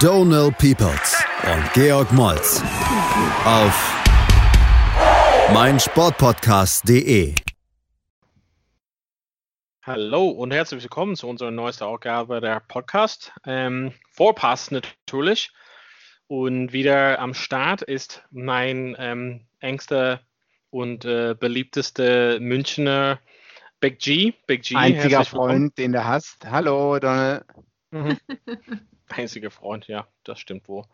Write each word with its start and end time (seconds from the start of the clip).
Donal 0.00 0.50
Peoples 0.52 1.22
und 1.44 1.72
Georg 1.74 2.10
Moltz 2.12 2.62
auf 3.44 4.02
meinsportpodcast.de. 5.52 7.34
Hallo 9.82 10.30
und 10.30 10.52
herzlich 10.52 10.82
willkommen 10.82 11.16
zu 11.16 11.28
unserer 11.28 11.50
neuesten 11.50 11.84
Ausgabe 11.84 12.40
der 12.40 12.60
Podcast. 12.60 13.30
Ähm, 13.44 13.92
Vorpass 14.10 14.70
natürlich. 14.70 15.50
Und 16.28 16.72
wieder 16.72 17.18
am 17.18 17.34
Start 17.34 17.82
ist 17.82 18.24
mein 18.30 18.96
ähm, 18.98 19.48
engster 19.58 20.22
und 20.70 21.04
äh, 21.04 21.34
beliebtester 21.38 22.40
Münchner 22.40 23.20
Big 23.80 23.98
G. 23.98 24.32
Big 24.46 24.62
G. 24.62 24.76
Einziger 24.76 25.26
Freund, 25.26 25.76
den 25.76 25.92
du 25.92 26.02
hast. 26.02 26.46
Hallo, 26.46 26.98
Donald. 26.98 27.44
Mhm. 27.90 28.16
Einziger 29.10 29.50
Freund, 29.50 29.86
ja, 29.88 30.06
das 30.24 30.40
stimmt 30.40 30.68
wohl. 30.68 30.84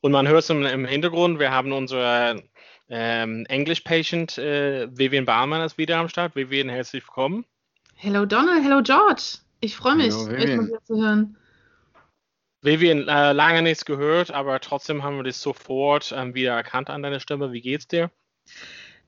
Und 0.00 0.12
man 0.12 0.28
hört 0.28 0.40
es 0.40 0.50
im, 0.50 0.64
im 0.64 0.84
Hintergrund, 0.84 1.38
wir 1.38 1.50
haben 1.50 1.72
unsere 1.72 2.42
ähm, 2.88 3.46
English-Patient 3.48 4.38
äh, 4.38 4.88
Vivian 4.96 5.24
Barmann 5.24 5.62
ist 5.62 5.78
wieder 5.78 5.98
am 5.98 6.08
Start. 6.08 6.36
Vivian, 6.36 6.68
herzlich 6.68 7.02
willkommen. 7.02 7.44
Hello 7.94 8.24
Donald, 8.24 8.62
hello 8.62 8.82
George. 8.82 9.38
Ich 9.60 9.74
freue 9.74 9.96
mich, 9.96 10.14
Hello, 10.14 10.36
euch 10.36 10.56
mal 10.56 10.66
wieder 10.66 10.84
zu 10.84 11.02
hören. 11.02 11.36
Vivian, 12.62 13.08
äh, 13.08 13.32
lange 13.32 13.62
nichts 13.62 13.84
gehört, 13.84 14.30
aber 14.30 14.60
trotzdem 14.60 15.02
haben 15.02 15.16
wir 15.16 15.24
dich 15.24 15.36
sofort 15.36 16.12
ähm, 16.16 16.34
wieder 16.34 16.52
erkannt 16.52 16.90
an 16.90 17.02
deiner 17.02 17.20
Stimme. 17.20 17.52
Wie 17.52 17.60
geht's 17.60 17.88
dir? 17.88 18.10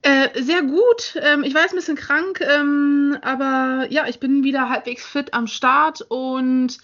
Äh, 0.03 0.29
sehr 0.41 0.63
gut. 0.63 1.19
Ähm, 1.21 1.43
ich 1.43 1.55
war 1.55 1.63
jetzt 1.63 1.73
ein 1.73 1.79
bisschen 1.79 1.97
krank, 1.97 2.41
ähm, 2.41 3.19
aber 3.23 3.87
ja, 3.91 4.07
ich 4.07 4.21
bin 4.21 4.45
wieder 4.45 4.69
halbwegs 4.69 5.05
fit 5.05 5.35
am 5.35 5.47
Start 5.49 6.03
und 6.03 6.79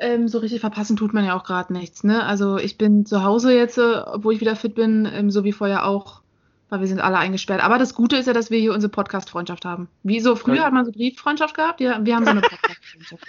ähm, 0.00 0.28
so 0.28 0.38
richtig 0.38 0.60
verpassen 0.60 0.96
tut 0.96 1.12
man 1.14 1.24
ja 1.24 1.36
auch 1.36 1.44
gerade 1.44 1.72
nichts. 1.72 2.04
Ne? 2.04 2.24
Also 2.24 2.56
ich 2.58 2.76
bin 2.78 3.06
zu 3.06 3.22
Hause 3.22 3.54
jetzt, 3.54 3.78
äh, 3.78 4.02
obwohl 4.06 4.34
ich 4.34 4.40
wieder 4.40 4.56
fit 4.56 4.74
bin, 4.74 5.06
ähm, 5.12 5.30
so 5.30 5.44
wie 5.44 5.52
vorher 5.52 5.86
auch, 5.86 6.22
weil 6.68 6.80
wir 6.80 6.86
sind 6.86 7.00
alle 7.00 7.18
eingesperrt. 7.18 7.62
Aber 7.62 7.78
das 7.78 7.94
Gute 7.94 8.16
ist 8.16 8.26
ja, 8.26 8.32
dass 8.32 8.50
wir 8.50 8.58
hier 8.58 8.72
unsere 8.72 8.90
Podcast-Freundschaft 8.90 9.64
haben. 9.64 9.88
Wie 10.02 10.20
so 10.20 10.36
früher 10.36 10.56
Ja. 10.56 10.64
hat 10.64 10.72
man 10.72 10.84
so 10.84 10.92
Brieffreundschaft 10.92 11.54
gehabt, 11.54 11.80
ja, 11.80 12.04
wir 12.04 12.16
haben 12.16 12.24
so 12.24 12.30
eine 12.30 12.40
Podcast-Freundschaft. 12.40 13.26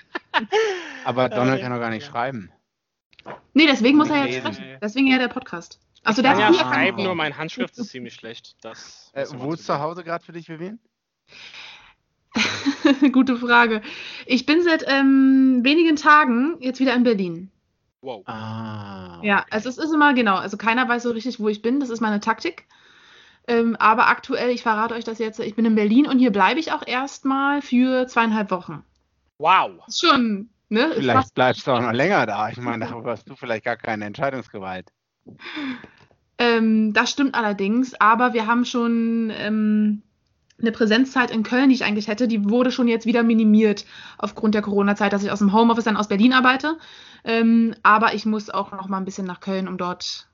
Aber 1.06 1.30
Donald 1.30 1.60
ja. 1.60 1.64
kann 1.64 1.74
doch 1.74 1.80
gar 1.82 1.90
nicht 1.90 2.06
schreiben. 2.06 2.52
Nee, 3.54 3.68
deswegen 3.68 3.98
muss 3.98 4.10
er 4.10 4.26
jetzt 4.26 4.44
Lesen. 4.44 4.54
sprechen. 4.54 4.78
Deswegen 4.82 5.08
ja 5.08 5.18
der 5.20 5.28
Podcast. 5.28 5.80
Achso, 6.04 6.22
Ich 6.22 6.28
kann 6.28 6.40
ja 6.40 6.54
schreiben, 6.54 7.04
nur 7.04 7.14
meine 7.16 7.38
Handschrift 7.38 7.78
ist 7.78 7.90
ziemlich 7.92 8.14
schlecht. 8.16 8.56
Das 8.62 9.12
Äh, 9.14 9.26
wo 9.36 9.54
ist 9.54 9.66
zu 9.66 9.80
Hause 9.80 10.04
gerade 10.04 10.24
für 10.24 10.32
dich, 10.32 10.50
Vivian? 10.50 10.80
Gute 13.12 13.38
Frage. 13.38 13.82
Ich 14.26 14.46
bin 14.46 14.64
seit 14.64 14.86
ähm, 14.88 15.60
wenigen 15.64 15.96
Tagen 15.96 16.56
jetzt 16.60 16.80
wieder 16.80 16.94
in 16.96 17.04
Berlin. 17.04 17.52
Wow. 18.02 18.24
Ah. 18.28 19.20
Ja, 19.22 19.46
also 19.52 19.70
es 19.70 19.78
ist 19.78 19.94
immer 19.94 20.14
genau, 20.14 20.36
also 20.38 20.58
keiner 20.58 20.88
weiß 20.88 21.04
so 21.04 21.12
richtig, 21.12 21.40
wo 21.40 21.50
ich 21.50 21.62
bin. 21.62 21.80
Das 21.80 21.90
ist 21.90 22.02
meine 22.02 22.20
Taktik. 22.20 22.66
Ähm, 23.48 23.76
aber 23.78 24.08
aktuell, 24.08 24.50
ich 24.50 24.62
verrate 24.64 24.94
euch 24.94 25.04
das 25.04 25.20
jetzt, 25.20 25.40
ich 25.40 25.56
bin 25.56 25.66
in 25.66 25.76
Berlin 25.76 26.08
und 26.08 26.20
hier 26.20 26.32
bleibe 26.32 26.60
ich 26.60 26.72
auch 26.72 26.86
erstmal 26.86 27.62
für 27.62 28.08
zweieinhalb 28.08 28.50
Wochen. 28.52 28.84
Wow. 29.40 29.72
Schon, 29.94 30.50
ne? 30.70 30.92
Vielleicht 30.96 31.18
fast- 31.18 31.36
bleibst 31.36 31.68
du 31.68 31.72
auch 31.72 31.82
noch 31.82 31.92
länger 31.92 32.26
da. 32.28 32.50
Ich 32.50 32.58
meine, 32.58 32.86
darüber 32.88 33.12
hast 33.12 33.28
du 33.30 33.36
vielleicht 33.36 33.66
gar 33.66 33.78
keine 33.78 34.06
Entscheidungsgewalt. 34.06 34.92
Ähm, 36.38 36.94
das 36.94 37.12
stimmt 37.12 37.36
allerdings, 37.36 37.94
aber 38.00 38.34
wir 38.34 38.48
haben 38.48 38.66
schon 38.66 39.32
ähm, 39.36 40.02
eine 40.62 40.72
Präsenzzeit 40.72 41.32
in 41.32 41.44
Köln, 41.44 41.70
die 41.70 41.76
ich 41.76 41.84
eigentlich 41.84 42.08
hätte, 42.08 42.28
die 42.28 42.50
wurde 42.50 42.72
schon 42.72 42.88
jetzt 42.88 43.06
wieder 43.06 43.24
minimiert 43.24 43.86
aufgrund 44.18 44.56
der 44.56 44.62
Corona-Zeit, 44.62 45.14
dass 45.14 45.24
ich 45.24 45.32
aus 45.32 45.40
dem 45.40 45.54
Homeoffice 45.54 45.86
dann 45.86 45.98
aus 45.98 46.08
Berlin 46.08 46.34
arbeite. 46.34 46.78
Ähm, 47.24 47.76
aber 47.84 48.14
ich 48.14 48.26
muss 48.26 48.50
auch 48.50 48.72
noch 48.72 48.88
mal 48.88 48.98
ein 48.98 49.06
bisschen 49.06 49.26
nach 49.28 49.40
Köln, 49.40 49.68
um 49.68 49.78
dort 49.78 50.28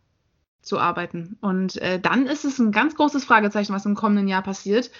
zu 0.61 0.79
arbeiten. 0.79 1.37
Und 1.41 1.77
äh, 1.81 1.99
dann 1.99 2.27
ist 2.27 2.45
es 2.45 2.59
ein 2.59 2.71
ganz 2.71 2.95
großes 2.95 3.25
Fragezeichen, 3.25 3.73
was 3.73 3.85
im 3.85 3.95
kommenden 3.95 4.27
Jahr 4.27 4.43
passiert. 4.43 4.91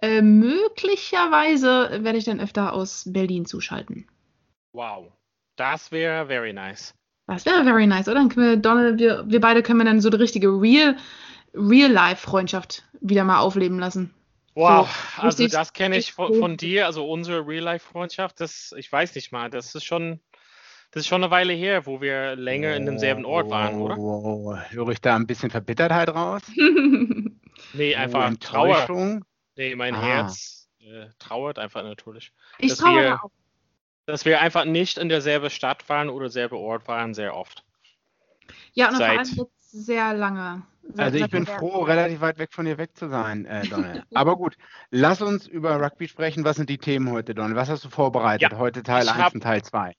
Äh, 0.00 0.20
möglicherweise 0.20 2.00
werde 2.02 2.18
ich 2.18 2.24
dann 2.24 2.40
öfter 2.40 2.72
aus 2.72 3.04
Berlin 3.06 3.46
zuschalten. 3.46 4.06
Wow. 4.72 5.12
Das 5.56 5.92
wäre 5.92 6.26
very 6.26 6.52
nice. 6.52 6.94
Das 7.26 7.46
wäre 7.46 7.62
very 7.62 7.86
nice, 7.86 8.08
oder? 8.08 8.16
Dann 8.16 8.28
können 8.28 8.48
wir, 8.48 8.56
Donald, 8.56 8.98
wir, 8.98 9.24
wir 9.28 9.40
beide 9.40 9.62
können 9.62 9.78
wir 9.78 9.84
dann 9.84 10.00
so 10.00 10.10
die 10.10 10.16
richtige 10.16 10.48
Real, 10.48 10.96
Real-Life-Freundschaft 11.54 12.84
wieder 13.00 13.24
mal 13.24 13.38
aufleben 13.38 13.78
lassen. 13.78 14.12
Wow, 14.54 14.88
So, 15.16 15.22
also 15.22 15.46
das 15.48 15.72
kenne 15.72 15.96
ich 15.96 16.12
von, 16.12 16.34
von 16.38 16.56
dir, 16.56 16.86
also 16.86 17.08
unsere 17.10 17.46
Real-Life-Freundschaft, 17.46 18.38
das, 18.40 18.74
ich 18.76 18.90
weiß 18.92 19.14
nicht 19.14 19.32
mal, 19.32 19.48
das 19.48 19.74
ist 19.74 19.84
schon, 19.84 20.20
das 20.90 21.02
ist 21.02 21.06
schon 21.06 21.22
eine 21.24 21.30
Weile 21.30 21.54
her, 21.54 21.86
wo 21.86 22.02
wir 22.02 22.36
länger 22.36 22.76
in 22.76 22.84
demselben 22.84 23.24
Ort 23.24 23.48
waren, 23.50 23.80
oder? 23.80 23.96
Oh, 23.96 24.54
höre 24.56 24.88
ich 24.90 25.00
da 25.00 25.16
ein 25.16 25.26
bisschen 25.26 25.50
Verbittertheit 25.50 26.08
raus? 26.10 26.42
Nee, 27.74 27.94
Oh, 27.94 27.98
einfach 27.98 28.34
Trauer. 28.40 28.78
Enttäuschung? 28.80 29.24
Nee, 29.56 29.74
mein 29.76 29.94
Ah. 29.94 30.02
Herz 30.02 30.68
äh, 30.80 31.06
trauert 31.18 31.58
einfach 31.58 31.82
natürlich. 31.84 32.32
ich 32.58 32.70
dass 32.70 32.78
traue 32.78 33.00
wir- 33.02 33.14
auch. 33.24 33.30
Dass 34.06 34.24
wir 34.24 34.40
einfach 34.40 34.64
nicht 34.64 34.98
in 34.98 35.08
derselben 35.08 35.48
Stadt 35.48 35.88
waren 35.88 36.08
oder 36.08 36.24
derselbe 36.24 36.56
Ort 36.56 36.88
waren, 36.88 37.14
sehr 37.14 37.36
oft. 37.36 37.62
Ja, 38.72 38.86
und 38.88 38.96
vor 38.96 39.06
seit- 39.06 39.18
allem 39.18 39.28
jetzt 39.36 39.70
sehr 39.70 40.12
lange. 40.14 40.62
Also 40.96 41.18
ich 41.18 41.30
bin 41.30 41.46
froh, 41.46 41.82
relativ 41.82 42.20
weit 42.20 42.38
weg 42.38 42.52
von 42.52 42.64
dir 42.64 42.78
weg 42.78 42.96
zu 42.96 43.08
sein, 43.08 43.46
äh, 43.46 43.66
Donald. 43.66 44.04
Aber 44.14 44.36
gut, 44.36 44.56
lass 44.90 45.22
uns 45.22 45.46
über 45.46 45.80
Rugby 45.80 46.08
sprechen. 46.08 46.44
Was 46.44 46.56
sind 46.56 46.68
die 46.70 46.78
Themen 46.78 47.10
heute, 47.10 47.34
Donald? 47.34 47.56
Was 47.56 47.68
hast 47.68 47.84
du 47.84 47.88
vorbereitet? 47.88 48.52
Ja, 48.52 48.58
heute 48.58 48.82
Teil 48.82 49.02
ich 49.04 49.10
1 49.10 49.18
hab- 49.18 49.34
und 49.34 49.42
Teil 49.42 49.62
2. 49.62 49.94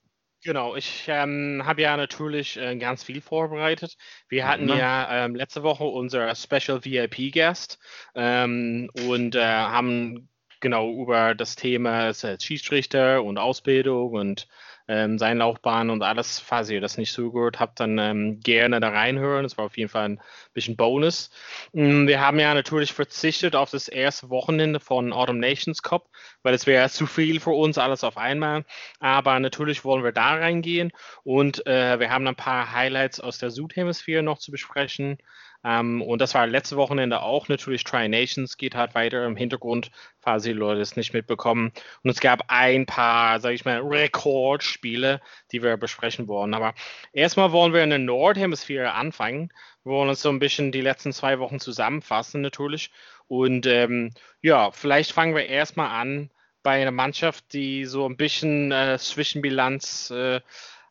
Genau, 0.45 0.75
ich 0.75 1.05
ähm, 1.07 1.61
habe 1.63 1.81
ja 1.83 1.95
natürlich 1.95 2.57
äh, 2.57 2.75
ganz 2.75 3.01
viel 3.03 3.21
vorbereitet. 3.21 3.95
Wir 4.27 4.45
hatten 4.45 4.63
Mhm. 4.63 4.69
ja 4.69 5.25
ähm, 5.25 5.35
letzte 5.35 5.63
Woche 5.63 5.85
unser 5.85 6.35
Special 6.35 6.83
VIP-Guest 6.83 7.79
ähm, 8.13 8.89
und 9.07 9.35
äh, 9.35 9.41
haben 9.41 10.27
genau 10.59 10.91
über 10.91 11.33
das 11.33 11.55
Thema 11.55 12.09
äh, 12.09 12.37
Schiedsrichter 12.41 13.23
und 13.23 13.37
Ausbildung 13.37 14.11
und 14.13 14.47
ähm, 14.88 15.17
seine 15.17 15.39
Laufbahn 15.39 15.89
und 15.89 16.03
alles. 16.03 16.39
Falls 16.39 16.69
ihr 16.69 16.81
das 16.81 16.97
nicht 16.97 17.11
so 17.13 17.31
gehört 17.31 17.59
habt, 17.59 17.79
dann 17.79 17.97
ähm, 17.97 18.39
gerne 18.41 18.79
da 18.79 18.89
reinhören. 18.89 19.44
Das 19.44 19.57
war 19.57 19.66
auf 19.66 19.77
jeden 19.77 19.89
Fall 19.89 20.09
ein 20.09 20.21
bisschen 20.53 20.75
Bonus. 20.75 21.31
Mm, 21.73 22.07
Wir 22.07 22.19
haben 22.21 22.39
ja 22.39 22.53
natürlich 22.53 22.94
verzichtet 22.94 23.55
auf 23.55 23.71
das 23.71 23.88
erste 23.88 24.29
Wochenende 24.29 24.79
von 24.79 25.13
Autumn 25.13 25.39
Nations 25.39 25.81
Cup, 25.81 26.09
weil 26.41 26.53
es 26.53 26.67
wäre 26.67 26.89
zu 26.89 27.05
viel 27.07 27.39
für 27.39 27.51
uns 27.51 27.77
alles 27.77 28.03
auf 28.03 28.17
einmal. 28.17 28.66
Aber 28.99 29.39
natürlich 29.39 29.83
wollen 29.85 30.03
wir 30.03 30.11
da 30.11 30.35
reingehen 30.35 30.91
und 31.23 31.65
äh, 31.67 32.00
wir 32.00 32.09
haben 32.09 32.27
ein 32.27 32.35
paar 32.35 32.73
Highlights 32.73 33.19
aus 33.19 33.38
der 33.38 33.51
Südhemisphäre 33.51 34.23
noch 34.23 34.39
zu 34.39 34.51
besprechen. 34.51 35.17
Ähm, 35.63 36.01
und 36.01 36.19
das 36.19 36.34
war 36.34 36.46
letzte 36.47 36.78
Wochenende 36.78 37.22
auch 37.22 37.47
natürlich. 37.47 37.84
Tri 37.84 38.09
Nations 38.09 38.57
geht 38.57 38.75
halt 38.75 38.96
weiter 38.96 39.25
im 39.25 39.35
Hintergrund, 39.35 39.91
falls 40.19 40.44
die 40.44 40.53
Leute 40.53 40.81
es 40.81 40.96
nicht 40.96 41.13
mitbekommen. 41.13 41.72
Und 42.03 42.09
es 42.09 42.19
gab 42.19 42.46
ein 42.50 42.85
paar, 42.85 43.40
sage 43.40 43.56
ich 43.56 43.66
mal, 43.66 43.79
Rekordspiele, 43.79 45.22
die 45.51 45.63
wir 45.63 45.78
besprechen 45.78 46.28
wollen. 46.28 46.53
Aber 46.53 46.74
erstmal 47.13 47.51
wollen 47.51 47.74
wir 47.74 47.84
in 47.84 47.91
der 47.91 48.00
Nordhemisphäre 48.00 48.94
anfangen. 48.94 49.51
Wir 49.84 49.94
wollen 49.94 50.09
uns 50.09 50.22
so 50.22 50.29
ein 50.29 50.40
bisschen 50.40 50.72
die 50.72 50.81
letzten 50.81 51.13
zwei 51.13 51.39
Wochen 51.39 51.60
zusammenfassen 51.60 52.42
natürlich. 52.42 52.92
Und 53.27 53.66
ähm, 53.66 54.12
ja, 54.42 54.71
vielleicht 54.71 55.12
fangen 55.12 55.36
wir 55.36 55.48
erstmal 55.48 55.89
an 55.89 56.30
bei 56.62 56.81
einer 56.81 56.92
Mannschaft, 56.92 57.54
die 57.54 57.86
so 57.86 58.07
ein 58.07 58.18
bisschen 58.18 58.71
äh, 58.71 58.98
Zwischenbilanz, 58.98 60.12
äh, 60.12 60.42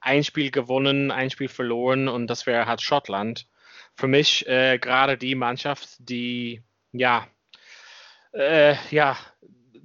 ein 0.01 0.25
Spiel 0.25 0.51
gewonnen, 0.51 1.11
ein 1.11 1.31
Spiel 1.31 1.49
verloren 1.49 2.09
und 2.09 2.27
das 2.27 2.47
wäre 2.47 2.67
halt 2.67 2.83
Schottland. 2.83 3.47
Für 3.97 4.09
mich 4.09 4.47
äh, 4.49 4.79
gerade 4.79 5.19
die 5.19 5.35
Mannschaft, 5.35 5.97
die 5.99 6.63
ja, 6.93 7.27
äh, 8.33 8.75
ja, 8.91 9.17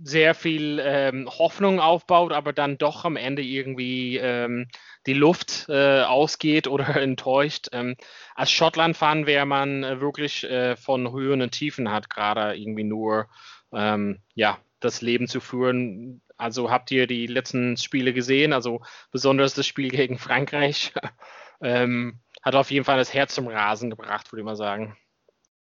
sehr 0.04 0.36
viel 0.36 0.80
ähm, 0.84 1.28
Hoffnung 1.28 1.80
aufbaut, 1.80 2.32
aber 2.32 2.54
dann 2.54 2.78
doch 2.78 3.04
am 3.06 3.16
Ende 3.16 3.42
irgendwie 3.42 4.18
ähm, 4.18 4.68
die 5.06 5.14
Luft 5.14 5.66
äh, 5.70 6.02
ausgeht 6.02 6.68
oder 6.68 6.96
enttäuscht. 7.02 7.70
Ähm, 7.72 7.96
als 8.36 8.52
Schottland-Fan 8.52 9.26
wäre 9.26 9.46
man 9.46 9.84
äh, 9.84 10.00
wirklich 10.00 10.44
äh, 10.44 10.76
von 10.76 11.12
Höhen 11.12 11.42
und 11.42 11.52
Tiefen 11.52 11.92
hat 11.92 12.10
gerade 12.10 12.56
irgendwie 12.56 12.84
nur 12.84 13.28
ähm, 13.74 14.20
ja, 14.36 14.60
das 14.80 15.02
Leben 15.02 15.28
zu 15.28 15.40
führen. 15.40 16.22
Also 16.38 16.70
habt 16.70 16.92
ihr 16.92 17.08
die 17.08 17.26
letzten 17.26 17.78
Spiele 17.78 18.14
gesehen, 18.14 18.54
also 18.54 18.82
besonders 19.12 19.56
das 19.56 19.66
Spiel 19.66 19.90
gegen 19.90 20.20
Frankreich. 20.20 20.94
ähm, 21.62 22.20
hat 22.48 22.56
auf 22.56 22.72
jeden 22.72 22.86
Fall 22.86 22.98
das 22.98 23.14
Herz 23.14 23.36
zum 23.36 23.48
Rasen 23.48 23.90
gebracht, 23.90 24.32
würde 24.32 24.42
ich 24.42 24.46
mal 24.46 24.56
sagen. 24.56 24.96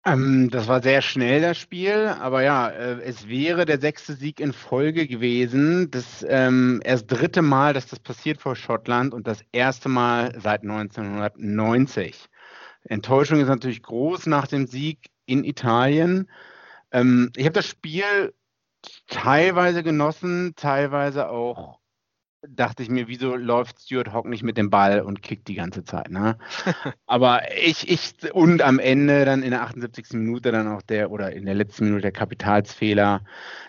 Ähm, 0.05 0.51
das 0.51 0.67
war 0.67 0.83
sehr 0.83 1.01
schnell 1.01 1.41
das 1.41 1.57
Spiel, 1.57 2.13
aber 2.19 2.43
ja, 2.43 2.69
äh, 2.69 3.01
es 3.01 3.27
wäre 3.27 3.65
der 3.65 3.79
sechste 3.79 4.13
Sieg 4.13 4.39
in 4.39 4.53
Folge 4.53 5.07
gewesen. 5.07 5.89
Das 5.89 6.23
ähm, 6.29 6.79
erst 6.83 7.11
dritte 7.11 7.41
Mal, 7.41 7.73
dass 7.73 7.87
das 7.87 7.99
passiert 7.99 8.39
vor 8.39 8.55
Schottland 8.55 9.15
und 9.15 9.25
das 9.25 9.43
erste 9.51 9.89
Mal 9.89 10.39
seit 10.39 10.61
1990. 10.61 12.29
Enttäuschung 12.83 13.39
ist 13.39 13.47
natürlich 13.47 13.81
groß 13.81 14.27
nach 14.27 14.45
dem 14.45 14.67
Sieg 14.67 15.09
in 15.25 15.43
Italien. 15.43 16.29
Ähm, 16.91 17.31
ich 17.35 17.45
habe 17.45 17.53
das 17.53 17.65
Spiel 17.65 18.31
teilweise 19.07 19.81
genossen, 19.81 20.53
teilweise 20.55 21.29
auch 21.29 21.79
dachte 22.49 22.83
ich 22.83 22.89
mir, 22.89 23.07
wieso 23.07 23.35
läuft 23.35 23.81
Stuart 23.81 24.11
Hawk 24.13 24.25
nicht 24.25 24.43
mit 24.43 24.57
dem 24.57 24.69
Ball 24.69 25.01
und 25.01 25.21
kickt 25.21 25.47
die 25.47 25.55
ganze 25.55 25.83
Zeit, 25.83 26.09
ne? 26.09 26.37
Aber 27.05 27.41
ich, 27.57 27.89
ich, 27.89 28.33
und 28.33 28.61
am 28.61 28.79
Ende 28.79 29.25
dann 29.25 29.43
in 29.43 29.51
der 29.51 29.63
78. 29.63 30.13
Minute 30.13 30.51
dann 30.51 30.67
auch 30.67 30.81
der, 30.81 31.11
oder 31.11 31.33
in 31.33 31.45
der 31.45 31.55
letzten 31.55 31.85
Minute 31.85 32.03
der 32.03 32.11
Kapitalsfehler. 32.11 33.23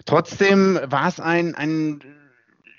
Trotzdem 0.04 0.78
war 0.84 1.08
es 1.08 1.20
ein, 1.20 1.54
ein 1.54 2.02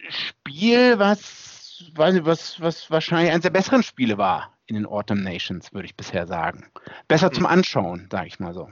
Spiel, 0.10 1.00
was, 1.00 1.92
weiß 1.96 2.14
nicht, 2.14 2.26
was, 2.26 2.60
was 2.62 2.90
wahrscheinlich 2.92 3.32
eines 3.32 3.44
der 3.44 3.50
besseren 3.50 3.84
Spiele 3.84 4.18
war 4.18 4.58
in 4.66 4.76
den 4.76 4.86
Autumn 4.86 5.24
Nations, 5.24 5.74
würde 5.74 5.86
ich 5.86 5.96
bisher 5.96 6.28
sagen. 6.28 6.66
Besser 7.08 7.32
zum 7.32 7.46
Anschauen, 7.46 8.08
sage 8.12 8.28
ich 8.28 8.40
mal 8.40 8.54
so. 8.54 8.70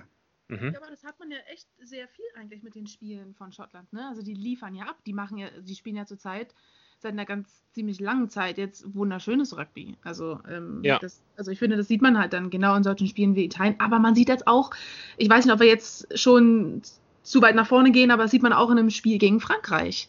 Mhm. 0.47 0.73
Ja, 0.73 0.79
aber 0.79 0.91
das 0.91 1.03
hat 1.03 1.17
man 1.19 1.31
ja 1.31 1.37
echt 1.51 1.67
sehr 1.81 2.07
viel 2.07 2.25
eigentlich 2.35 2.61
mit 2.61 2.75
den 2.75 2.87
Spielen 2.87 3.33
von 3.33 3.51
Schottland. 3.51 3.91
Ne? 3.93 4.07
Also 4.07 4.21
die 4.21 4.33
liefern 4.33 4.75
ja 4.75 4.85
ab, 4.85 4.97
die 5.05 5.13
machen 5.13 5.37
ja, 5.37 5.49
die 5.61 5.75
spielen 5.75 5.95
ja 5.95 6.05
zurzeit 6.05 6.53
seit 6.99 7.13
einer 7.13 7.25
ganz 7.25 7.63
ziemlich 7.73 7.99
langen 7.99 8.29
Zeit 8.29 8.57
jetzt 8.57 8.95
wunderschönes 8.95 9.57
Rugby. 9.57 9.95
Also, 10.03 10.39
ähm, 10.49 10.79
ja. 10.81 10.97
das, 10.99 11.21
also 11.37 11.51
ich 11.51 11.59
finde, 11.59 11.77
das 11.77 11.87
sieht 11.87 12.01
man 12.01 12.17
halt 12.17 12.33
dann 12.33 12.49
genau 12.49 12.75
in 12.75 12.83
solchen 12.83 13.07
Spielen 13.07 13.35
wie 13.35 13.45
Italien. 13.45 13.75
Aber 13.79 13.99
man 13.99 14.15
sieht 14.15 14.29
jetzt 14.29 14.47
auch, 14.47 14.71
ich 15.17 15.29
weiß 15.29 15.45
nicht, 15.45 15.53
ob 15.53 15.59
wir 15.59 15.67
jetzt 15.67 16.17
schon 16.17 16.81
zu 17.23 17.41
weit 17.41 17.55
nach 17.55 17.67
vorne 17.67 17.91
gehen, 17.91 18.11
aber 18.11 18.23
das 18.23 18.31
sieht 18.31 18.43
man 18.43 18.53
auch 18.53 18.71
in 18.71 18.79
einem 18.79 18.89
Spiel 18.89 19.17
gegen 19.17 19.39
Frankreich. 19.39 20.07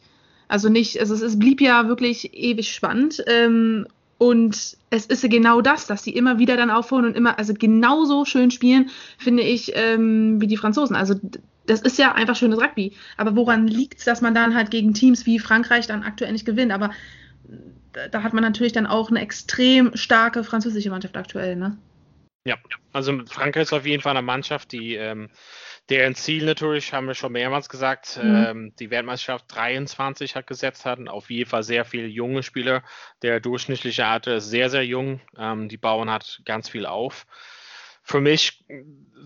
Also 0.49 0.69
nicht, 0.69 1.01
also 1.01 1.15
es, 1.15 1.23
es 1.23 1.39
blieb 1.39 1.61
ja 1.61 1.89
wirklich 1.89 2.33
ewig 2.35 2.73
spannend. 2.73 3.23
Ähm, 3.27 3.87
und 4.19 4.79
es 4.89 5.07
ist 5.07 5.23
ja 5.23 5.29
genau 5.29 5.61
das, 5.61 5.87
dass 5.87 6.03
sie 6.03 6.13
immer 6.13 6.39
wieder 6.39 6.57
dann 6.57 6.71
aufholen 6.71 7.05
und 7.05 7.17
immer, 7.17 7.39
also 7.39 7.53
genauso 7.53 8.25
schön 8.25 8.51
spielen, 8.51 8.91
finde 9.19 9.43
ich, 9.43 9.73
ähm, 9.75 10.41
wie 10.41 10.47
die 10.47 10.57
Franzosen. 10.57 10.97
Also 10.97 11.15
das 11.67 11.81
ist 11.81 11.99
ja 11.99 12.13
einfach 12.13 12.37
schönes 12.37 12.61
Rugby. 12.61 12.93
Aber 13.17 13.37
woran 13.37 13.67
liegt 13.67 13.99
es, 13.99 14.05
dass 14.05 14.21
man 14.21 14.35
dann 14.35 14.55
halt 14.55 14.71
gegen 14.71 14.95
Teams 14.95 15.27
wie 15.27 15.39
Frankreich 15.39 15.87
dann 15.87 16.03
aktuell 16.03 16.33
nicht 16.33 16.47
gewinnt? 16.47 16.73
Aber 16.73 16.91
da 18.11 18.23
hat 18.23 18.33
man 18.33 18.43
natürlich 18.43 18.73
dann 18.73 18.87
auch 18.87 19.11
eine 19.11 19.21
extrem 19.21 19.97
starke 19.97 20.45
französische 20.45 20.91
Mannschaft 20.91 21.17
aktuell, 21.17 21.57
ne? 21.57 21.79
Ja, 22.45 22.57
also 22.93 23.25
Frankreich 23.27 23.65
ist 23.65 23.73
auf 23.73 23.87
jeden 23.87 24.03
Fall 24.03 24.17
eine 24.17 24.23
Mannschaft, 24.23 24.71
die 24.71 24.95
ähm, 24.95 25.31
deren 25.89 26.15
Ziel 26.15 26.45
natürlich, 26.45 26.93
haben 26.93 27.09
wir 27.09 27.15
schon 27.15 27.33
mehrmals 27.33 27.69
gesagt, 27.69 28.21
mhm. 28.23 28.45
ähm, 28.47 28.73
die 28.79 28.91
Weltmeisterschaft 28.91 29.47
23 29.49 30.37
hat 30.37 30.47
gesetzt 30.47 30.85
hatten. 30.85 31.09
Auf 31.09 31.29
jeden 31.29 31.51
Fall 31.51 31.65
sehr 31.65 31.85
viele 31.85 32.07
junge 32.07 32.45
Spieler. 32.45 32.85
Der 33.23 33.41
durchschnittliche 33.41 34.07
Alter 34.07 34.37
ist 34.37 34.49
sehr, 34.49 34.71
sehr 34.71 34.85
jung. 34.85 35.21
Ähm, 35.37 35.69
die 35.69 35.77
bauen 35.77 36.09
hat 36.09 36.41
ganz 36.45 36.69
viel 36.69 36.87
auf 36.87 37.27
für 38.07 38.21
mich 38.21 38.65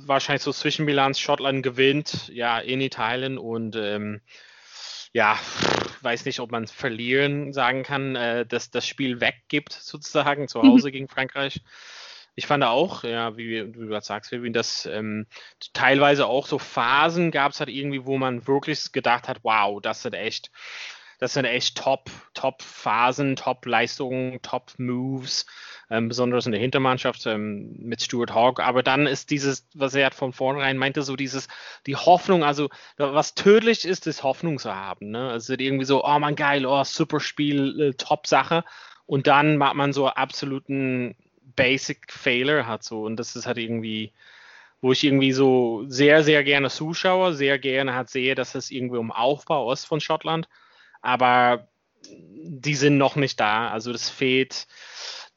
wahrscheinlich 0.07 0.43
so 0.43 0.55
Zwischenbilanz, 0.55 1.21
Schottland 1.21 1.63
gewinnt, 1.63 2.29
ja, 2.29 2.59
in 2.59 2.81
Italien 2.81 3.37
und 3.37 3.77
ähm, 3.77 4.23
ja, 5.13 5.39
weiß 6.01 6.25
nicht, 6.25 6.41
ob 6.41 6.51
man 6.51 6.67
verlieren 6.67 7.53
sagen 7.53 7.83
kann, 7.83 8.17
äh, 8.17 8.47
dass 8.47 8.71
das 8.71 8.87
Spiel 8.87 9.21
weggibt, 9.21 9.75
sozusagen, 9.75 10.49
zu 10.49 10.63
Hause 10.63 10.89
mhm. 10.89 10.93
gegen 10.93 11.09
Frankreich. 11.09 11.61
Ich 12.37 12.47
fand 12.47 12.65
auch, 12.65 13.05
ja, 13.05 13.37
wie, 13.37 13.67
wie 13.67 13.81
du 13.81 13.89
das 13.89 14.07
sagst, 14.07 14.33
Vivian, 14.33 14.55
dass 14.55 14.87
ähm, 14.87 15.27
teilweise 15.75 16.27
auch 16.27 16.47
so 16.47 16.59
Phasen 16.59 17.33
gab 17.33 17.53
es 17.53 17.61
halt 17.61 17.69
irgendwie, 17.69 18.07
wo 18.07 18.17
man 18.17 18.47
wirklich 18.47 18.93
gedacht 18.93 19.29
hat, 19.29 19.41
wow, 19.43 19.79
das 19.83 20.01
sind 20.01 20.15
echt, 20.15 20.51
das 21.21 21.35
sind 21.35 21.45
echt 21.45 21.77
Top, 21.77 22.11
Top 22.33 22.63
Phasen, 22.63 23.37
Top 23.37 23.67
Leistungen, 23.67 24.41
Top 24.41 24.73
Moves 24.79 25.45
ähm, 25.91 26.09
besonders 26.09 26.47
in 26.47 26.53
der 26.53 26.61
Hintermannschaft 26.61 27.27
ähm, 27.27 27.77
mit 27.79 28.03
Stuart 28.03 28.35
Hawk. 28.35 28.61
Aber 28.61 28.83
dann 28.83 29.07
ist 29.07 29.31
dieses, 29.31 29.69
was 29.75 29.95
er 29.95 30.11
von 30.13 30.33
vornherein 30.33 30.79
meinte, 30.79 31.03
so 31.03 31.17
dieses, 31.17 31.49
die 31.87 31.97
Hoffnung, 31.97 32.43
also 32.43 32.71
was 32.97 33.35
tödlich 33.35 33.85
ist, 33.85 34.07
ist 34.07 34.23
Hoffnung 34.23 34.59
zu 34.59 34.75
haben. 34.75 35.11
Ne? 35.11 35.29
Also 35.29 35.53
irgendwie 35.53 35.85
so, 35.85 36.05
oh 36.05 36.19
man 36.19 36.37
geil, 36.37 36.65
oh 36.65 36.83
super 36.85 37.21
Spiel, 37.21 37.81
äh, 37.81 37.93
top 37.95 38.27
Sache. 38.27 38.65
Und 39.05 39.27
dann 39.27 39.59
macht 39.59 39.75
man 39.75 39.93
so 39.93 40.09
absoluten 40.09 41.17
Basic 41.55 42.11
Failure 42.11 42.67
hat 42.67 42.83
so. 42.83 43.03
Und 43.03 43.17
das 43.17 43.37
ist 43.37 43.47
halt 43.47 43.59
irgendwie, 43.59 44.13
wo 44.81 44.93
ich 44.93 45.05
irgendwie 45.05 45.33
so 45.33 45.85
sehr, 45.87 46.23
sehr 46.25 46.45
gerne 46.45 46.71
zuschaue, 46.71 47.35
sehr 47.35 47.59
gerne 47.59 47.95
halt 47.95 48.09
sehe, 48.09 48.35
dass 48.35 48.55
es 48.55 48.71
irgendwie 48.71 48.97
um 48.97 49.13
Aufbau 49.13 49.71
ist 49.71 49.85
von 49.85 50.01
Schottland. 50.01 50.49
Aber 51.03 51.69
die 52.07 52.75
sind 52.75 52.99
noch 52.99 53.17
nicht 53.17 53.39
da. 53.41 53.71
Also 53.71 53.93
das 53.93 54.11
fehlt 54.11 54.67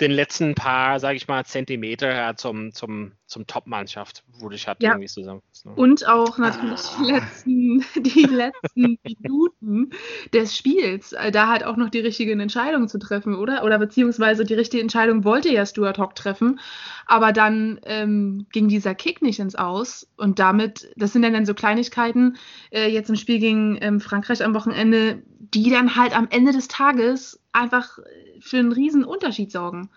den 0.01 0.11
letzten 0.11 0.55
paar, 0.55 0.99
sage 0.99 1.17
ich 1.17 1.27
mal, 1.27 1.45
Zentimeter 1.45 2.35
zum, 2.35 2.73
zum, 2.73 3.11
zum 3.27 3.45
Top-Mannschaft, 3.45 4.23
würde 4.39 4.55
ich 4.55 4.67
halt 4.67 4.81
ja. 4.81 4.91
irgendwie 4.91 5.07
zusammenfassen. 5.07 5.69
Ne? 5.69 5.75
Und 5.75 6.07
auch 6.07 6.39
natürlich 6.39 6.81
die 6.97 7.11
letzten, 7.11 7.85
die 8.03 8.23
letzten 8.23 8.97
Minuten 9.03 9.91
des 10.33 10.57
Spiels, 10.57 11.15
da 11.31 11.47
halt 11.47 11.63
auch 11.63 11.77
noch 11.77 11.89
die 11.89 11.99
richtigen 11.99 12.39
Entscheidungen 12.39 12.87
zu 12.87 12.97
treffen, 12.97 13.35
oder? 13.35 13.63
Oder 13.63 13.77
beziehungsweise 13.77 14.45
die 14.45 14.55
richtige 14.55 14.81
Entscheidung 14.81 15.23
wollte 15.25 15.53
ja 15.53 15.65
Stuart 15.65 15.99
Hock 15.99 16.15
treffen, 16.15 16.59
aber 17.05 17.31
dann 17.31 17.79
ähm, 17.83 18.47
ging 18.51 18.69
dieser 18.69 18.95
Kick 18.95 19.21
nicht 19.21 19.39
ins 19.39 19.55
Aus 19.55 20.07
und 20.17 20.39
damit, 20.39 20.91
das 20.95 21.13
sind 21.13 21.21
dann, 21.21 21.33
dann 21.33 21.45
so 21.45 21.53
Kleinigkeiten, 21.53 22.37
äh, 22.71 22.87
jetzt 22.87 23.09
im 23.09 23.15
Spiel 23.15 23.37
gegen 23.37 23.77
ähm, 23.79 23.99
Frankreich 23.99 24.43
am 24.43 24.55
Wochenende, 24.55 25.21
die 25.53 25.69
dann 25.69 25.95
halt 25.95 26.17
am 26.17 26.27
Ende 26.31 26.51
des 26.51 26.67
Tages 26.67 27.39
einfach 27.53 27.99
für 28.39 28.57
einen 28.57 28.71
riesen 28.71 29.05
Unterschied 29.05 29.51
sorgen. 29.51 29.89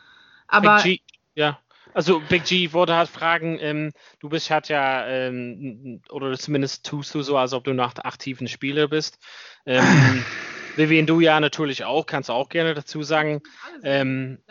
Aber 0.47 0.77
Big 0.83 0.85
G, 0.85 1.17
ja. 1.35 1.59
Also 1.95 2.21
Big 2.29 2.45
G 2.45 2.73
wollte 2.73 2.95
halt 2.95 3.09
fragen, 3.09 3.59
ähm, 3.61 3.93
du 4.21 4.29
bist 4.29 4.51
halt 4.51 4.69
ja, 4.69 5.07
ähm, 5.07 6.03
oder 6.11 6.37
zumindest 6.39 6.85
tust 6.85 7.15
du 7.15 7.23
so, 7.23 7.39
als 7.39 7.53
ob 7.53 7.65
du 7.65 7.73
nach 7.73 7.95
aktiven 7.97 8.49
Spieler 8.49 8.89
bist. 8.89 9.19
Ähm, 9.65 9.83
Vivian, 10.77 11.07
du 11.07 11.21
ja 11.21 11.41
natürlich 11.41 11.85
auch, 11.85 12.05
kannst 12.05 12.29
du 12.29 12.35
auch 12.35 12.51
gerne 12.51 12.75
dazu 12.75 13.03
sagen. 13.03 13.41
Ähm, 13.83 14.43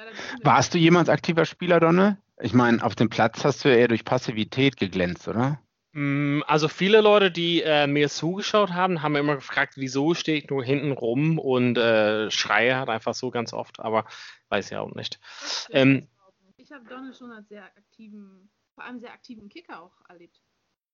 Warst 0.41 0.73
du 0.73 0.79
jemals 0.79 1.07
aktiver 1.07 1.45
Spieler, 1.45 1.79
Donne? 1.79 2.17
Ich 2.41 2.53
meine, 2.53 2.83
auf 2.83 2.95
dem 2.95 3.09
Platz 3.09 3.45
hast 3.45 3.63
du 3.63 3.69
ja 3.69 3.75
eher 3.75 3.87
durch 3.87 4.03
Passivität 4.03 4.77
geglänzt, 4.77 5.27
oder? 5.27 5.59
Mm, 5.95 6.41
also 6.45 6.67
viele 6.67 6.99
Leute, 6.99 7.31
die 7.31 7.61
äh, 7.61 7.87
mir 7.87 8.09
zugeschaut 8.09 8.73
haben, 8.73 9.01
haben 9.01 9.15
immer 9.15 9.35
gefragt, 9.35 9.75
wieso 9.77 10.13
stehe 10.13 10.37
ich 10.37 10.49
nur 10.49 10.61
hinten 10.61 10.91
rum 10.91 11.39
und 11.39 11.77
äh, 11.77 12.29
schreie 12.29 12.75
halt 12.75 12.89
einfach 12.89 13.13
so 13.15 13.31
ganz 13.31 13.53
oft, 13.53 13.79
aber 13.79 14.05
weiß 14.49 14.71
ja 14.71 14.81
auch 14.81 14.93
nicht. 14.93 15.21
Ähm, 15.69 16.09
ich 16.57 16.69
habe 16.73 16.83
Donald 16.89 17.15
schon 17.15 17.31
als 17.31 17.47
sehr 17.47 17.63
aktiven, 17.63 18.49
vor 18.73 18.83
allem 18.83 18.99
sehr 18.99 19.13
aktiven 19.13 19.47
Kicker 19.47 19.81
auch 19.81 19.93
erlebt. 20.09 20.41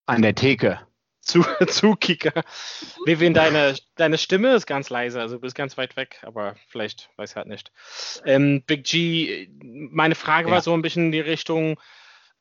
An 0.06 0.22
der 0.22 0.36
Theke. 0.36 0.86
Zu, 1.22 1.42
zu 1.68 1.96
Kicker. 1.96 2.44
Vivian, 3.06 3.34
deine, 3.34 3.76
deine 3.96 4.20
Stimme 4.20 4.54
ist 4.54 4.68
ganz 4.68 4.92
leise, 4.92 5.20
also 5.20 5.36
du 5.38 5.42
bist 5.42 5.56
ganz 5.56 5.80
weit 5.80 5.98
weg, 5.98 6.20
aber 6.22 6.56
vielleicht 6.68 7.10
weiß 7.16 7.32
ich 7.32 7.36
halt 7.36 7.48
nicht. 7.48 7.72
Ähm, 8.24 8.62
Big 8.68 8.84
G, 8.84 9.50
meine 9.64 10.14
Frage 10.14 10.50
ja. 10.50 10.54
war 10.54 10.62
so 10.62 10.76
ein 10.76 10.84
bisschen 10.84 11.06
in 11.06 11.12
die 11.12 11.22
Richtung, 11.22 11.80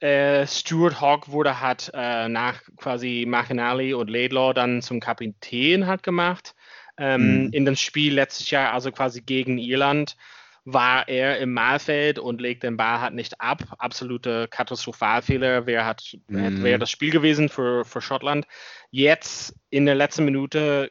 äh, 0.00 0.46
Stuart 0.46 1.00
Hawk 1.00 1.30
wurde 1.30 1.60
hat 1.60 1.90
äh, 1.94 2.28
nach 2.28 2.62
quasi 2.76 3.24
McInally 3.28 3.94
und 3.94 4.10
Laidlaw 4.10 4.54
dann 4.54 4.82
zum 4.82 5.00
Kapitän 5.00 5.86
hat 5.86 6.02
gemacht. 6.02 6.54
Ähm, 6.96 7.44
mhm. 7.44 7.52
In 7.52 7.64
dem 7.64 7.76
Spiel 7.76 8.14
letztes 8.14 8.50
Jahr, 8.50 8.72
also 8.72 8.92
quasi 8.92 9.20
gegen 9.20 9.58
Irland, 9.58 10.16
war 10.64 11.08
er 11.08 11.38
im 11.38 11.52
Mahlfeld 11.52 12.18
und 12.18 12.40
legt 12.40 12.62
den 12.62 12.76
Ball 12.76 13.00
halt 13.00 13.14
nicht 13.14 13.40
ab. 13.40 13.62
Absolute 13.78 14.48
Katastrophalfehler. 14.48 15.66
Wäre 15.66 15.84
hat, 15.84 16.16
mhm. 16.28 16.62
wäre 16.62 16.78
das 16.78 16.90
Spiel 16.90 17.10
gewesen 17.10 17.48
für, 17.48 17.84
für 17.84 18.00
Schottland. 18.00 18.46
Jetzt 18.90 19.54
in 19.70 19.86
der 19.86 19.94
letzten 19.94 20.24
Minute 20.24 20.90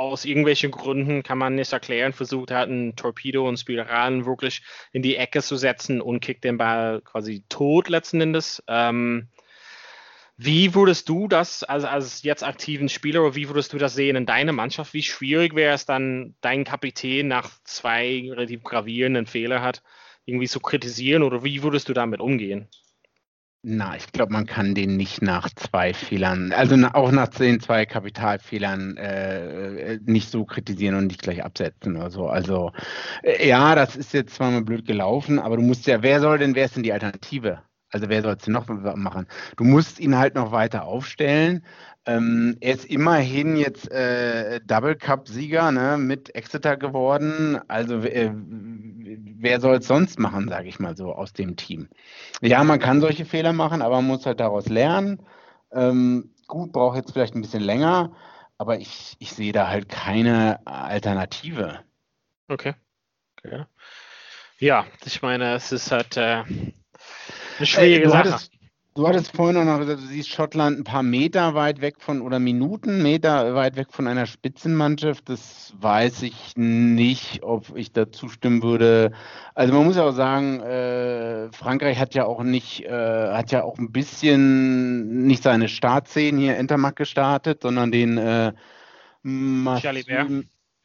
aus 0.00 0.24
irgendwelchen 0.24 0.70
Gründen 0.70 1.22
kann 1.22 1.38
man 1.38 1.54
nicht 1.54 1.72
erklären, 1.72 2.12
versucht 2.12 2.50
hat, 2.50 2.68
ein 2.70 2.96
Torpedo 2.96 3.46
und 3.46 3.58
Spiralen 3.58 4.24
wirklich 4.24 4.62
in 4.92 5.02
die 5.02 5.16
Ecke 5.16 5.42
zu 5.42 5.56
setzen 5.56 6.00
und 6.00 6.20
kickt 6.20 6.44
den 6.44 6.56
Ball 6.56 7.02
quasi 7.02 7.44
tot 7.48 7.88
letzten 7.88 8.20
Endes. 8.20 8.62
Ähm, 8.66 9.28
wie 10.38 10.74
würdest 10.74 11.06
du 11.10 11.28
das 11.28 11.64
als, 11.64 11.84
als 11.84 12.22
jetzt 12.22 12.42
aktiven 12.42 12.88
Spieler 12.88 13.20
oder 13.20 13.34
wie 13.34 13.48
würdest 13.48 13.74
du 13.74 13.78
das 13.78 13.94
sehen 13.94 14.16
in 14.16 14.24
deiner 14.24 14.52
Mannschaft? 14.52 14.94
Wie 14.94 15.02
schwierig 15.02 15.54
wäre 15.54 15.74
es 15.74 15.84
dann, 15.84 16.34
dein 16.40 16.64
Kapitän 16.64 17.28
nach 17.28 17.50
zwei 17.64 18.26
relativ 18.30 18.62
gravierenden 18.62 19.26
Fehlern 19.26 19.60
hat, 19.60 19.82
irgendwie 20.24 20.48
zu 20.48 20.60
kritisieren 20.60 21.22
oder 21.22 21.44
wie 21.44 21.62
würdest 21.62 21.90
du 21.90 21.92
damit 21.92 22.20
umgehen? 22.20 22.68
Na, 23.62 23.94
ich 23.94 24.10
glaube, 24.12 24.32
man 24.32 24.46
kann 24.46 24.74
den 24.74 24.96
nicht 24.96 25.20
nach 25.20 25.50
zwei 25.54 25.92
Fehlern, 25.92 26.50
also 26.52 26.76
auch 26.94 27.10
nach 27.10 27.28
den 27.28 27.60
zwei 27.60 27.84
Kapitalfehlern 27.84 28.96
äh, 28.96 29.98
nicht 30.02 30.30
so 30.30 30.46
kritisieren 30.46 30.94
und 30.94 31.08
nicht 31.08 31.20
gleich 31.20 31.44
absetzen 31.44 31.96
oder 31.96 32.10
so. 32.10 32.26
Also 32.26 32.72
äh, 33.22 33.46
ja, 33.46 33.74
das 33.74 33.96
ist 33.96 34.14
jetzt 34.14 34.34
zwar 34.36 34.50
mal 34.50 34.62
blöd 34.64 34.86
gelaufen, 34.86 35.38
aber 35.38 35.56
du 35.56 35.62
musst 35.62 35.86
ja, 35.86 36.02
wer 36.02 36.20
soll 36.20 36.38
denn, 36.38 36.54
wer 36.54 36.64
ist 36.64 36.76
denn 36.76 36.84
die 36.84 36.92
Alternative? 36.94 37.62
Also 37.90 38.08
wer 38.08 38.22
soll 38.22 38.36
es 38.38 38.46
noch 38.46 38.68
machen? 38.68 39.26
Du 39.56 39.64
musst 39.64 39.98
ihn 39.98 40.16
halt 40.16 40.34
noch 40.34 40.52
weiter 40.52 40.84
aufstellen. 40.84 41.64
Ähm, 42.06 42.56
er 42.60 42.74
ist 42.74 42.86
immerhin 42.86 43.56
jetzt 43.56 43.90
äh, 43.90 44.60
Double 44.64 44.96
Cup-Sieger 44.96 45.70
ne, 45.72 45.98
mit 45.98 46.34
Exeter 46.34 46.76
geworden. 46.76 47.60
Also 47.68 47.98
äh, 47.98 48.32
wer 48.32 49.60
soll 49.60 49.76
es 49.76 49.86
sonst 49.86 50.18
machen, 50.18 50.48
sage 50.48 50.68
ich 50.68 50.78
mal 50.78 50.96
so, 50.96 51.12
aus 51.12 51.32
dem 51.32 51.56
Team. 51.56 51.88
Ja, 52.40 52.64
man 52.64 52.78
kann 52.78 53.00
solche 53.00 53.24
Fehler 53.24 53.52
machen, 53.52 53.82
aber 53.82 53.96
man 53.96 54.06
muss 54.06 54.26
halt 54.26 54.40
daraus 54.40 54.68
lernen. 54.68 55.20
Ähm, 55.72 56.30
gut, 56.46 56.72
braucht 56.72 56.96
jetzt 56.96 57.12
vielleicht 57.12 57.34
ein 57.34 57.42
bisschen 57.42 57.62
länger, 57.62 58.12
aber 58.56 58.78
ich, 58.78 59.16
ich 59.18 59.32
sehe 59.32 59.52
da 59.52 59.68
halt 59.68 59.88
keine 59.88 60.64
Alternative. 60.66 61.80
Okay. 62.48 62.74
okay. 63.38 63.64
Ja, 64.58 64.84
ich 65.04 65.22
meine, 65.22 65.54
es 65.54 65.72
ist 65.72 65.90
halt 65.90 66.16
äh, 66.16 66.44
eine 67.60 67.66
schwierige 67.66 68.04
du 68.04 68.10
Sache. 68.10 68.32
Hattest, 68.32 68.52
du 68.94 69.06
hattest 69.06 69.36
vorhin 69.36 69.64
noch 69.64 69.78
gesagt, 69.78 70.00
du 70.00 70.06
siehst 70.06 70.28
Schottland 70.30 70.78
ein 70.78 70.84
paar 70.84 71.02
Meter 71.02 71.54
weit 71.54 71.80
weg 71.80 71.96
von 71.98 72.22
oder 72.22 72.38
Minuten 72.38 73.02
Meter 73.02 73.54
weit 73.54 73.76
weg 73.76 73.88
von 73.90 74.06
einer 74.06 74.26
Spitzenmannschaft. 74.26 75.28
Das 75.28 75.74
weiß 75.78 76.22
ich 76.22 76.56
nicht, 76.56 77.42
ob 77.42 77.76
ich 77.76 77.92
da 77.92 78.10
zustimmen 78.10 78.62
würde. 78.62 79.12
Also 79.54 79.74
man 79.74 79.84
muss 79.84 79.96
ja 79.96 80.04
auch 80.04 80.12
sagen, 80.12 80.60
äh, 80.60 81.52
Frankreich 81.52 81.98
hat 81.98 82.14
ja 82.14 82.24
auch 82.24 82.42
nicht, 82.42 82.84
äh, 82.84 83.32
hat 83.32 83.52
ja 83.52 83.62
auch 83.62 83.78
ein 83.78 83.92
bisschen 83.92 85.26
nicht 85.26 85.42
seine 85.42 85.68
Startszenen 85.68 86.40
hier 86.40 86.56
Intermark 86.56 86.96
gestartet, 86.96 87.62
sondern 87.62 87.92
den 87.92 88.18
äh. 88.18 88.52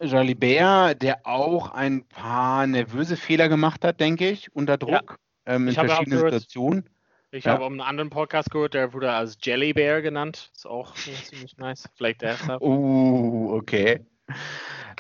Jalibert, 0.02 1.02
der 1.02 1.26
auch 1.26 1.72
ein 1.72 2.04
paar 2.04 2.68
nervöse 2.68 3.16
Fehler 3.16 3.48
gemacht 3.48 3.86
hat, 3.86 4.02
denke 4.02 4.30
ich, 4.30 4.54
unter 4.54 4.78
Druck. 4.78 5.20
Ähm, 5.46 5.68
in 5.68 5.74
verschiedenen 5.74 6.18
gehört, 6.18 6.34
Situationen. 6.34 6.90
Ich 7.32 7.46
ja. 7.46 7.54
habe 7.54 7.66
einen 7.66 7.82
anderen 7.82 8.10
Podcast 8.10 8.50
gehört, 8.52 8.74
der 8.74 8.94
wurde 8.94 9.12
als 9.12 9.38
Jelly 9.42 9.74
Bear 9.74 10.02
genannt. 10.02 10.52
Ist 10.56 10.66
auch 10.66 10.96
ziemlich 11.26 11.58
nice. 11.58 11.90
Vielleicht 11.96 12.22
der 12.22 12.30
erste. 12.30 12.62
Uh, 12.62 13.54
okay. 13.54 14.06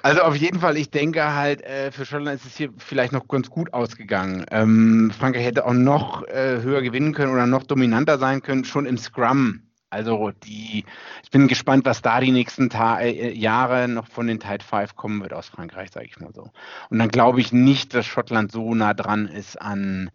Also 0.01 0.21
auf 0.21 0.35
jeden 0.35 0.59
Fall, 0.59 0.77
ich 0.77 0.91
denke 0.91 1.33
halt, 1.33 1.61
äh, 1.61 1.91
für 1.91 2.05
Schottland 2.05 2.39
ist 2.39 2.45
es 2.45 2.57
hier 2.57 2.71
vielleicht 2.77 3.11
noch 3.11 3.27
ganz 3.27 3.49
gut 3.49 3.73
ausgegangen. 3.73 4.45
Ähm, 4.51 5.11
Frankreich 5.17 5.45
hätte 5.45 5.65
auch 5.65 5.73
noch 5.73 6.27
äh, 6.27 6.61
höher 6.61 6.81
gewinnen 6.81 7.13
können 7.13 7.33
oder 7.33 7.47
noch 7.47 7.63
dominanter 7.63 8.19
sein 8.19 8.41
können, 8.41 8.65
schon 8.65 8.85
im 8.85 8.97
Scrum. 8.97 9.61
Also 9.89 10.31
die, 10.43 10.83
ich 11.23 11.31
bin 11.31 11.47
gespannt, 11.47 11.85
was 11.85 12.01
da 12.01 12.19
die 12.19 12.31
nächsten 12.31 12.69
Ta 12.69 12.99
äh, 12.99 13.31
Jahre 13.31 13.87
noch 13.87 14.07
von 14.07 14.27
den 14.27 14.39
Tide 14.39 14.63
5 14.63 14.95
kommen 14.95 15.21
wird 15.21 15.33
aus 15.33 15.47
Frankreich, 15.47 15.89
sage 15.91 16.07
ich 16.07 16.19
mal 16.19 16.33
so. 16.33 16.51
Und 16.89 16.99
dann 16.99 17.09
glaube 17.09 17.39
ich 17.39 17.53
nicht, 17.53 17.93
dass 17.93 18.05
Schottland 18.05 18.51
so 18.51 18.75
nah 18.75 18.93
dran 18.93 19.27
ist 19.27 19.59
an 19.61 20.11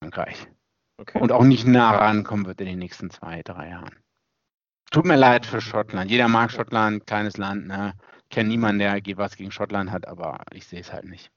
Frankreich. 0.00 0.46
Okay. 1.00 1.20
Und 1.20 1.32
auch 1.32 1.44
nicht 1.44 1.66
nah 1.66 1.96
rankommen 1.96 2.46
wird 2.46 2.60
in 2.60 2.66
den 2.66 2.78
nächsten 2.78 3.10
zwei, 3.10 3.42
drei 3.42 3.70
Jahren. 3.70 3.96
Tut 4.90 5.04
mir 5.04 5.16
leid 5.16 5.46
für 5.46 5.60
Schottland. 5.60 6.10
Jeder 6.10 6.28
mag 6.28 6.50
Schottland, 6.50 7.06
kleines 7.06 7.36
Land. 7.36 7.66
Ne? 7.66 7.94
Ich 8.24 8.30
kenne 8.30 8.48
niemanden, 8.48 8.78
der 8.78 9.00
was 9.16 9.36
gegen 9.36 9.52
Schottland 9.52 9.90
hat, 9.90 10.08
aber 10.08 10.42
ich 10.52 10.66
sehe 10.66 10.80
es 10.80 10.92
halt 10.92 11.04
nicht. 11.04 11.30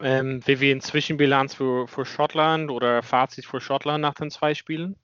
Ähm, 0.00 0.46
Vivian, 0.46 0.80
Zwischenbilanz 0.80 1.54
für, 1.54 1.86
für 1.86 2.04
Schottland 2.04 2.70
oder 2.70 3.02
Fazit 3.02 3.46
für 3.46 3.60
Schottland 3.60 4.00
nach 4.00 4.14
den 4.14 4.30
zwei 4.30 4.54
Spielen? 4.54 4.96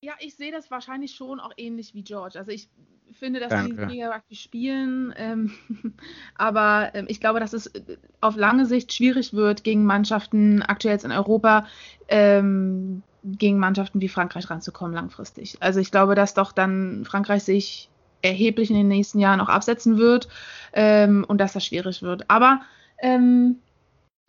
Ja, 0.00 0.12
ich 0.20 0.36
sehe 0.36 0.52
das 0.52 0.70
wahrscheinlich 0.70 1.14
schon 1.14 1.40
auch 1.40 1.52
ähnlich 1.56 1.92
wie 1.92 2.04
George. 2.04 2.38
Also 2.38 2.52
ich 2.52 2.68
finde, 3.12 3.40
dass 3.40 3.50
Danke. 3.50 3.86
die 3.88 3.94
mega 3.94 4.10
aktiv 4.10 4.38
spielen, 4.38 5.12
ähm, 5.16 5.52
aber 6.36 6.90
ähm, 6.94 7.06
ich 7.08 7.20
glaube, 7.20 7.40
dass 7.40 7.52
es 7.52 7.66
äh, 7.66 7.96
auf 8.20 8.36
lange 8.36 8.66
Sicht 8.66 8.92
schwierig 8.92 9.32
wird, 9.32 9.64
gegen 9.64 9.84
Mannschaften 9.84 10.62
aktuell 10.62 10.94
jetzt 10.94 11.04
in 11.04 11.10
Europa, 11.10 11.66
ähm, 12.06 13.02
gegen 13.24 13.58
Mannschaften 13.58 14.00
wie 14.00 14.08
Frankreich 14.08 14.48
ranzukommen 14.48 14.94
langfristig. 14.94 15.56
Also 15.60 15.80
ich 15.80 15.90
glaube, 15.90 16.14
dass 16.14 16.34
doch 16.34 16.52
dann 16.52 17.04
Frankreich 17.04 17.42
sich 17.42 17.90
erheblich 18.22 18.70
in 18.70 18.76
den 18.76 18.88
nächsten 18.88 19.18
Jahren 19.18 19.40
auch 19.40 19.48
absetzen 19.48 19.98
wird 19.98 20.28
ähm, 20.72 21.24
und 21.26 21.38
dass 21.38 21.54
das 21.54 21.64
schwierig 21.64 22.02
wird. 22.02 22.30
Aber 22.30 22.60
ähm, 23.00 23.56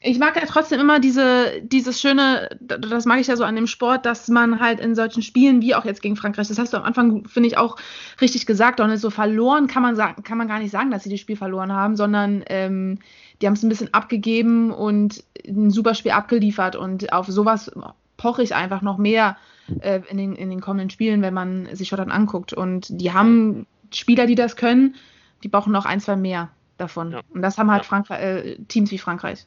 ich 0.02 0.18
mag 0.18 0.36
ja 0.36 0.44
trotzdem 0.48 0.80
immer 0.80 1.00
diese, 1.00 1.62
dieses 1.62 2.00
schöne, 2.00 2.50
das 2.62 3.06
mag 3.06 3.20
ich 3.20 3.28
ja 3.28 3.36
so 3.36 3.44
an 3.44 3.56
dem 3.56 3.68
Sport, 3.68 4.06
dass 4.06 4.30
man 4.30 4.60
halt 4.60 4.80
in 4.80 4.96
solchen 4.96 5.22
Spielen, 5.22 5.62
wie 5.62 5.76
auch 5.76 5.84
jetzt 5.84 6.02
gegen 6.02 6.16
Frankreich, 6.16 6.48
das 6.48 6.58
hast 6.58 6.72
du 6.72 6.78
am 6.78 6.84
Anfang, 6.84 7.28
finde 7.28 7.48
ich, 7.48 7.58
auch 7.58 7.76
richtig 8.22 8.46
gesagt, 8.46 8.80
Donald, 8.80 9.02
so 9.02 9.10
verloren 9.10 9.68
kann 9.68 9.84
man 9.84 9.98
sagen, 9.98 10.24
kann 10.24 10.38
man 10.38 10.48
gar 10.48 10.60
nicht 10.60 10.72
sagen, 10.72 10.90
dass 10.90 11.04
sie 11.04 11.10
das 11.10 11.20
Spiel 11.20 11.36
verloren 11.36 11.74
haben, 11.74 11.98
sondern 11.98 12.44
ähm, 12.48 13.00
die 13.42 13.48
haben 13.48 13.56
es 13.56 13.64
ein 13.64 13.70
bisschen 13.70 13.94
abgegeben 13.94 14.72
und 14.72 15.24
ein 15.46 15.70
super 15.70 15.94
Spiel 15.94 16.12
abgeliefert 16.12 16.78
und 16.78 17.12
auf 17.12 17.28
sowas 17.28 17.70
poche 18.16 18.44
ich 18.44 18.56
einfach 18.56 18.82
noch 18.82 18.98
mehr 18.98 19.38
äh, 19.82 20.02
in, 20.10 20.18
den, 20.18 20.36
in 20.36 20.50
den 20.50 20.62
kommenden 20.62 20.90
Spielen, 20.90 21.22
wenn 21.22 21.34
man 21.34 21.68
sich 21.76 21.90
Schottland 21.90 22.12
anguckt. 22.12 22.54
Und 22.54 22.88
die 22.90 23.12
haben 23.12 23.66
Spieler, 23.94 24.28
die 24.28 24.36
das 24.36 24.56
können, 24.56 24.96
die 25.44 25.50
brauchen 25.50 25.74
noch 25.74 25.86
ein, 25.86 26.00
zwei 26.00 26.16
mehr 26.16 26.50
davon. 26.78 27.12
Ja. 27.12 27.22
Und 27.34 27.42
das 27.42 27.58
haben 27.58 27.72
halt 27.72 27.84
ja. 27.84 27.88
Frankreich, 27.88 28.22
äh, 28.22 28.56
Teams 28.68 28.92
wie 28.92 28.98
Frankreich. 28.98 29.46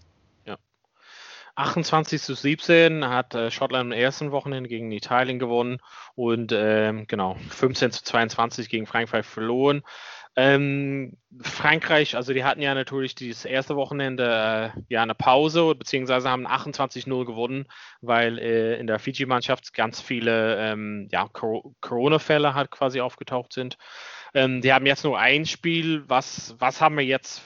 28 1.55 2.23
zu 2.23 2.35
17 2.35 3.07
hat 3.07 3.35
äh, 3.35 3.51
Schottland 3.51 3.93
im 3.93 3.99
ersten 3.99 4.33
Wochenende 4.33 4.69
gegen 4.69 4.91
Italien 4.93 5.39
gewonnen 5.39 5.79
und 6.15 6.53
ähm, 6.55 7.07
genau 7.07 7.37
15 7.51 7.93
zu 7.93 8.05
22 8.05 8.69
gegen 8.69 8.87
Frankreich 8.87 9.27
verloren. 9.27 9.83
Ähm, 10.35 11.19
Frankreich, 11.43 12.17
also 12.17 12.33
die 12.33 12.43
hatten 12.43 12.63
ja 12.63 12.75
natürlich 12.75 13.15
dieses 13.15 13.45
erste 13.45 13.77
Wochenende 13.77 14.73
äh, 14.75 14.81
ja 14.89 15.03
eine 15.03 15.15
Pause, 15.15 15.75
beziehungsweise 15.75 16.31
haben 16.31 16.47
28-0 16.47 17.27
gewonnen, 17.27 17.67
weil 18.01 18.39
äh, 18.39 18.77
in 18.79 18.87
der 18.87 18.99
Fiji-Mannschaft 18.99 19.75
ganz 19.75 20.01
viele 20.01 20.57
ähm, 20.57 21.09
ja, 21.13 21.29
Corona-Fälle 21.29 22.55
halt 22.55 22.71
quasi 22.71 23.03
aufgetaucht 23.03 23.53
sind. 23.53 23.77
Ähm, 24.33 24.63
die 24.63 24.73
haben 24.73 24.87
jetzt 24.87 25.05
nur 25.05 25.19
ein 25.19 25.45
Spiel. 25.45 26.05
Was, 26.09 26.55
was 26.59 26.81
haben 26.81 26.97
wir 26.97 27.05
jetzt 27.05 27.43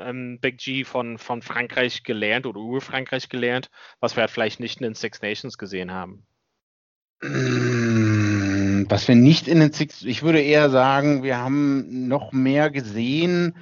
ähm, 0.00 0.38
Big 0.40 0.58
G 0.58 0.84
von, 0.84 1.18
von 1.18 1.42
Frankreich 1.42 2.02
gelernt 2.02 2.46
oder 2.46 2.60
Ur-Frankreich 2.60 3.28
gelernt, 3.28 3.70
was 4.00 4.16
wir 4.16 4.22
halt 4.22 4.30
vielleicht 4.30 4.60
nicht 4.60 4.80
in 4.80 4.84
den 4.84 4.94
Six 4.94 5.22
Nations 5.22 5.58
gesehen 5.58 5.92
haben? 5.92 6.26
Mm, 7.22 8.86
was 8.88 9.08
wir 9.08 9.16
nicht 9.16 9.48
in 9.48 9.60
den 9.60 9.72
Six, 9.72 10.02
ich 10.04 10.22
würde 10.22 10.40
eher 10.40 10.70
sagen, 10.70 11.22
wir 11.22 11.38
haben 11.38 12.08
noch 12.08 12.32
mehr 12.32 12.70
gesehen, 12.70 13.56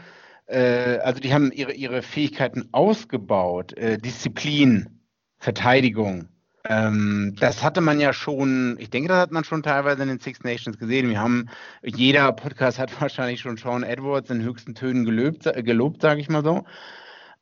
äh, 0.47 0.99
also 0.99 1.21
die 1.21 1.33
haben 1.33 1.53
ihre, 1.53 1.73
ihre 1.73 2.03
Fähigkeiten 2.03 2.69
ausgebaut, 2.73 3.73
äh, 3.75 3.99
Disziplin, 3.99 5.01
Verteidigung, 5.39 6.29
ähm, 6.69 7.35
das 7.39 7.63
hatte 7.63 7.81
man 7.81 8.01
ja 8.01 8.13
schon, 8.13 8.77
ich 8.79 8.91
denke, 8.91 9.09
das 9.09 9.19
hat 9.19 9.33
man 9.33 9.45
schon 9.45 9.63
teilweise 9.63 10.03
in 10.03 10.09
den 10.09 10.21
Six 10.21 10.43
Nations 10.43 10.79
gesehen. 10.79 11.09
Wir 11.09 11.21
haben, 11.21 11.49
jeder 11.83 12.33
Podcast 12.33 12.79
hat 12.79 12.91
wahrscheinlich 13.01 13.41
schon 13.41 13.57
Sean 13.57 13.83
Edwards 13.83 14.31
in 14.31 14.43
höchsten 14.43 14.75
Tönen 14.75 15.05
gelobt, 15.05 15.45
gelobt 15.65 16.03
sage 16.03 16.21
ich 16.21 16.29
mal 16.29 16.45
so. 16.45 16.65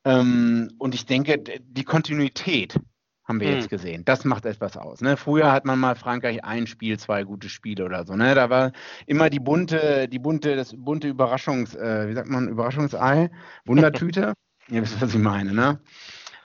Ähm, 0.04 0.70
und 0.78 0.94
ich 0.94 1.06
denke, 1.06 1.38
die 1.38 1.84
Kontinuität 1.84 2.76
haben 3.24 3.40
wir 3.40 3.48
hm. 3.48 3.56
jetzt 3.56 3.70
gesehen. 3.70 4.04
Das 4.04 4.24
macht 4.24 4.44
etwas 4.44 4.76
aus. 4.76 5.00
Ne? 5.00 5.16
Früher 5.16 5.50
hat 5.50 5.64
man 5.64 5.78
mal 5.78 5.94
Frankreich 5.94 6.44
ein 6.44 6.66
Spiel, 6.66 6.98
zwei 6.98 7.24
gute 7.24 7.48
Spiele 7.48 7.84
oder 7.84 8.06
so. 8.06 8.14
Ne? 8.14 8.34
Da 8.34 8.50
war 8.50 8.72
immer 9.06 9.30
die 9.30 9.40
bunte, 9.40 10.08
die 10.08 10.18
bunte, 10.18 10.56
das 10.56 10.74
bunte 10.76 11.08
Überraschungs, 11.08 11.74
äh, 11.74 12.08
wie 12.08 12.14
sagt 12.14 12.28
man, 12.28 12.48
Überraschungsei, 12.48 13.30
Wundertüte. 13.64 14.34
Ihr 14.68 14.82
wisst, 14.82 15.00
was 15.00 15.14
ich 15.14 15.20
meine, 15.20 15.52
ne? 15.52 15.80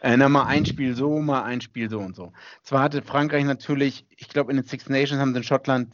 Äh, 0.02 0.16
na, 0.18 0.30
mal 0.30 0.46
ein 0.46 0.66
Spiel 0.66 0.96
so, 0.96 1.20
mal 1.20 1.44
ein 1.44 1.62
Spiel 1.62 1.90
so 1.90 2.00
und 2.00 2.16
so. 2.16 2.32
Zwar 2.64 2.84
hatte 2.84 3.02
Frankreich 3.02 3.44
natürlich, 3.44 4.06
ich 4.16 4.30
glaube, 4.30 4.52
in 4.52 4.58
den 4.58 4.66
Six 4.66 4.90
Nations 4.90 5.20
haben 5.20 5.34
sie 5.34 5.40
in 5.40 5.44
Schottland 5.44 5.94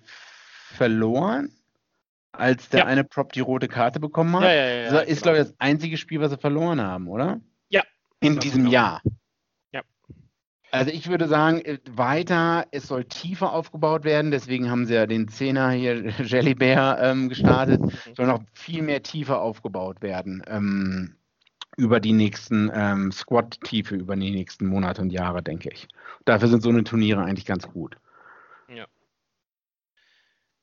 verloren, 0.75 1.51
als 2.31 2.69
der 2.69 2.81
ja. 2.81 2.85
eine 2.85 3.03
Prop 3.03 3.33
die 3.33 3.39
rote 3.39 3.67
Karte 3.67 3.99
bekommen 3.99 4.35
hat. 4.35 4.43
Ja, 4.43 4.53
ja, 4.53 4.67
ja, 4.67 4.91
das 4.91 5.03
ist, 5.03 5.07
genau. 5.07 5.21
glaube 5.21 5.37
ich, 5.37 5.47
das 5.47 5.55
einzige 5.59 5.97
Spiel, 5.97 6.21
was 6.21 6.31
sie 6.31 6.37
verloren 6.37 6.81
haben, 6.81 7.07
oder? 7.07 7.41
Ja. 7.69 7.81
In 8.19 8.39
diesem. 8.39 8.67
Jahr. 8.67 9.01
Ja. 9.71 9.81
Also 10.71 10.91
ich 10.91 11.07
würde 11.07 11.27
sagen, 11.27 11.61
äh, 11.61 11.79
weiter, 11.89 12.65
es 12.71 12.87
soll 12.87 13.05
tiefer 13.05 13.53
aufgebaut 13.53 14.03
werden, 14.03 14.29
deswegen 14.29 14.69
haben 14.69 14.85
sie 14.85 14.93
ja 14.93 15.07
den 15.07 15.29
Zehner 15.29 15.71
hier, 15.71 16.05
Jelly 16.23 16.53
Bear, 16.53 17.01
ähm, 17.01 17.29
gestartet, 17.29 17.81
mhm. 17.81 17.91
soll 18.15 18.27
noch 18.27 18.41
viel 18.53 18.83
mehr 18.83 19.01
tiefer 19.01 19.41
aufgebaut 19.41 20.01
werden. 20.01 20.43
Ähm, 20.47 21.15
über 21.77 21.99
die 21.99 22.13
nächsten 22.13 22.71
ähm, 22.73 23.11
Squad-Tiefe, 23.11 23.95
über 23.95 24.15
die 24.15 24.31
nächsten 24.31 24.65
Monate 24.65 25.01
und 25.01 25.11
Jahre, 25.11 25.43
denke 25.43 25.69
ich. 25.71 25.87
Dafür 26.25 26.47
sind 26.47 26.63
so 26.63 26.69
eine 26.69 26.83
Turniere 26.83 27.23
eigentlich 27.23 27.45
ganz 27.45 27.67
gut. 27.67 27.97
Ja. 28.67 28.85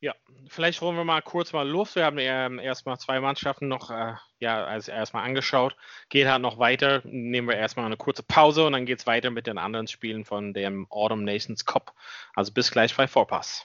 Ja, 0.01 0.15
vielleicht 0.49 0.81
holen 0.81 0.97
wir 0.97 1.05
mal 1.05 1.23
kurz 1.23 1.53
mal 1.53 1.69
Luft. 1.69 1.95
Wir 1.95 2.05
haben 2.05 2.19
ähm, 2.19 2.59
erstmal 2.59 2.99
zwei 2.99 3.21
Mannschaften 3.21 3.69
noch 3.69 3.91
äh, 3.91 4.15
ja, 4.41 4.65
also 4.65 4.91
erstmal 4.91 5.25
angeschaut. 5.25 5.77
Geht 6.09 6.27
halt 6.27 6.43
noch 6.43 6.59
weiter. 6.59 7.01
Nehmen 7.05 7.47
wir 7.47 7.57
erstmal 7.57 7.87
eine 7.87 7.97
kurze 7.97 8.25
Pause 8.25 8.67
und 8.67 8.73
dann 8.73 8.85
geht 8.85 8.99
es 8.99 9.07
weiter 9.07 9.31
mit 9.31 9.47
den 9.47 9.59
anderen 9.59 9.87
Spielen 9.87 10.25
von 10.25 10.53
dem 10.53 10.91
Autumn 10.91 11.23
Nations 11.23 11.65
Cup. 11.65 11.95
Also 12.35 12.53
bis 12.53 12.73
gleich 12.73 12.97
bei 12.97 13.07
Vorpass. 13.07 13.65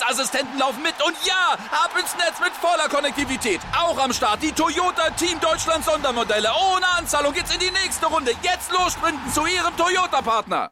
Sicherheitsassistenten 0.01 0.59
laufen 0.59 0.81
mit. 0.81 0.95
Und 1.05 1.15
ja, 1.25 1.53
ab 1.71 1.91
ins 1.99 2.15
Netz 2.17 2.39
mit 2.39 2.51
voller 2.53 2.89
Konnektivität. 2.89 3.61
Auch 3.77 3.97
am 3.97 4.11
Start 4.13 4.41
die 4.41 4.51
Toyota 4.51 5.09
Team 5.11 5.39
Deutschland 5.39 5.85
Sondermodelle. 5.85 6.49
Ohne 6.73 6.87
Anzahlung 6.97 7.33
geht's 7.33 7.53
in 7.53 7.59
die 7.59 7.71
nächste 7.71 8.07
Runde. 8.07 8.31
Jetzt 8.41 8.71
los 8.71 8.93
sprinten 8.93 9.31
zu 9.31 9.45
Ihrem 9.45 9.75
Toyota-Partner. 9.77 10.71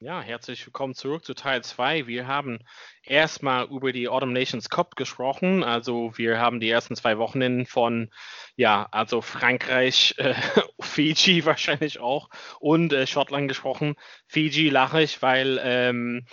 Ja, 0.00 0.20
herzlich 0.20 0.66
willkommen 0.66 0.94
zurück 0.94 1.24
zu 1.24 1.32
Teil 1.32 1.64
2. 1.64 2.06
Wir 2.06 2.26
haben 2.26 2.58
erstmal 3.02 3.66
über 3.68 3.90
die 3.90 4.08
Autumn 4.08 4.34
Nations 4.34 4.68
Cup 4.68 4.96
gesprochen. 4.96 5.64
Also 5.64 6.12
wir 6.16 6.38
haben 6.38 6.60
die 6.60 6.68
ersten 6.68 6.94
zwei 6.94 7.16
Wochenenden 7.16 7.64
von, 7.64 8.10
ja, 8.56 8.88
also 8.90 9.20
Frankreich, 9.20 10.14
äh, 10.18 10.34
Fiji 10.80 11.44
wahrscheinlich 11.44 11.98
auch 12.00 12.28
und 12.60 12.92
äh, 12.92 13.06
Schottland 13.06 13.48
gesprochen. 13.48 13.94
Fiji 14.26 14.68
lache 14.68 15.02
ich, 15.02 15.22
weil 15.22 15.60
ähm, 15.62 16.26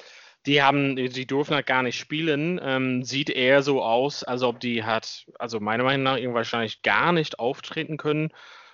die 0.45 0.61
haben, 0.63 0.95
die 0.95 1.27
dürfen 1.27 1.55
halt 1.55 1.67
gar 1.67 1.83
nicht 1.83 1.99
spielen. 1.99 2.59
Ähm, 2.63 3.03
sieht 3.03 3.29
eher 3.29 3.61
so 3.61 3.83
aus, 3.83 4.23
als 4.23 4.41
ob 4.41 4.59
die 4.59 4.83
hat, 4.83 5.25
also 5.37 5.59
meiner 5.59 5.83
Meinung 5.83 6.03
nach, 6.03 6.17
wahrscheinlich 6.33 6.81
gar 6.81 7.11
nicht 7.11 7.39
auftreten 7.39 7.97
können. 7.97 8.31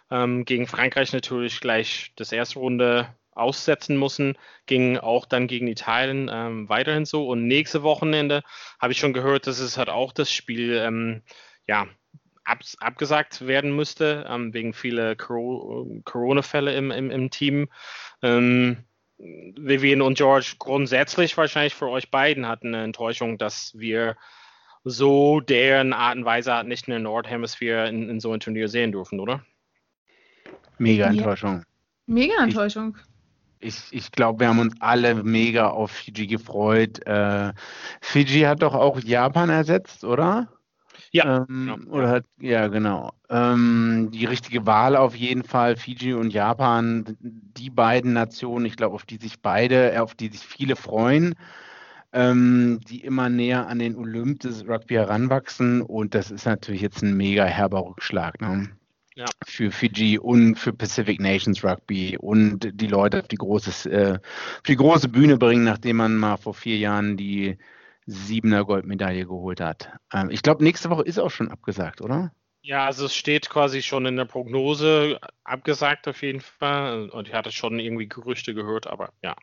Ähm, 0.10 0.46
gegen 0.46 0.68
Frankreich 0.68 1.12
natürlich 1.12 1.60
gleich 1.60 2.14
das 2.16 2.32
erste 2.32 2.60
Runde 2.60 3.14
aussetzen 3.34 4.00
müssen, 4.00 4.38
ging 4.66 4.98
auch 4.98 5.26
dann 5.26 5.48
gegen 5.48 5.68
Italien 5.68 6.30
ähm, 6.32 6.70
weiterhin 6.70 7.06
so. 7.06 7.28
Und 7.28 7.48
nächste 7.48 7.84
Wochenende 7.84 8.44
habe 8.80 8.94
ich 8.94 9.00
schon 9.00 9.14
gehört, 9.14 9.48
dass 9.48 9.60
es 9.60 9.78
halt 9.78 9.90
auch 9.90 10.14
das 10.14 10.32
Spiel 10.32 10.78
ähm, 10.78 11.22
ja, 11.68 11.88
ab, 12.48 12.60
abgesagt 12.80 13.46
werden 13.46 13.76
müsste, 13.76 14.26
ähm, 14.30 14.54
wegen 14.54 14.74
vieler 14.74 15.16
Corona-Fälle 15.16 16.76
im, 16.76 16.92
im, 16.92 17.12
im, 17.12 17.30
Team. 17.30 17.70
Ähm, 18.22 18.78
Vivian 19.18 20.02
und 20.02 20.18
George, 20.18 20.56
grundsätzlich 20.60 21.36
wahrscheinlich 21.38 21.76
für 21.76 21.90
euch 21.90 22.12
beiden 22.12 22.48
hatten 22.48 22.74
eine 22.74 22.84
Enttäuschung, 22.84 23.38
dass 23.38 23.78
wir 23.78 24.16
so 24.84 25.40
deren 25.42 25.92
Art 25.92 26.18
und 26.18 26.26
Weise 26.26 26.64
nicht 26.64 26.88
in 26.88 26.92
der 26.92 27.00
Nordhemisphäre 27.00 27.90
in, 27.90 28.10
in 28.10 28.20
so 28.20 28.32
ein 28.32 28.40
Turnier 28.40 28.70
sehen 28.70 28.92
dürfen, 28.92 29.20
oder? 29.20 29.44
Mega 30.78 31.08
Enttäuschung. 31.08 31.64
Mega 32.06 32.42
Enttäuschung. 32.42 32.96
Ich, 33.60 33.76
ich, 33.92 33.94
ich 33.94 34.12
glaube, 34.12 34.42
wir 34.42 34.50
haben 34.50 34.60
uns 34.60 34.76
alle 34.80 35.16
mega 35.16 35.70
auf 35.70 35.92
Fiji 35.92 36.28
gefreut. 36.28 37.06
Äh, 37.08 37.54
Fiji 38.02 38.42
hat 38.42 38.62
doch 38.62 38.76
auch 38.76 39.00
Japan 39.00 39.50
ersetzt, 39.50 40.04
oder? 40.04 40.48
Ja. 41.12 41.46
Ähm, 41.50 41.78
genau. 41.78 41.92
Oder 41.92 42.10
hat, 42.10 42.26
ja, 42.40 42.68
genau. 42.68 43.12
Ähm, 43.30 44.10
die 44.12 44.26
richtige 44.26 44.66
Wahl 44.66 44.96
auf 44.96 45.16
jeden 45.16 45.44
Fall. 45.44 45.76
Fiji 45.76 46.14
und 46.14 46.32
Japan, 46.32 47.18
die 47.20 47.70
beiden 47.70 48.14
Nationen, 48.14 48.66
ich 48.66 48.76
glaube, 48.76 48.96
auf 48.96 49.06
die 49.06 49.18
sich 49.18 49.42
beide, 49.42 49.94
äh, 49.94 49.98
auf 50.00 50.16
die 50.16 50.30
sich 50.30 50.42
viele 50.42 50.76
freuen, 50.76 51.36
ähm, 52.14 52.80
die 52.88 53.02
immer 53.02 53.30
näher 53.30 53.68
an 53.68 53.80
den 53.80 53.96
Olymp 53.96 54.42
des 54.42 54.68
Rugby 54.68 54.96
heranwachsen. 54.96 55.82
Und 55.82 56.16
das 56.16 56.32
ist 56.32 56.46
natürlich 56.46 56.82
jetzt 56.82 57.02
ein 57.04 57.16
mega 57.16 57.46
herber 57.46 57.86
Rückschlag. 57.86 58.42
Ne? 58.42 58.70
ja. 59.18 59.26
für 59.46 59.72
Fiji 59.72 60.20
und 60.20 60.56
für 60.56 60.72
Pacific 60.72 61.20
Nations 61.20 61.64
Rugby 61.64 62.18
und 62.18 62.70
die 62.72 62.88
Leute 62.88 63.20
auf 63.20 63.28
die, 63.28 63.36
große, 63.36 63.90
äh, 63.90 64.14
auf 64.14 64.62
die 64.68 64.76
große 64.76 65.10
Bühne 65.10 65.38
bringen, 65.38 65.64
nachdem 65.64 65.98
man 65.98 66.16
mal 66.16 66.38
vor 66.38 66.54
vier 66.54 66.78
Jahren 66.78 67.18
die 67.18 67.58
siebener 68.08 68.66
Goldmedaille 68.66 69.26
geholt 69.26 69.62
hat. 69.62 69.92
Ähm, 70.14 70.30
ich 70.32 70.42
glaube, 70.42 70.64
nächste 70.64 70.90
Woche 70.90 71.04
ist 71.04 71.20
auch 71.20 71.30
schon 71.30 71.52
abgesagt, 71.52 72.02
oder? 72.02 72.32
Ja, 72.62 72.86
also 72.86 73.06
es 73.06 73.16
steht 73.16 73.50
quasi 73.50 73.82
schon 73.82 74.06
in 74.06 74.16
der 74.16 74.26
Prognose 74.26 75.20
abgesagt 75.44 76.08
auf 76.08 76.22
jeden 76.22 76.42
Fall. 76.42 77.10
Und 77.10 77.28
ich 77.28 77.34
hatte 77.34 77.52
schon 77.52 77.80
irgendwie 77.80 78.08
Gerüchte 78.08 78.54
gehört, 78.54 78.88
aber 78.88 79.14
ja. 79.24 79.36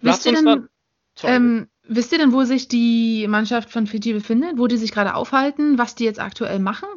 Wisst 0.00 0.26
ihr, 0.26 0.32
denn, 0.32 0.68
ähm, 1.22 1.68
wisst 1.84 2.12
ihr 2.12 2.18
denn, 2.18 2.32
wo 2.32 2.44
sich 2.44 2.68
die 2.68 3.26
Mannschaft 3.28 3.70
von 3.70 3.86
Fiji 3.86 4.12
befindet, 4.12 4.58
wo 4.58 4.66
die 4.66 4.76
sich 4.76 4.92
gerade 4.92 5.14
aufhalten, 5.14 5.78
was 5.78 5.94
die 5.94 6.04
jetzt 6.04 6.20
aktuell 6.20 6.58
machen? 6.58 6.88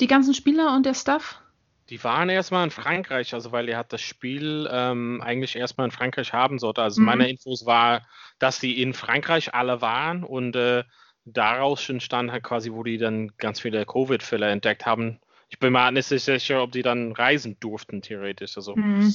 Die 0.00 0.06
ganzen 0.06 0.34
Spieler 0.34 0.74
und 0.74 0.86
der 0.86 0.94
Staff? 0.94 1.42
Die 1.90 2.02
waren 2.04 2.28
erstmal 2.28 2.64
in 2.64 2.70
Frankreich, 2.70 3.32
also 3.34 3.52
weil 3.52 3.68
er 3.68 3.78
hat 3.78 3.92
das 3.92 4.02
Spiel 4.02 4.68
ähm, 4.70 5.22
eigentlich 5.22 5.56
erstmal 5.56 5.86
in 5.86 5.90
Frankreich 5.90 6.32
haben 6.32 6.58
sollte. 6.58 6.82
Also 6.82 7.00
mhm. 7.00 7.06
meine 7.06 7.28
Infos 7.28 7.64
war, 7.64 8.06
dass 8.38 8.60
die 8.60 8.82
in 8.82 8.92
Frankreich 8.92 9.54
alle 9.54 9.80
waren 9.80 10.22
und 10.22 10.54
äh, 10.54 10.84
daraus 11.24 11.88
entstand 11.88 12.30
halt 12.30 12.42
quasi, 12.42 12.72
wo 12.72 12.82
die 12.82 12.98
dann 12.98 13.32
ganz 13.38 13.60
viele 13.60 13.84
Covid-Fälle 13.86 14.48
entdeckt 14.48 14.86
haben. 14.86 15.20
Ich 15.48 15.58
bin 15.58 15.72
mir 15.72 15.90
nicht 15.90 16.06
sicher, 16.06 16.62
ob 16.62 16.72
die 16.72 16.82
dann 16.82 17.12
reisen 17.12 17.56
durften, 17.58 18.02
theoretisch. 18.02 18.56
Also 18.56 18.76
mhm. 18.76 19.12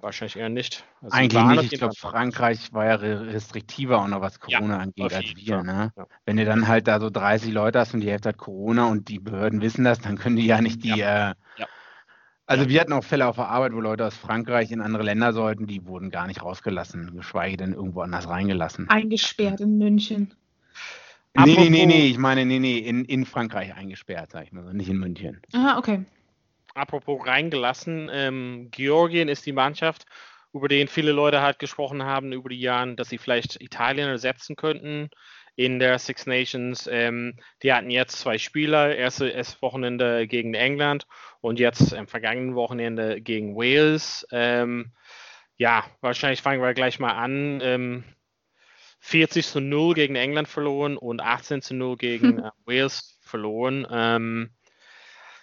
Wahrscheinlich 0.00 0.36
eher 0.36 0.48
nicht. 0.48 0.84
Also 1.02 1.16
Eigentlich 1.16 1.44
nicht. 1.44 1.72
Ich 1.72 1.78
glaube, 1.78 1.94
Frankreich 1.94 2.72
war 2.72 2.84
ja 2.84 2.94
restriktiver 2.96 4.02
auch 4.02 4.08
noch, 4.08 4.20
was 4.20 4.40
Corona 4.40 4.76
ja, 4.76 4.80
angeht, 4.80 5.14
als 5.14 5.36
wir. 5.36 5.62
Ne? 5.62 5.92
Ja. 5.96 6.06
Wenn 6.26 6.36
du 6.36 6.44
dann 6.44 6.68
halt 6.68 6.88
da 6.88 7.00
so 7.00 7.10
30 7.10 7.52
Leute 7.52 7.78
hast 7.78 7.94
und 7.94 8.00
die 8.00 8.10
Hälfte 8.10 8.30
hat 8.30 8.36
Corona 8.36 8.86
und 8.86 9.08
die 9.08 9.18
Behörden 9.18 9.62
wissen 9.62 9.84
das, 9.84 10.00
dann 10.00 10.18
können 10.18 10.36
die 10.36 10.46
ja 10.46 10.60
nicht 10.60 10.84
die. 10.84 10.88
Ja. 10.88 11.30
Äh, 11.30 11.34
also 12.46 12.68
wir 12.68 12.80
hatten 12.80 12.92
auch 12.92 13.04
Fälle 13.04 13.26
auf 13.26 13.36
der 13.36 13.48
Arbeit, 13.48 13.72
wo 13.72 13.80
Leute 13.80 14.06
aus 14.06 14.16
Frankreich 14.16 14.70
in 14.70 14.80
andere 14.80 15.02
Länder 15.02 15.32
sollten, 15.32 15.66
die 15.66 15.86
wurden 15.86 16.10
gar 16.10 16.26
nicht 16.26 16.42
rausgelassen, 16.42 17.14
geschweige 17.16 17.56
denn 17.56 17.72
irgendwo 17.72 18.00
anders 18.00 18.28
reingelassen. 18.28 18.88
Eingesperrt 18.88 19.60
in 19.60 19.78
München. 19.78 20.34
Nee, 21.36 21.56
nee, 21.56 21.70
nee, 21.70 21.86
nee, 21.86 22.06
ich 22.06 22.18
meine, 22.18 22.44
nee, 22.44 22.60
nee, 22.60 22.78
in, 22.78 23.04
in 23.04 23.26
Frankreich 23.26 23.74
eingesperrt, 23.74 24.30
sag 24.30 24.44
ich 24.44 24.52
mal 24.52 24.62
so, 24.62 24.72
nicht 24.72 24.88
in 24.88 24.98
München. 24.98 25.40
Ah, 25.52 25.78
okay 25.78 26.04
apropos 26.74 27.26
reingelassen. 27.26 28.10
Ähm, 28.12 28.68
Georgien 28.70 29.28
ist 29.28 29.46
die 29.46 29.52
Mannschaft, 29.52 30.06
über 30.52 30.68
den 30.68 30.88
viele 30.88 31.12
Leute 31.12 31.40
halt 31.40 31.58
gesprochen 31.58 32.02
haben 32.02 32.32
über 32.32 32.48
die 32.48 32.60
Jahre, 32.60 32.94
dass 32.94 33.08
sie 33.08 33.18
vielleicht 33.18 33.60
Italien 33.60 34.08
ersetzen 34.08 34.56
könnten 34.56 35.10
in 35.56 35.78
der 35.78 35.98
Six 35.98 36.26
Nations. 36.26 36.88
Ähm, 36.90 37.36
die 37.62 37.72
hatten 37.72 37.90
jetzt 37.90 38.18
zwei 38.18 38.38
Spieler, 38.38 38.94
erste, 38.94 39.28
erste 39.28 39.60
Wochenende 39.62 40.26
gegen 40.26 40.54
England 40.54 41.06
und 41.40 41.58
jetzt 41.58 41.92
im 41.92 42.06
vergangenen 42.06 42.54
Wochenende 42.54 43.20
gegen 43.20 43.54
Wales. 43.56 44.26
Ähm, 44.32 44.92
ja, 45.56 45.84
wahrscheinlich 46.00 46.42
fangen 46.42 46.62
wir 46.62 46.74
gleich 46.74 46.98
mal 46.98 47.12
an. 47.12 47.60
Ähm, 47.62 48.04
40 49.00 49.46
zu 49.46 49.60
0 49.60 49.94
gegen 49.94 50.16
England 50.16 50.48
verloren 50.48 50.96
und 50.96 51.20
18 51.20 51.60
zu 51.60 51.74
0 51.74 51.96
gegen 51.98 52.38
äh, 52.44 52.50
Wales 52.64 53.18
verloren. 53.20 53.86
Ähm, 53.90 54.50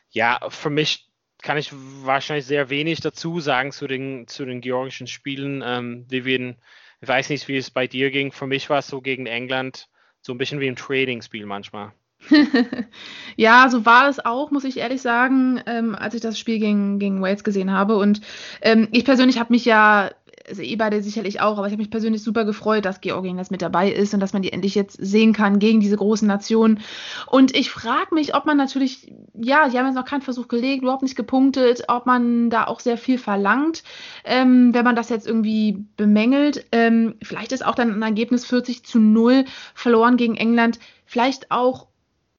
ja, 0.09 0.39
für 0.49 0.69
mich 0.69 1.07
kann 1.41 1.57
ich 1.57 1.71
wahrscheinlich 1.71 2.45
sehr 2.45 2.69
wenig 2.69 3.01
dazu 3.01 3.39
sagen 3.39 3.71
zu 3.71 3.87
den, 3.87 4.27
zu 4.27 4.45
den 4.45 4.61
georgischen 4.61 5.07
Spielen. 5.07 5.63
Ähm, 5.65 6.05
Vivian, 6.09 6.57
ich 7.01 7.07
weiß 7.07 7.29
nicht, 7.29 7.47
wie 7.47 7.57
es 7.57 7.71
bei 7.71 7.87
dir 7.87 8.11
ging. 8.11 8.31
Für 8.31 8.47
mich 8.47 8.69
war 8.69 8.79
es 8.79 8.87
so 8.87 8.99
gegen 8.99 9.25
England 9.25 9.89
so 10.21 10.33
ein 10.33 10.37
bisschen 10.37 10.59
wie 10.59 10.67
ein 10.67 10.75
Trading-Spiel 10.75 11.45
manchmal. 11.45 11.91
ja, 13.35 13.67
so 13.69 13.85
war 13.85 14.07
es 14.07 14.23
auch, 14.23 14.51
muss 14.51 14.63
ich 14.63 14.77
ehrlich 14.77 15.01
sagen, 15.01 15.61
ähm, 15.65 15.95
als 15.95 16.13
ich 16.13 16.21
das 16.21 16.37
Spiel 16.37 16.59
gegen, 16.59 16.99
gegen 16.99 17.21
Wales 17.21 17.43
gesehen 17.43 17.71
habe. 17.71 17.97
Und 17.97 18.21
ähm, 18.61 18.87
ich 18.91 19.05
persönlich 19.05 19.39
habe 19.39 19.53
mich 19.53 19.65
ja 19.65 20.11
also 20.47 20.63
beide 20.77 21.01
sicherlich 21.03 21.41
auch, 21.41 21.57
aber 21.57 21.67
ich 21.67 21.73
habe 21.73 21.81
mich 21.81 21.89
persönlich 21.89 22.23
super 22.23 22.45
gefreut, 22.45 22.85
dass 22.85 23.01
Georgien 23.01 23.37
jetzt 23.37 23.51
mit 23.51 23.61
dabei 23.61 23.91
ist 23.91 24.13
und 24.13 24.19
dass 24.19 24.33
man 24.33 24.41
die 24.41 24.51
endlich 24.51 24.75
jetzt 24.75 24.97
sehen 24.99 25.33
kann 25.33 25.59
gegen 25.59 25.79
diese 25.79 25.97
großen 25.97 26.27
Nationen. 26.27 26.79
Und 27.27 27.55
ich 27.55 27.71
frage 27.71 28.13
mich, 28.13 28.35
ob 28.35 28.45
man 28.45 28.57
natürlich, 28.57 29.13
ja, 29.33 29.69
die 29.69 29.77
haben 29.77 29.85
jetzt 29.85 29.95
noch 29.95 30.05
keinen 30.05 30.21
Versuch 30.21 30.47
gelegt, 30.47 30.83
überhaupt 30.83 31.03
nicht 31.03 31.15
gepunktet, 31.15 31.83
ob 31.87 32.05
man 32.05 32.49
da 32.49 32.65
auch 32.65 32.79
sehr 32.79 32.97
viel 32.97 33.17
verlangt, 33.17 33.83
ähm, 34.23 34.73
wenn 34.73 34.85
man 34.85 34.95
das 34.95 35.09
jetzt 35.09 35.27
irgendwie 35.27 35.85
bemängelt. 35.97 36.65
Ähm, 36.71 37.15
vielleicht 37.21 37.51
ist 37.51 37.65
auch 37.65 37.75
dann 37.75 37.91
ein 37.91 38.01
Ergebnis 38.01 38.45
40 38.45 38.83
zu 38.83 38.99
0 38.99 39.45
verloren 39.73 40.17
gegen 40.17 40.35
England. 40.35 40.79
Vielleicht 41.05 41.51
auch 41.51 41.87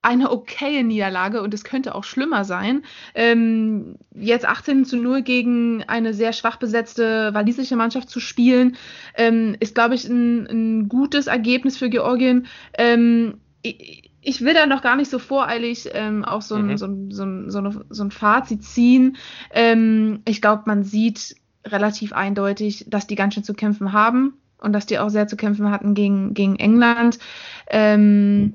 eine 0.02 0.32
okaye 0.32 0.82
Niederlage 0.82 1.42
und 1.42 1.54
es 1.54 1.62
könnte 1.62 1.94
auch 1.94 2.02
schlimmer 2.02 2.44
sein. 2.44 2.82
Ähm, 3.14 3.96
jetzt 4.14 4.46
18 4.46 4.84
zu 4.84 4.96
0 4.96 5.22
gegen 5.22 5.84
eine 5.84 6.12
sehr 6.12 6.32
schwach 6.32 6.56
besetzte 6.56 7.32
walisische 7.32 7.76
Mannschaft 7.76 8.10
zu 8.10 8.18
spielen, 8.18 8.76
ähm, 9.16 9.56
ist, 9.60 9.76
glaube 9.76 9.94
ich, 9.94 10.04
ein, 10.08 10.46
ein, 10.48 10.88
gutes 10.88 11.28
Ergebnis 11.28 11.78
für 11.78 11.88
Georgien. 11.88 12.48
Ähm, 12.76 13.34
ich, 13.62 14.10
ich, 14.20 14.40
will 14.40 14.54
da 14.54 14.66
noch 14.66 14.82
gar 14.82 14.96
nicht 14.96 15.10
so 15.10 15.20
voreilig 15.20 15.88
ähm, 15.92 16.24
auch 16.24 16.42
so 16.42 16.56
ein, 16.56 16.66
mhm. 16.66 16.76
so, 16.76 16.86
ein, 16.86 17.10
so, 17.12 17.22
ein, 17.22 17.50
so, 17.50 17.58
eine, 17.58 17.84
so 17.88 18.02
ein 18.02 18.10
Fazit 18.10 18.64
ziehen. 18.64 19.16
Ähm, 19.52 20.22
ich 20.24 20.42
glaube, 20.42 20.64
man 20.66 20.82
sieht 20.82 21.36
relativ 21.64 22.12
eindeutig, 22.12 22.86
dass 22.88 23.06
die 23.06 23.14
ganz 23.14 23.34
schön 23.34 23.44
zu 23.44 23.54
kämpfen 23.54 23.92
haben 23.92 24.34
und 24.58 24.72
dass 24.72 24.86
die 24.86 24.98
auch 24.98 25.10
sehr 25.10 25.28
zu 25.28 25.36
kämpfen 25.36 25.70
hatten 25.70 25.94
gegen, 25.94 26.34
gegen 26.34 26.56
England. 26.56 27.20
Ähm, 27.68 28.54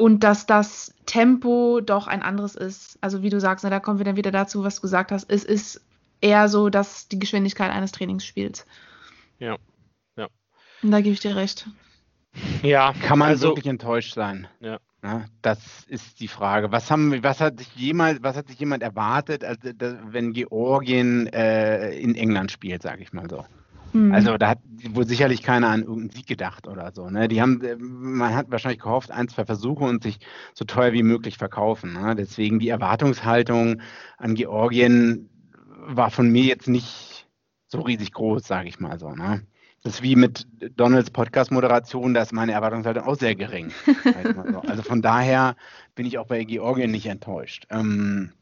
und 0.00 0.24
dass 0.24 0.46
das 0.46 0.94
Tempo 1.06 1.80
doch 1.80 2.06
ein 2.06 2.22
anderes 2.22 2.54
ist. 2.54 2.98
Also 3.00 3.22
wie 3.22 3.30
du 3.30 3.38
sagst, 3.38 3.64
na, 3.64 3.70
da 3.70 3.80
kommen 3.80 3.98
wir 3.98 4.04
dann 4.04 4.16
wieder 4.16 4.30
dazu, 4.30 4.64
was 4.64 4.76
du 4.76 4.82
gesagt 4.82 5.12
hast. 5.12 5.30
Es 5.30 5.44
ist 5.44 5.82
eher 6.20 6.48
so, 6.48 6.70
dass 6.70 7.08
die 7.08 7.18
Geschwindigkeit 7.18 7.70
eines 7.70 7.92
Trainingsspiels. 7.92 8.66
Ja, 9.38 9.56
ja. 10.16 10.28
Und 10.82 10.90
da 10.90 11.00
gebe 11.00 11.12
ich 11.12 11.20
dir 11.20 11.36
recht. 11.36 11.68
Ja, 12.62 12.94
kann 13.02 13.18
man 13.18 13.28
also, 13.28 13.48
wirklich 13.48 13.66
enttäuscht 13.66 14.14
sein. 14.14 14.48
Ja. 14.60 14.78
ja. 15.02 15.24
Das 15.42 15.84
ist 15.88 16.20
die 16.20 16.28
Frage. 16.28 16.72
Was 16.72 16.90
haben, 16.90 17.22
was 17.22 17.40
hat 17.40 17.58
sich 17.58 17.74
jemals, 17.74 18.22
was 18.22 18.36
hat 18.36 18.48
sich 18.48 18.58
jemand 18.58 18.82
erwartet, 18.82 19.44
also, 19.44 19.60
wenn 20.04 20.32
Georgien 20.32 21.26
äh, 21.26 21.90
in 21.98 22.14
England 22.14 22.52
spielt, 22.52 22.82
sage 22.82 23.02
ich 23.02 23.12
mal 23.12 23.28
so? 23.28 23.44
Mhm. 23.92 24.12
Also 24.12 24.36
da 24.36 24.50
hat 24.50 24.58
wohl 24.90 25.06
sicherlich 25.06 25.42
keiner 25.42 25.68
an 25.68 25.80
irgendeinen 25.80 26.10
Sieg 26.10 26.26
gedacht 26.26 26.68
oder 26.68 26.92
so. 26.92 27.08
Ne? 27.10 27.28
Die 27.28 27.40
haben, 27.40 27.62
äh, 27.62 27.76
man 27.76 28.34
hat 28.34 28.50
wahrscheinlich 28.50 28.80
gehofft, 28.80 29.10
ein, 29.10 29.28
zwei 29.28 29.44
Versuche 29.44 29.84
und 29.84 30.02
sich 30.02 30.18
so 30.54 30.64
teuer 30.64 30.92
wie 30.92 31.02
möglich 31.02 31.38
verkaufen. 31.38 31.92
Ne? 31.92 32.14
Deswegen 32.14 32.58
die 32.58 32.68
Erwartungshaltung 32.68 33.80
an 34.18 34.34
Georgien 34.34 35.28
war 35.86 36.10
von 36.10 36.30
mir 36.30 36.44
jetzt 36.44 36.68
nicht 36.68 37.28
so 37.66 37.80
riesig 37.80 38.12
groß, 38.12 38.44
sage 38.44 38.68
ich 38.68 38.80
mal 38.80 38.98
so. 38.98 39.10
Ne? 39.10 39.46
Das 39.82 39.94
ist 39.94 40.02
wie 40.02 40.16
mit 40.16 40.46
Donalds 40.76 41.10
Podcast-Moderation, 41.10 42.14
da 42.14 42.22
ist 42.22 42.32
meine 42.32 42.52
Erwartungshaltung 42.52 43.04
auch 43.04 43.16
sehr 43.16 43.34
gering. 43.34 43.72
also 44.66 44.82
von 44.82 45.00
daher 45.00 45.56
bin 45.94 46.06
ich 46.06 46.18
auch 46.18 46.26
bei 46.26 46.44
Georgien 46.44 46.90
nicht 46.90 47.06
enttäuscht. 47.06 47.66
Ähm, 47.70 48.32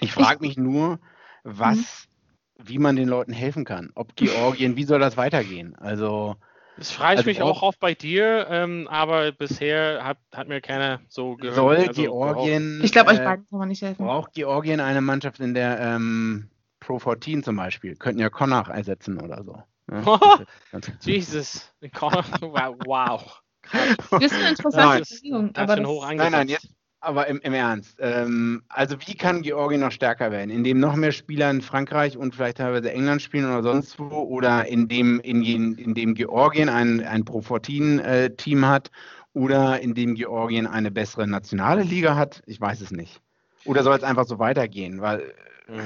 ich 0.00 0.12
frage 0.12 0.40
mich 0.40 0.56
nur, 0.56 0.98
was 1.44 1.76
mhm 1.76 2.15
wie 2.58 2.78
man 2.78 2.96
den 2.96 3.08
Leuten 3.08 3.32
helfen 3.32 3.64
kann. 3.64 3.90
Ob 3.94 4.16
Georgien, 4.16 4.76
wie 4.76 4.84
soll 4.84 5.00
das 5.00 5.16
weitergehen? 5.16 5.76
Also. 5.76 6.36
Das 6.76 6.90
frage 6.90 7.14
ich 7.14 7.18
also 7.20 7.30
mich 7.30 7.42
auch 7.42 7.62
oft 7.62 7.80
bei 7.80 7.94
dir, 7.94 8.48
ähm, 8.50 8.86
aber 8.90 9.32
bisher 9.32 10.04
hat, 10.04 10.18
hat 10.34 10.48
mir 10.48 10.60
keiner 10.60 11.00
so 11.08 11.36
gehört. 11.36 11.56
Soll 11.56 11.76
also, 11.76 12.02
Georgien. 12.02 12.80
Ich 12.84 12.92
glaube, 12.92 13.12
euch 13.12 13.18
äh, 13.18 13.24
beiden 13.24 13.46
kann 13.48 13.58
man 13.58 13.68
nicht 13.68 13.80
helfen. 13.80 14.04
Braucht 14.04 14.34
Georgien 14.34 14.80
eine 14.80 15.00
Mannschaft 15.00 15.40
in 15.40 15.54
der 15.54 15.80
ähm, 15.80 16.50
Pro 16.80 16.98
14 16.98 17.42
zum 17.42 17.56
Beispiel? 17.56 17.96
Könnten 17.96 18.20
ja 18.20 18.28
Connacht 18.28 18.70
ersetzen 18.70 19.20
oder 19.20 19.42
so. 19.42 19.62
Ja, 20.72 20.80
Jesus. 21.00 21.72
wow. 21.92 23.40
Das 24.10 24.22
ist 24.22 24.32
eine 24.32 24.50
interessante 24.50 25.00
das, 25.00 25.22
nein, 25.22 26.32
nein, 26.32 26.48
jetzt, 26.48 26.68
aber 27.00 27.26
im, 27.26 27.40
im 27.40 27.54
Ernst, 27.54 27.98
ähm, 28.00 28.62
also 28.68 28.96
wie 29.06 29.14
kann 29.14 29.42
Georgien 29.42 29.80
noch 29.80 29.92
stärker 29.92 30.30
werden? 30.30 30.50
Indem 30.50 30.80
noch 30.80 30.96
mehr 30.96 31.12
Spieler 31.12 31.50
in 31.50 31.62
Frankreich 31.62 32.16
und 32.16 32.34
vielleicht 32.34 32.58
teilweise 32.58 32.90
England 32.90 33.22
spielen 33.22 33.44
oder 33.44 33.62
sonst 33.62 33.98
wo? 33.98 34.22
Oder 34.22 34.66
indem, 34.66 35.20
in, 35.20 35.42
indem 35.76 36.14
Georgien 36.14 36.68
ein, 36.68 37.04
ein 37.04 37.24
Pro-14-Team 37.24 38.62
äh, 38.62 38.66
hat? 38.66 38.90
Oder 39.34 39.80
indem 39.80 40.14
Georgien 40.14 40.66
eine 40.66 40.90
bessere 40.90 41.26
nationale 41.26 41.82
Liga 41.82 42.16
hat? 42.16 42.42
Ich 42.46 42.60
weiß 42.60 42.80
es 42.80 42.90
nicht. 42.90 43.20
Oder 43.66 43.82
soll 43.82 43.96
es 43.96 44.02
einfach 44.02 44.24
so 44.24 44.38
weitergehen? 44.38 45.00
Weil. 45.00 45.34
Äh, 45.68 45.82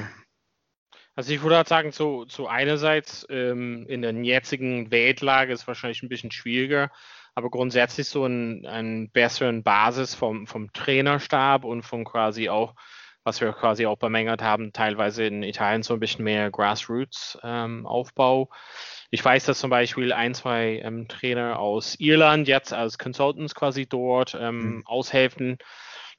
also 1.17 1.33
ich 1.33 1.43
würde 1.43 1.57
halt 1.57 1.69
sagen, 1.69 1.93
so, 1.93 2.25
so 2.29 2.47
einerseits 2.47 3.27
ähm, 3.29 3.85
in 3.89 4.03
der 4.03 4.13
jetzigen 4.13 4.91
Weltlage 4.91 5.53
ist 5.53 5.63
es 5.63 5.67
wahrscheinlich 5.67 6.03
ein 6.03 6.09
bisschen 6.09 6.31
schwieriger, 6.31 6.91
aber 7.41 7.51
grundsätzlich 7.51 8.09
so 8.09 8.27
ein, 8.27 8.67
einen 8.67 9.11
besseren 9.11 9.63
Basis 9.63 10.15
vom, 10.15 10.47
vom 10.47 10.73
Trainerstab 10.73 11.65
und 11.65 11.83
von 11.83 12.05
quasi 12.05 12.51
auch, 12.51 12.75
was 13.25 13.41
wir 13.41 13.53
quasi 13.53 13.87
auch 13.87 13.97
bemängelt 13.97 14.43
haben, 14.43 14.73
teilweise 14.73 15.25
in 15.25 15.43
Italien 15.43 15.83
so 15.83 15.95
ein 15.95 16.01
bisschen 16.01 16.25
mehr 16.25 16.51
Grassroots-Aufbau. 16.51 18.43
Ähm, 18.43 18.57
ich 19.11 19.25
weiß, 19.25 19.47
dass 19.47 19.59
zum 19.59 19.71
Beispiel 19.71 20.13
ein, 20.13 20.35
zwei 20.35 20.81
ähm, 20.85 21.09
Trainer 21.09 21.59
aus 21.59 21.97
Irland 21.99 22.47
jetzt 22.47 22.73
als 22.75 22.99
Consultants 22.99 23.55
quasi 23.55 23.87
dort 23.87 24.37
ähm, 24.39 24.77
mhm. 24.77 24.87
aushelfen 24.87 25.59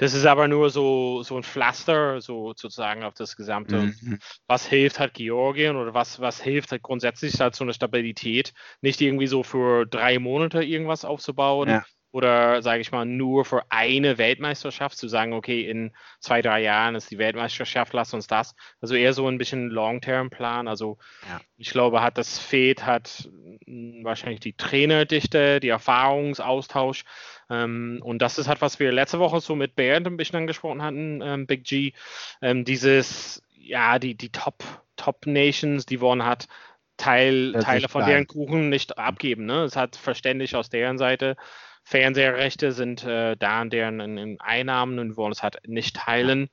das 0.02 0.16
ist 0.16 0.26
aber 0.26 0.48
nur 0.48 0.72
so, 0.72 1.22
so 1.22 1.38
ein 1.38 1.44
Pflaster, 1.44 2.22
so 2.22 2.48
sozusagen 2.48 3.04
auf 3.04 3.14
das 3.14 3.36
Gesamte. 3.36 3.94
Mhm. 4.02 4.18
Was 4.48 4.66
hilft 4.66 5.00
halt 5.00 5.14
Georgien 5.14 5.76
oder 5.76 5.94
was, 5.94 6.20
was 6.20 6.42
hilft 6.42 6.72
halt 6.72 6.82
grundsätzlich 6.82 7.40
halt 7.40 7.54
so 7.54 7.64
eine 7.64 7.74
Stabilität, 7.76 8.52
nicht 8.82 9.00
irgendwie 9.00 9.28
so 9.28 9.44
für 9.44 9.86
drei 9.86 10.18
Monate 10.18 10.64
irgendwas 10.64 11.06
aufzubauen, 11.06 11.70
ja 11.70 11.84
oder 12.12 12.62
sage 12.62 12.82
ich 12.82 12.92
mal 12.92 13.06
nur 13.06 13.46
für 13.46 13.64
eine 13.70 14.18
Weltmeisterschaft 14.18 14.98
zu 14.98 15.08
sagen, 15.08 15.34
okay, 15.34 15.62
in 15.62 15.94
zwei, 16.20 16.42
drei 16.42 16.62
Jahren 16.62 16.96
ist 16.96 17.10
die 17.10 17.18
Weltmeisterschaft, 17.18 17.94
lass 17.94 18.14
uns 18.14 18.28
das. 18.28 18.54
Also 18.82 18.96
eher 18.96 19.14
so 19.14 19.28
ein 19.28 19.38
bisschen 19.38 19.70
Long-Term-Plan. 19.70 20.68
Also 20.68 20.98
ja. 21.30 21.40
ich 21.58 21.72
glaube, 21.72 22.02
hat 22.02 22.18
das 22.18 22.38
fehlt, 22.38 22.86
hat 22.86 23.30
hm, 23.66 24.04
wahrscheinlich 24.04 24.42
die 24.42 24.54
Trainerdichte, 24.54 25.62
die 25.62 25.70
Erfahrungsaustausch. 25.70 27.06
Ähm, 27.50 28.02
und 28.04 28.22
das 28.22 28.38
ist 28.38 28.50
halt, 28.50 28.62
was 28.62 28.80
wir 28.80 28.92
letzte 28.92 29.20
Woche 29.20 29.40
so 29.40 29.56
mit 29.56 29.76
Bernd 29.76 30.06
ein 30.06 30.18
bisschen 30.18 30.38
angesprochen 30.38 30.84
hatten, 30.84 31.22
ähm, 31.22 31.48
Big 31.48 31.64
G. 31.64 31.94
Ähm, 32.42 32.66
dieses, 32.66 33.42
ja, 33.56 34.00
die, 34.00 34.16
die 34.16 34.34
Top, 34.34 34.64
Top 34.98 35.26
Nations, 35.26 35.86
die 35.86 36.02
wollen 36.02 36.26
hat, 36.26 36.50
Teil, 36.98 37.54
Teile 37.54 37.90
von 37.90 38.06
deren 38.06 38.28
Kuchen 38.28 38.70
nicht 38.70 38.98
abgeben. 38.98 39.46
Ne? 39.46 39.64
Es 39.64 39.76
hat 39.76 39.96
verständlich 39.96 40.56
aus 40.56 40.70
deren 40.70 40.98
Seite 41.00 41.36
Fernsehrechte 41.84 42.72
sind 42.72 43.04
äh, 43.04 43.36
da 43.38 43.62
in 43.62 43.70
deren 43.70 44.00
in, 44.00 44.18
in 44.18 44.42
Einnahmen 44.42 45.00
und 45.00 45.18
wollen 45.18 45.32
es 45.32 45.44
halt 45.44 45.60
nicht 45.68 45.96
teilen. 45.96 46.50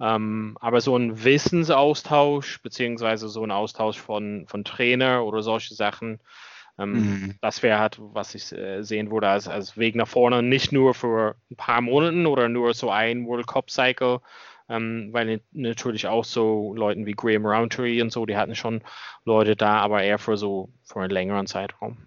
Ähm, 0.00 0.56
aber 0.60 0.80
so 0.80 0.96
ein 0.96 1.22
Wissensaustausch, 1.22 2.62
beziehungsweise 2.62 3.28
so 3.28 3.44
ein 3.44 3.50
Austausch 3.50 3.98
von, 3.98 4.46
von 4.48 4.64
Trainer 4.64 5.24
oder 5.24 5.42
solche 5.42 5.74
Sachen, 5.74 6.20
ähm, 6.78 6.92
mhm. 6.92 7.34
das 7.42 7.62
wäre 7.62 7.78
halt, 7.78 7.98
was 8.00 8.34
ich 8.34 8.52
äh, 8.52 8.82
sehen 8.82 9.10
würde, 9.10 9.28
als, 9.28 9.48
als 9.48 9.76
Weg 9.76 9.94
nach 9.96 10.08
vorne, 10.08 10.42
nicht 10.42 10.72
nur 10.72 10.94
für 10.94 11.36
ein 11.50 11.56
paar 11.56 11.82
Monaten 11.82 12.26
oder 12.26 12.48
nur 12.48 12.72
so 12.72 12.90
ein 12.90 13.26
World 13.26 13.46
Cup 13.46 13.70
Cycle, 13.70 14.20
ähm, 14.70 15.10
weil 15.12 15.40
natürlich 15.52 16.06
auch 16.06 16.24
so 16.24 16.74
Leuten 16.74 17.04
wie 17.04 17.12
Graham 17.12 17.44
Roundtree 17.44 18.00
und 18.00 18.10
so, 18.10 18.24
die 18.24 18.36
hatten 18.36 18.54
schon 18.54 18.82
Leute 19.24 19.56
da, 19.56 19.78
aber 19.80 20.02
eher 20.02 20.18
für 20.18 20.38
so 20.38 20.70
für 20.82 21.00
einen 21.00 21.10
längeren 21.10 21.46
Zeitraum. 21.46 21.98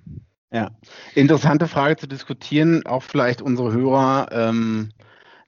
Ja, 0.54 0.70
interessante 1.16 1.68
Frage 1.68 1.96
zu 1.98 2.08
diskutieren, 2.08 2.86
auch 2.86 3.02
vielleicht 3.02 3.42
unsere 3.42 3.72
Hörer. 3.72 4.28
Ähm, 4.32 4.92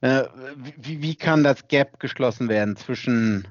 äh, 0.00 0.24
wie, 0.56 1.00
wie 1.00 1.14
kann 1.14 1.44
das 1.44 1.68
Gap 1.68 2.00
geschlossen 2.00 2.48
werden 2.48 2.76
zwischen 2.76 3.46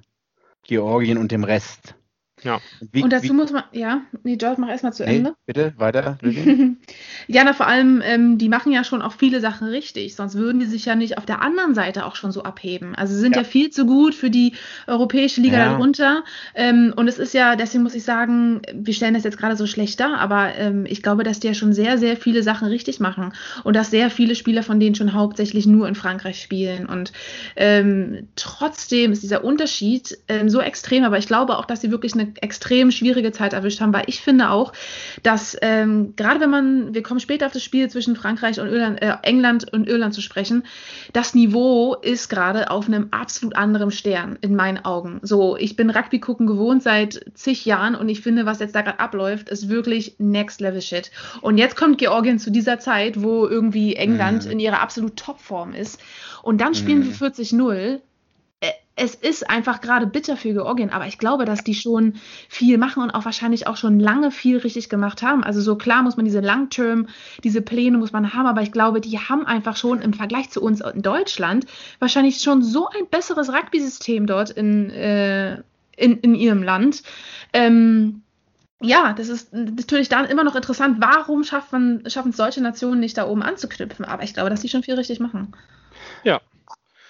Georgien 0.64 1.18
und 1.18 1.32
dem 1.32 1.46
Rest? 1.46 1.96
Ja. 2.44 2.60
Wie, 2.92 3.02
und 3.02 3.14
dazu 3.14 3.30
wie, 3.30 3.34
muss 3.34 3.52
man, 3.52 3.64
ja, 3.72 4.02
nee, 4.24 4.36
George, 4.36 4.60
mach 4.60 4.68
erstmal 4.68 4.94
zu 4.94 5.06
nee, 5.06 5.18
Ende. 5.18 5.36
Bitte, 5.46 5.74
weiter. 5.78 6.18
ja, 7.28 7.44
na, 7.46 7.54
vor 7.54 7.68
allem, 7.68 8.02
ähm, 8.04 8.38
die 8.38 8.50
machen 8.50 8.74
ja 8.74 8.84
schon 8.84 9.02
auch 9.02 9.14
viele 9.14 9.40
Sachen 9.40 9.68
richtig, 9.68 10.16
sonst 10.16 10.36
würden 10.36 10.60
die 10.60 10.66
sich 10.66 10.86
ja 10.86 10.96
nicht 10.96 11.18
auf 11.18 11.26
der 11.26 11.42
anderen 11.42 11.74
Seite 11.74 12.06
auch 12.06 12.16
schon 12.16 12.34
so 12.34 12.44
abheben. 12.44 12.94
Also 12.94 13.14
sie 13.14 13.22
sind 13.22 13.36
ja, 13.36 13.44
ja 13.44 13.48
viel 13.48 13.70
zu 13.70 13.86
gut 13.86 14.14
für 14.14 14.30
die 14.30 14.54
europäische 14.86 15.40
Liga 15.40 15.58
ja. 15.58 15.72
darunter. 15.72 16.24
Ähm, 16.56 16.94
und 16.96 17.08
es 17.08 17.20
ist 17.20 17.34
ja, 17.34 17.56
deswegen 17.56 17.84
muss 17.84 17.96
ich 17.96 18.04
sagen, 18.04 18.62
wir 18.74 18.94
stellen 18.94 19.14
das 19.14 19.24
jetzt 19.24 19.38
gerade 19.38 19.56
so 19.56 19.66
schlecht 19.66 20.00
dar, 20.02 20.20
aber 20.20 20.56
ähm, 20.56 20.86
ich 20.86 21.02
glaube, 21.02 21.24
dass 21.24 21.40
die 21.40 21.48
ja 21.48 21.54
schon 21.54 21.72
sehr, 21.72 21.98
sehr 21.98 22.18
viele 22.18 22.44
Sachen 22.44 22.68
richtig 22.68 23.00
machen. 23.00 23.34
Und 23.64 23.76
dass 23.78 23.92
sehr 23.92 24.10
viele 24.10 24.36
Spieler 24.36 24.62
von 24.62 24.82
denen 24.82 24.96
schon 24.96 25.14
hauptsächlich 25.14 25.68
nur 25.68 25.88
in 25.88 25.96
Frankreich 25.96 26.42
spielen. 26.42 26.86
Und 26.86 27.14
ähm, 27.56 28.28
trotzdem 28.36 29.14
ist 29.14 29.24
dieser 29.24 29.46
Unterschied 29.46 30.18
ähm, 30.28 30.50
so 30.50 30.60
extrem, 30.60 31.06
aber 31.06 31.18
ich 31.18 31.28
glaube 31.28 31.58
auch, 31.58 31.66
dass 31.66 31.80
sie 31.80 31.92
wirklich 31.92 32.14
eine 32.14 32.25
extrem 32.42 32.92
schwierige 32.92 33.32
Zeit 33.32 33.54
erwischt 33.54 33.82
haben, 33.82 33.94
weil 33.94 34.06
ich 34.08 34.22
finde 34.22 34.50
auch, 34.50 34.74
dass 35.24 35.58
ähm, 35.62 36.16
gerade 36.16 36.40
wenn 36.40 36.50
man, 36.50 36.94
wir 36.94 37.04
kommen 37.04 37.20
später 37.20 37.46
auf 37.46 37.52
das 37.52 37.64
Spiel 37.64 37.90
zwischen 37.90 38.16
Frankreich 38.16 38.60
und 38.60 38.68
Irland, 38.68 39.02
äh, 39.02 39.16
England 39.24 39.72
und 39.72 39.88
Irland 39.88 40.14
zu 40.14 40.22
sprechen, 40.22 40.64
das 41.14 41.34
Niveau 41.34 41.96
ist 41.96 42.30
gerade 42.30 42.72
auf 42.72 42.88
einem 42.88 43.08
absolut 43.12 43.56
anderen 43.56 43.92
Stern 43.92 44.38
in 44.42 44.56
meinen 44.56 44.84
Augen. 44.84 45.20
So, 45.22 45.58
ich 45.58 45.76
bin 45.76 45.90
Rugby 45.90 46.20
gucken 46.20 46.48
gewohnt 46.48 46.84
seit 46.84 47.26
zig 47.34 47.66
Jahren 47.66 47.96
und 47.96 48.10
ich 48.10 48.22
finde, 48.22 48.46
was 48.46 48.60
jetzt 48.60 48.76
da 48.76 48.82
gerade 48.82 49.00
abläuft, 49.00 49.50
ist 49.50 49.70
wirklich 49.70 50.16
Next 50.18 50.62
Level 50.62 50.82
Shit. 50.82 51.12
Und 51.42 51.58
jetzt 51.58 51.76
kommt 51.76 51.98
Georgien 51.98 52.40
zu 52.40 52.52
dieser 52.52 52.80
Zeit, 52.80 53.22
wo 53.22 53.48
irgendwie 53.48 53.96
England 53.96 54.46
mhm. 54.46 54.52
in 54.52 54.60
ihrer 54.60 54.82
absolut 54.82 55.16
Topform 55.16 55.74
ist. 55.74 56.02
Und 56.42 56.62
dann 56.62 56.76
spielen 56.76 57.00
mhm. 57.00 57.20
wir 57.20 57.32
40-0 57.32 58.02
es 58.98 59.14
ist 59.14 59.50
einfach 59.50 59.82
gerade 59.82 60.08
bitter 60.08 60.38
für 60.38 60.54
Georgien, 60.54 60.90
aber 60.90 61.06
ich 61.06 61.18
glaube, 61.18 61.44
dass 61.44 61.64
die 61.64 61.74
schon 61.74 62.14
viel 62.48 62.78
machen 62.78 63.04
und 63.04 63.12
auch 63.12 63.26
wahrscheinlich 63.26 63.68
auch 63.68 63.76
schon 63.76 64.00
lange 64.00 64.32
viel 64.32 64.58
richtig 64.58 64.90
gemacht 64.90 65.22
haben. 65.22 65.44
Also 65.44 65.60
so 65.60 65.76
klar 65.76 66.02
muss 66.02 66.16
man 66.16 66.24
diese 66.24 66.40
Langterm, 66.40 67.08
diese 67.44 67.62
Pläne 67.62 67.98
muss 67.98 68.14
man 68.14 68.34
haben, 68.34 68.48
aber 68.48 68.62
ich 68.62 68.72
glaube, 68.72 69.02
die 69.02 69.20
haben 69.20 69.46
einfach 69.46 69.76
schon 69.76 70.02
im 70.02 70.14
Vergleich 70.14 70.50
zu 70.50 70.62
uns 70.62 70.80
in 70.80 71.02
Deutschland 71.02 71.66
wahrscheinlich 72.00 72.38
schon 72.38 72.64
so 72.64 72.88
ein 72.88 73.08
besseres 73.10 73.50
Rugby-System 73.50 74.28
dort 74.28 74.52
in, 74.52 74.90
äh, 74.92 75.56
in, 75.98 76.20
in 76.20 76.34
ihrem 76.34 76.64
Land. 76.64 77.04
Ähm, 77.52 78.22
ja, 78.82 79.14
das 79.14 79.28
ist 79.28 79.54
natürlich 79.54 80.10
dann 80.10 80.26
immer 80.26 80.44
noch 80.44 80.56
interessant, 80.56 80.98
warum 81.00 81.44
schaffen, 81.44 82.04
es 82.06 82.14
solche 82.32 82.62
Nationen 82.62 83.02
nicht 83.02 83.18
da 83.18 83.28
oben 83.28 83.44
anzuknüpfen, 83.44 84.06
aber 84.06 84.24
ich 84.24 84.34
glaube, 84.34 84.50
dass 84.50 84.62
die 84.62 84.70
schon 84.70 84.84
viel 84.84 84.96
richtig 84.96 85.20
machen. 85.20 85.54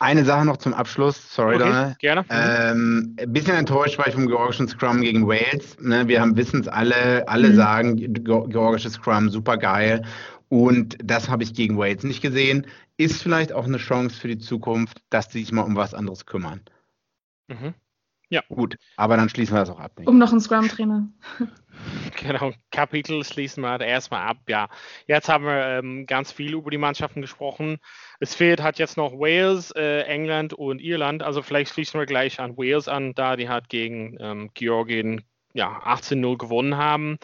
Eine 0.06 0.24
Sache 0.24 0.46
noch 0.46 0.58
zum 0.58 0.76
Abschluss, 0.76 1.34
sorry, 1.34 1.56
Okay, 1.56 1.64
Donald. 1.66 1.98
gerne. 2.00 2.26
Ähm, 2.30 3.16
ein 3.20 3.34
bisschen 3.34 3.56
enttäuscht 3.56 3.98
war 3.98 4.08
ich 4.08 4.14
vom 4.14 4.28
georgischen 4.28 4.68
Scrum 4.68 5.02
gegen 5.02 5.28
Wales. 5.28 5.78
Ne? 5.80 6.08
Wir 6.08 6.22
haben 6.22 6.38
wissen 6.38 6.62
es 6.62 6.68
alle, 6.68 7.28
alle 7.28 7.50
Mhm. 7.50 7.56
sagen, 7.56 7.96
ge- 7.98 8.12
georgisches 8.48 8.94
Scrum 8.94 9.30
super 9.30 9.58
geil. 9.58 10.04
Und 10.48 10.96
das 11.04 11.28
habe 11.28 11.42
ich 11.42 11.56
gegen 11.56 11.80
Wales 11.80 12.04
nicht 12.04 12.22
gesehen. 12.22 12.68
Ist 12.98 13.24
vielleicht 13.24 13.52
auch 13.52 13.66
eine 13.66 13.78
Chance 13.78 14.16
für 14.20 14.28
die 14.28 14.38
Zukunft, 14.38 15.02
dass 15.10 15.28
die 15.30 15.40
sich 15.40 15.52
mal 15.52 15.64
um 15.64 15.76
was 15.76 15.96
anderes 15.96 16.28
kümmern. 16.28 16.62
Mhm. 17.48 17.74
Gut, 18.50 18.78
aber 18.98 19.18
dann 19.18 19.30
schließen 19.30 19.56
wir 19.56 19.60
das 19.60 19.70
auch 19.70 19.80
ab. 19.80 19.92
Um 20.06 20.18
noch 20.18 20.32
einen 20.32 20.42
Scrum-Trainer. 20.42 21.10
Genau, 22.22 22.54
Kapitel 22.72 23.24
schließen 23.24 23.62
wir 23.62 23.80
erstmal 23.82 24.28
ab. 24.28 24.38
Ja, 24.48 24.70
jetzt 25.08 25.30
haben 25.30 25.46
wir 25.46 25.80
ähm, 25.80 26.06
ganz 26.06 26.32
viel 26.32 26.54
über 26.54 26.72
die 26.72 26.78
Mannschaften 26.78 27.22
gesprochen. 27.22 27.78
Es 28.20 28.34
fehlt 28.34 28.64
hat 28.64 28.80
jetzt 28.80 28.98
noch 28.98 29.14
Wales, 29.14 29.72
äh, 29.72 30.02
England 30.04 30.54
und 30.54 30.82
Irland. 30.82 31.22
Also 31.22 31.42
vielleicht 31.42 31.74
schließen 31.74 32.00
wir 32.00 32.06
gleich 32.06 32.40
an 32.40 32.58
Wales 32.58 32.88
an, 32.88 33.14
da 33.14 33.36
die 33.36 33.50
hat 33.50 33.70
gegen 33.70 34.18
ähm, 34.20 34.52
Georgien 34.54 35.24
ja 35.54 35.82
18-0 35.86 36.38
gewonnen 36.38 36.78
haben. 36.78 37.18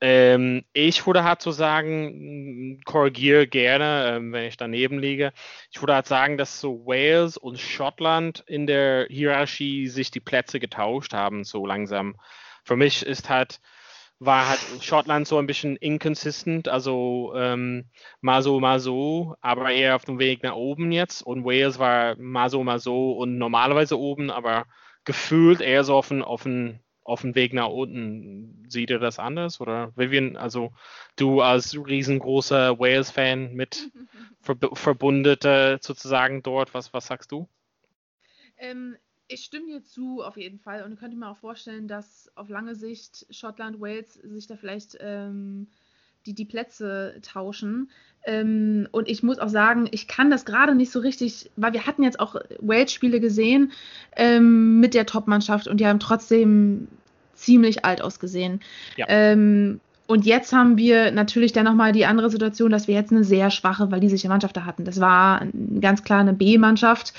Ähm, 0.00 0.64
ich 0.74 1.06
würde 1.06 1.24
halt 1.24 1.40
so 1.40 1.50
sagen, 1.52 2.80
korrigiere 2.84 3.46
gerne, 3.46 4.16
ähm, 4.16 4.32
wenn 4.32 4.44
ich 4.44 4.58
daneben 4.58 4.98
liege. 4.98 5.32
Ich 5.70 5.80
würde 5.80 5.94
halt 5.94 6.06
sagen, 6.06 6.36
dass 6.36 6.60
so 6.60 6.84
Wales 6.84 7.38
und 7.38 7.58
Schottland 7.58 8.44
in 8.46 8.66
der 8.66 9.06
Hierarchie 9.08 9.88
sich 9.88 10.10
die 10.10 10.20
Plätze 10.20 10.60
getauscht 10.60 11.14
haben, 11.14 11.44
so 11.44 11.64
langsam. 11.64 12.16
Für 12.64 12.76
mich 12.76 13.06
ist 13.06 13.30
halt, 13.30 13.60
war 14.18 14.50
halt 14.50 14.60
Schottland 14.82 15.26
so 15.26 15.38
ein 15.38 15.46
bisschen 15.46 15.76
inconsistent, 15.76 16.68
also 16.68 17.32
ähm, 17.34 17.90
mal 18.20 18.42
so, 18.42 18.60
mal 18.60 18.80
so, 18.80 19.34
aber 19.40 19.70
eher 19.70 19.96
auf 19.96 20.04
dem 20.04 20.18
Weg 20.18 20.42
nach 20.42 20.56
oben 20.56 20.92
jetzt. 20.92 21.22
Und 21.22 21.44
Wales 21.44 21.78
war 21.78 22.16
mal 22.18 22.50
so, 22.50 22.62
mal 22.64 22.80
so 22.80 23.12
und 23.12 23.38
normalerweise 23.38 23.98
oben, 23.98 24.30
aber 24.30 24.66
gefühlt 25.04 25.60
eher 25.62 25.84
so 25.84 25.96
auf 25.96 26.08
dem 26.08 26.80
auf 27.06 27.22
den 27.22 27.34
Weg 27.34 27.52
nach 27.52 27.68
unten. 27.68 28.64
Sieht 28.68 28.90
ihr 28.90 28.98
das 28.98 29.18
anders? 29.18 29.60
Oder 29.60 29.92
Vivian, 29.96 30.36
also 30.36 30.72
du 31.16 31.40
als 31.40 31.74
riesengroßer 31.74 32.78
Wales-Fan 32.78 33.54
mit 33.54 33.90
Verb 34.42 34.76
Verbundete 34.76 35.78
sozusagen 35.80 36.42
dort, 36.42 36.74
was, 36.74 36.92
was 36.92 37.06
sagst 37.06 37.32
du? 37.32 37.48
Ähm, 38.58 38.96
ich 39.28 39.44
stimme 39.44 39.66
dir 39.66 39.84
zu, 39.84 40.22
auf 40.22 40.36
jeden 40.36 40.58
Fall. 40.58 40.84
Und 40.84 40.92
ich 40.92 40.98
könnte 40.98 41.16
mir 41.16 41.28
auch 41.28 41.38
vorstellen, 41.38 41.88
dass 41.88 42.30
auf 42.36 42.48
lange 42.48 42.74
Sicht 42.74 43.26
Schottland, 43.30 43.80
Wales 43.80 44.14
sich 44.14 44.46
da 44.46 44.56
vielleicht 44.56 44.96
ähm, 45.00 45.68
die, 46.26 46.34
die 46.34 46.44
Plätze 46.44 47.14
tauschen. 47.22 47.90
Ähm, 48.24 48.88
und 48.90 49.08
ich 49.08 49.22
muss 49.22 49.38
auch 49.38 49.48
sagen, 49.48 49.88
ich 49.92 50.08
kann 50.08 50.30
das 50.30 50.44
gerade 50.44 50.74
nicht 50.74 50.90
so 50.90 50.98
richtig, 50.98 51.50
weil 51.56 51.72
wir 51.72 51.86
hatten 51.86 52.02
jetzt 52.02 52.18
auch 52.18 52.34
Wales-Spiele 52.58 53.20
gesehen 53.20 53.72
ähm, 54.16 54.80
mit 54.80 54.94
der 54.94 55.06
Top-Mannschaft 55.06 55.68
und 55.68 55.78
die 55.78 55.86
haben 55.86 56.00
trotzdem 56.00 56.88
ziemlich 57.34 57.84
alt 57.84 58.02
ausgesehen. 58.02 58.60
Ja. 58.96 59.06
Ähm, 59.08 59.80
und 60.08 60.24
jetzt 60.24 60.52
haben 60.52 60.76
wir 60.76 61.10
natürlich 61.10 61.52
dann 61.52 61.64
nochmal 61.64 61.92
die 61.92 62.06
andere 62.06 62.30
Situation, 62.30 62.70
dass 62.70 62.86
wir 62.86 62.94
jetzt 62.94 63.10
eine 63.10 63.24
sehr 63.24 63.50
schwache 63.50 63.90
walisische 63.90 64.28
Mannschaft 64.28 64.56
da 64.56 64.64
hatten. 64.64 64.84
Das 64.84 65.00
war 65.00 65.46
ganz 65.80 66.04
klar 66.04 66.20
eine 66.20 66.32
B-Mannschaft. 66.32 67.12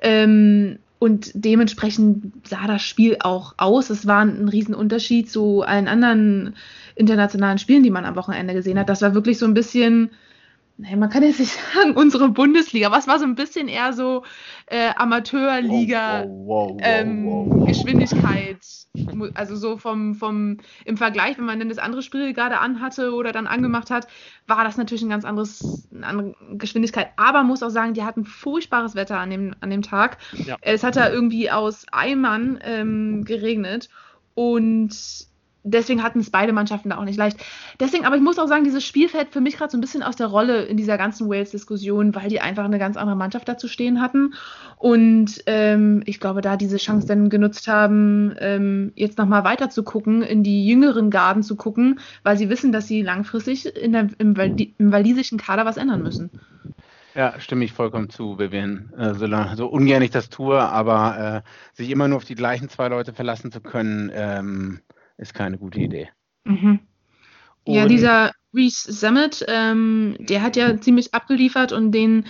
Ähm, 0.00 0.78
und 1.00 1.30
dementsprechend 1.34 2.46
sah 2.46 2.66
das 2.66 2.82
Spiel 2.82 3.16
auch 3.20 3.54
aus. 3.56 3.88
Es 3.88 4.06
war 4.06 4.20
ein 4.20 4.48
Riesenunterschied 4.48 5.30
zu 5.30 5.62
allen 5.62 5.88
anderen 5.88 6.54
internationalen 6.94 7.56
Spielen, 7.56 7.82
die 7.82 7.90
man 7.90 8.04
am 8.04 8.16
Wochenende 8.16 8.52
gesehen 8.52 8.78
hat. 8.78 8.90
Das 8.90 9.00
war 9.00 9.14
wirklich 9.14 9.38
so 9.38 9.46
ein 9.46 9.54
bisschen, 9.54 10.10
naja, 10.80 10.96
man 10.96 11.10
kann 11.10 11.22
jetzt 11.22 11.40
nicht 11.40 11.52
sagen, 11.74 11.96
unsere 11.96 12.28
Bundesliga, 12.28 12.96
es 12.96 13.06
war 13.06 13.18
so 13.18 13.24
ein 13.24 13.34
bisschen 13.34 13.68
eher 13.68 13.92
so 13.92 14.24
äh, 14.66 14.90
Amateurliga. 14.96 16.24
Wow, 16.26 16.46
wow, 16.46 16.82
wow, 16.82 16.82
Ähm, 16.82 17.24
wow, 17.24 17.46
wow. 17.52 17.66
Geschwindigkeit, 17.66 18.58
mu- 19.12 19.28
also 19.34 19.56
so 19.56 19.76
vom, 19.76 20.14
vom, 20.14 20.58
im 20.84 20.96
Vergleich, 20.96 21.36
wenn 21.38 21.44
man 21.44 21.58
dann 21.58 21.68
das 21.68 21.78
andere 21.78 22.02
Spiel 22.02 22.32
gerade 22.32 22.58
anhatte 22.58 23.12
oder 23.12 23.32
dann 23.32 23.46
angemacht 23.46 23.90
hat, 23.90 24.06
war 24.46 24.64
das 24.64 24.76
natürlich 24.78 25.02
ein 25.02 25.10
ganz 25.10 25.24
anderes, 25.24 25.88
eine 25.94 26.06
andere 26.06 26.34
Geschwindigkeit. 26.52 27.10
Aber 27.16 27.42
muss 27.42 27.62
auch 27.62 27.70
sagen, 27.70 27.94
die 27.94 28.02
hatten 28.04 28.24
furchtbares 28.24 28.94
Wetter 28.94 29.18
an 29.18 29.30
dem, 29.30 29.54
an 29.60 29.70
dem 29.70 29.82
Tag. 29.82 30.18
Ja. 30.32 30.56
Es 30.62 30.82
hat 30.84 30.96
da 30.96 31.10
irgendwie 31.10 31.50
aus 31.50 31.86
Eimern 31.92 32.58
ähm, 32.62 33.24
geregnet 33.24 33.88
und 34.34 35.28
deswegen 35.62 36.02
hatten 36.02 36.20
es 36.20 36.30
beide 36.30 36.52
Mannschaften 36.52 36.90
da 36.90 36.98
auch 36.98 37.04
nicht 37.04 37.18
leicht. 37.18 37.38
Deswegen, 37.78 38.04
aber 38.04 38.16
ich 38.16 38.22
muss 38.22 38.38
auch 38.38 38.48
sagen, 38.48 38.64
dieses 38.64 38.84
Spiel 38.84 39.08
fällt 39.08 39.30
für 39.30 39.40
mich 39.40 39.56
gerade 39.56 39.70
so 39.70 39.78
ein 39.78 39.80
bisschen 39.80 40.02
aus 40.02 40.16
der 40.16 40.28
Rolle 40.28 40.62
in 40.64 40.76
dieser 40.76 40.98
ganzen 40.98 41.28
Wales-Diskussion, 41.28 42.14
weil 42.14 42.28
die 42.28 42.40
einfach 42.40 42.64
eine 42.64 42.78
ganz 42.78 42.96
andere 42.96 43.16
Mannschaft 43.16 43.48
dazu 43.48 43.68
stehen 43.68 44.00
hatten. 44.00 44.34
Und 44.76 45.42
ähm, 45.46 46.02
ich 46.06 46.20
glaube, 46.20 46.40
da 46.40 46.56
diese 46.56 46.78
Chance 46.78 47.06
dann 47.06 47.28
genutzt 47.28 47.68
haben, 47.68 48.34
ähm, 48.38 48.92
jetzt 48.94 49.18
nochmal 49.18 49.44
weiter 49.44 49.70
zu 49.70 49.82
gucken, 49.82 50.22
in 50.22 50.42
die 50.42 50.66
jüngeren 50.66 51.10
Garden 51.10 51.42
zu 51.42 51.56
gucken, 51.56 52.00
weil 52.22 52.36
sie 52.38 52.48
wissen, 52.48 52.72
dass 52.72 52.86
sie 52.86 53.02
langfristig 53.02 53.66
in 53.76 53.92
der, 53.92 54.08
im, 54.18 54.34
im 54.36 54.92
walisischen 54.92 55.38
Kader 55.38 55.66
was 55.66 55.76
ändern 55.76 56.02
müssen. 56.02 56.30
Ja, 57.14 57.40
stimme 57.40 57.64
ich 57.64 57.72
vollkommen 57.72 58.08
zu, 58.08 58.38
Vivian. 58.38 58.92
Äh, 58.96 59.14
so, 59.14 59.26
lang- 59.26 59.56
so 59.56 59.66
ungern 59.66 60.02
ich 60.02 60.10
das 60.10 60.28
tue, 60.28 60.60
aber 60.60 61.42
äh, 61.44 61.76
sich 61.76 61.90
immer 61.90 62.06
nur 62.06 62.18
auf 62.18 62.24
die 62.24 62.36
gleichen 62.36 62.68
zwei 62.68 62.88
Leute 62.88 63.12
verlassen 63.12 63.50
zu 63.50 63.60
können, 63.60 64.10
ähm, 64.14 64.80
ist 65.20 65.34
keine 65.34 65.58
gute 65.58 65.80
Idee. 65.80 66.08
Mhm. 66.44 66.80
Ja, 67.66 67.86
dieser 67.86 68.32
Reese 68.54 68.92
Summit, 68.92 69.44
ähm, 69.46 70.16
der 70.18 70.42
hat 70.42 70.56
ja 70.56 70.80
ziemlich 70.80 71.14
abgeliefert 71.14 71.72
und 71.72 71.92
den 71.92 72.24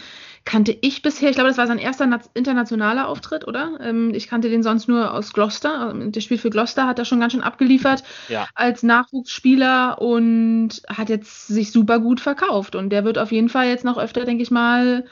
kannte 0.44 0.76
ich 0.81 1.03
bisher. 1.03 1.31
Ich 1.31 1.37
glaube, 1.37 1.48
das 1.48 1.57
war 1.57 1.66
sein 1.66 1.79
erster 1.79 2.20
internationaler 2.35 3.09
Auftritt, 3.09 3.46
oder? 3.46 3.79
Ähm, 3.81 4.12
ich 4.14 4.26
kannte 4.26 4.50
den 4.50 4.62
sonst 4.62 4.88
nur 4.88 5.14
aus 5.14 5.33
Gloucester. 5.33 5.92
Ähm, 5.94 6.12
Der 6.12 6.20
Spiel 6.20 6.37
für 6.37 6.50
Gloucester 6.50 6.87
hat 6.87 6.98
er 6.98 7.05
schon 7.05 7.20
ganz 7.20 7.33
schön 7.33 7.42
abgeliefert 7.42 8.03
Ja. 8.29 8.48
als 8.55 8.83
Nachwuchsspieler 8.83 10.00
und 10.00 10.83
hat 10.88 11.09
jetzt 11.09 11.46
sich 11.46 11.72
super 11.72 12.00
gut 12.00 12.20
verkauft. 12.20 12.74
Und 12.74 12.90
der 12.90 13.05
wird 13.05 13.16
auf 13.18 13.33
jeden 13.33 13.48
Fall 13.48 13.68
jetzt 13.68 13.85
noch 13.85 13.96
öfter, 13.96 14.24
denke 14.24 14.42
ich 14.42 14.50
mal, 14.50 15.07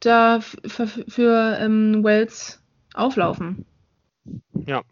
da 0.00 0.40
für, 0.40 0.86
für 0.86 1.58
ähm, 1.60 2.04
Wales 2.04 2.62
auflaufen. 2.94 3.66
Ja, 4.66 4.82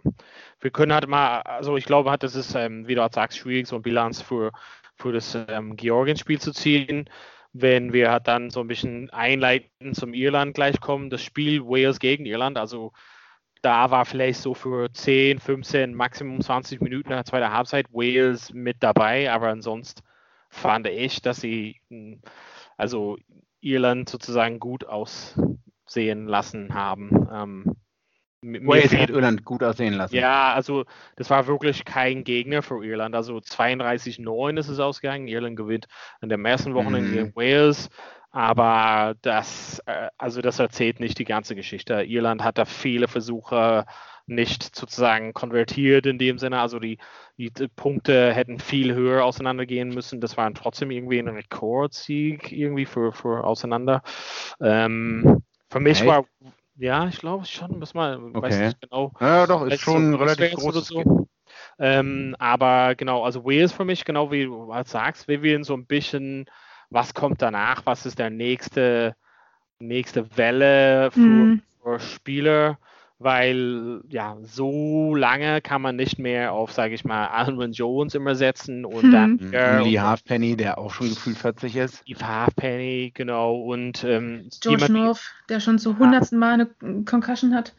wir 0.60 0.70
können 0.70 0.92
halt 0.92 1.06
mal, 1.08 1.40
also 1.42 1.76
ich 1.76 1.84
glaube 1.84 2.10
halt, 2.10 2.22
das 2.22 2.34
ist, 2.34 2.54
ähm, 2.54 2.86
wie 2.88 2.94
du 2.94 3.02
halt 3.02 3.14
sagst, 3.14 3.38
schwierig, 3.38 3.66
so 3.66 3.76
eine 3.76 3.82
Bilanz 3.82 4.22
für, 4.22 4.52
für 4.96 5.12
das 5.12 5.36
ähm, 5.48 5.76
Georgien-Spiel 5.76 6.40
zu 6.40 6.52
ziehen. 6.52 7.08
Wenn 7.52 7.92
wir 7.92 8.10
halt 8.10 8.28
dann 8.28 8.50
so 8.50 8.60
ein 8.60 8.68
bisschen 8.68 9.10
einleiten 9.10 9.94
zum 9.94 10.12
Irland 10.14 10.54
gleich 10.54 10.80
kommen, 10.80 11.10
das 11.10 11.22
Spiel 11.22 11.62
Wales 11.64 11.98
gegen 12.00 12.26
Irland, 12.26 12.58
also 12.58 12.92
da 13.62 13.90
war 13.90 14.04
vielleicht 14.04 14.40
so 14.40 14.54
für 14.54 14.92
10, 14.92 15.38
15, 15.38 15.94
Maximum 15.94 16.40
20 16.40 16.80
Minuten 16.80 17.08
in 17.10 17.16
der 17.16 17.24
zweiten 17.24 17.52
Halbzeit 17.52 17.86
Wales 17.92 18.52
mit 18.52 18.82
dabei, 18.82 19.30
aber 19.32 19.48
ansonsten 19.48 20.02
fand 20.50 20.86
ich, 20.86 21.22
dass 21.22 21.40
sie 21.40 21.80
mh, 21.88 22.18
also 22.76 23.16
Irland 23.60 24.08
sozusagen 24.08 24.60
gut 24.60 24.84
aussehen 24.84 26.26
lassen 26.26 26.74
haben. 26.74 27.28
Ähm, 27.32 27.76
Wales 28.66 28.94
hat 28.94 29.10
Irland 29.10 29.44
gut 29.44 29.62
aussehen 29.62 29.94
lassen. 29.94 30.16
ja, 30.16 30.52
also 30.54 30.84
das 31.16 31.30
war 31.30 31.46
wirklich 31.46 31.84
kein 31.84 32.24
Gegner 32.24 32.62
für 32.62 32.84
Irland. 32.84 33.14
Also 33.14 33.40
32-9 33.40 34.56
ist 34.58 34.68
es 34.68 34.78
ausgegangen. 34.78 35.28
Irland 35.28 35.56
gewinnt 35.56 35.86
an 36.20 36.28
dem 36.28 36.44
ersten 36.44 36.74
Wochenende 36.74 37.10
Mhm. 37.10 37.14
gegen 37.14 37.36
Wales. 37.36 37.88
Aber 38.30 39.14
das, 39.22 39.80
äh, 39.86 40.08
also 40.18 40.42
das 40.42 40.58
erzählt 40.58 41.00
nicht 41.00 41.18
die 41.18 41.24
ganze 41.24 41.54
Geschichte. 41.54 42.02
Irland 42.02 42.44
hat 42.44 42.58
da 42.58 42.64
viele 42.66 43.08
Versuche 43.08 43.86
nicht 44.26 44.74
sozusagen 44.76 45.32
konvertiert 45.32 46.04
in 46.04 46.18
dem 46.18 46.38
Sinne. 46.38 46.60
Also 46.60 46.78
die, 46.78 46.98
die 47.38 47.50
Punkte 47.76 48.34
hätten 48.34 48.58
viel 48.58 48.92
höher 48.94 49.24
auseinandergehen 49.24 49.88
müssen. 49.88 50.20
Das 50.20 50.36
war 50.36 50.52
trotzdem 50.52 50.90
irgendwie 50.90 51.18
ein 51.18 51.28
Rekordsieg 51.28 52.52
irgendwie 52.52 52.86
für, 52.86 53.12
für 53.12 53.44
auseinander. 53.44 54.02
Ähm, 54.60 55.42
für 55.70 55.80
mich 55.80 56.00
Echt? 56.00 56.06
war, 56.08 56.24
ja, 56.78 57.08
ich 57.08 57.18
glaube 57.18 57.44
schon, 57.46 57.78
muss 57.78 57.94
mal, 57.94 58.18
weiß 58.20 58.56
Okay. 58.56 58.64
nicht 58.66 58.80
genau. 58.80 59.12
Ja, 59.20 59.46
doch, 59.46 59.62
ist 59.66 59.80
schon 59.80 60.10
ein 60.10 60.12
so 60.12 60.18
relativ 60.18 60.54
großes 60.54 60.88
so. 60.88 61.28
Ähm, 61.78 62.34
aber 62.38 62.94
genau, 62.96 63.24
also 63.24 63.44
Wales 63.44 63.72
für 63.72 63.84
mich, 63.84 64.04
genau 64.04 64.30
wie 64.30 64.44
du 64.44 64.72
halt 64.72 64.88
sagst, 64.88 65.28
wir 65.28 65.42
wollen 65.42 65.64
so 65.64 65.74
ein 65.74 65.86
bisschen, 65.86 66.46
was 66.90 67.14
kommt 67.14 67.40
danach, 67.42 67.86
was 67.86 68.06
ist 68.06 68.18
der 68.18 68.30
nächste, 68.30 69.16
nächste 69.78 70.36
Welle 70.36 71.10
für, 71.10 71.20
Mhm. 71.20 71.62
für 71.82 72.00
Spieler, 72.00 72.78
weil 73.18 74.02
ja, 74.08 74.36
so 74.42 75.14
lange 75.14 75.62
kann 75.62 75.80
man 75.80 75.96
nicht 75.96 76.18
mehr 76.18 76.52
auf, 76.52 76.72
sage 76.72 76.94
ich 76.94 77.04
mal, 77.04 77.28
Alvin 77.28 77.72
Jones 77.72 78.14
immer 78.14 78.34
setzen 78.34 78.84
und 78.84 79.06
Mhm. 79.06 79.10
dann 79.12 79.52
äh, 79.52 79.82
Lee 79.82 79.98
Halfpenny, 79.98 80.56
der 80.56 80.78
auch 80.78 80.92
schon 80.92 81.10
gefühlt 81.10 81.38
40 81.38 81.76
ist. 81.76 81.98
Steve 81.98 82.26
Halfpenny, 82.26 83.12
genau, 83.14 83.56
und 83.56 84.04
ähm, 84.04 84.48
George 84.60 84.92
North, 84.92 85.34
der 85.48 85.60
schon 85.60 85.78
zum 85.78 85.98
hundertsten 85.98 86.38
Mal 86.38 86.54
eine 86.54 87.04
Concussion 87.04 87.54
hat. 87.54 87.74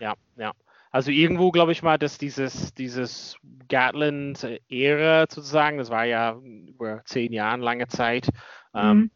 Ja, 0.00 0.14
ja. 0.36 0.52
Also 0.92 1.12
irgendwo 1.12 1.52
glaube 1.52 1.70
ich 1.70 1.82
mal, 1.82 1.98
dass 1.98 2.18
dieses, 2.18 2.74
dieses 2.74 3.36
Gatland-Ära 3.68 5.26
sozusagen, 5.30 5.78
das 5.78 5.90
war 5.90 6.04
ja 6.04 6.36
über 6.66 7.02
zehn 7.04 7.32
Jahre 7.32 7.60
lange 7.60 7.86
Zeit, 7.86 8.28
ähm, 8.74 8.96
Mhm. 8.96 9.10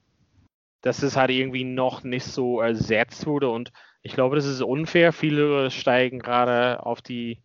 dass 0.82 1.02
es 1.02 1.16
halt 1.16 1.30
irgendwie 1.30 1.64
noch 1.64 2.04
nicht 2.04 2.26
so 2.26 2.60
ersetzt 2.60 3.26
wurde 3.26 3.48
und 3.48 3.72
ich 4.04 4.12
glaube, 4.12 4.36
das 4.36 4.44
ist 4.44 4.62
unfair. 4.62 5.12
Viele 5.12 5.70
steigen 5.70 6.20
gerade 6.20 6.84
auf 6.84 7.02
die 7.02 7.42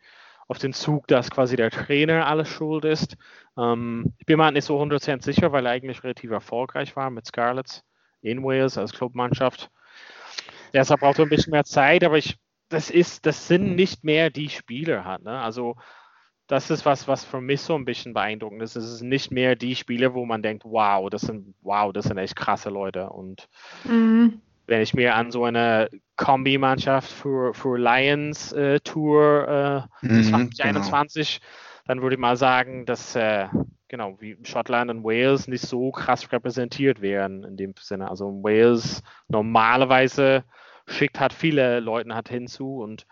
auf 0.47 0.57
den 0.57 0.73
Zug, 0.73 1.07
dass 1.07 1.29
quasi 1.29 1.55
der 1.55 1.69
Trainer 1.69 2.25
alles 2.25 2.49
schuld 2.49 2.83
ist. 2.83 3.15
Ähm, 3.55 4.13
ich 4.17 4.25
bin 4.25 4.37
mir 4.37 4.45
halt 4.45 4.55
nicht 4.55 4.65
so 4.65 4.81
100% 4.81 5.23
sicher, 5.23 5.51
weil 5.51 5.65
er 5.65 5.71
eigentlich 5.71 6.03
relativ 6.03 6.31
erfolgreich 6.31 6.95
war 6.95 7.11
mit 7.11 7.27
Scarlets 7.27 7.83
in 8.21 8.43
Wales 8.43 8.77
als 8.77 8.91
Clubmannschaft. 8.91 9.69
Deshalb 10.73 11.01
braucht 11.01 11.19
er 11.19 11.25
ein 11.25 11.29
bisschen 11.29 11.51
mehr 11.51 11.65
Zeit, 11.65 12.03
aber 12.03 12.17
ich, 12.17 12.37
das 12.67 12.89
ist, 12.89 13.27
das 13.27 13.47
sind 13.47 13.75
nicht 13.75 14.03
mehr 14.03 14.31
die 14.31 14.49
Spieler 14.49 15.05
hat. 15.05 15.21
Ne? 15.21 15.39
Also 15.39 15.75
das 16.47 16.71
ist 16.71 16.83
was, 16.83 17.07
was 17.07 17.23
für 17.23 17.41
mich 17.41 17.61
so 17.61 17.75
ein 17.75 17.85
bisschen 17.85 18.15
beeindruckend 18.15 18.63
ist. 18.63 18.75
Es 18.75 18.91
ist 18.91 19.01
nicht 19.01 19.31
mehr 19.31 19.55
die 19.55 19.75
Spieler, 19.75 20.15
wo 20.15 20.25
man 20.25 20.41
denkt, 20.41 20.63
wow, 20.65 21.07
das 21.11 21.21
sind, 21.21 21.53
wow, 21.61 21.93
das 21.93 22.05
sind 22.05 22.17
echt 22.17 22.35
krasse 22.35 22.71
Leute. 22.71 23.11
Und 23.11 23.47
mhm. 23.83 24.41
Wenn 24.69 24.81
ich 24.81 24.93
mir 24.93 25.15
an 25.15 25.31
so 25.31 25.43
eine 25.43 25.89
Kombi-Mannschaft 26.15 27.11
für, 27.11 27.53
für 27.53 27.77
Lions 27.77 28.53
äh, 28.53 28.79
Tour 28.79 29.87
äh, 30.01 30.05
mhm, 30.05 30.51
2021, 30.51 31.39
genau. 31.41 31.83
dann 31.87 32.01
würde 32.01 32.15
ich 32.15 32.19
mal 32.19 32.37
sagen, 32.37 32.85
dass 32.85 33.15
äh, 33.15 33.47
genau 33.87 34.15
wie 34.19 34.37
Schottland 34.43 34.91
und 34.91 35.03
Wales 35.03 35.47
nicht 35.47 35.65
so 35.65 35.91
krass 35.91 36.31
repräsentiert 36.31 37.01
werden 37.01 37.43
in 37.43 37.57
dem 37.57 37.73
Sinne. 37.79 38.09
Also 38.09 38.27
Wales 38.43 39.01
normalerweise 39.27 40.43
schickt 40.85 41.19
hat 41.19 41.33
viele 41.33 41.79
Leute 41.79 42.13
hat 42.15 42.29
hinzu 42.29 42.79
und 42.79 43.07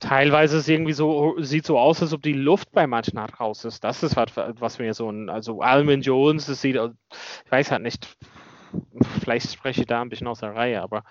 teilweise 0.00 0.58
ist 0.58 0.68
irgendwie 0.68 0.92
so, 0.92 1.36
sieht 1.40 1.66
so 1.66 1.78
aus, 1.78 2.02
als 2.02 2.12
ob 2.12 2.22
die 2.22 2.32
Luft 2.32 2.72
bei 2.72 2.86
manchen 2.86 3.20
halt 3.20 3.38
raus 3.38 3.64
ist. 3.64 3.84
Das 3.84 4.02
ist 4.02 4.16
was, 4.16 4.30
was 4.36 4.78
mir 4.78 4.94
so 4.94 5.10
ein, 5.10 5.28
also 5.28 5.60
Alvin 5.60 6.00
Jones, 6.00 6.46
das 6.46 6.60
sieht, 6.60 6.76
ich 6.76 7.50
weiß 7.52 7.70
halt 7.70 7.82
nicht, 7.82 8.16
vielleicht 9.20 9.52
spreche 9.52 9.82
ich 9.82 9.86
da 9.86 10.02
ein 10.02 10.08
bisschen 10.08 10.26
aus 10.26 10.40
der 10.40 10.54
Reihe, 10.54 10.82
aber 10.82 11.04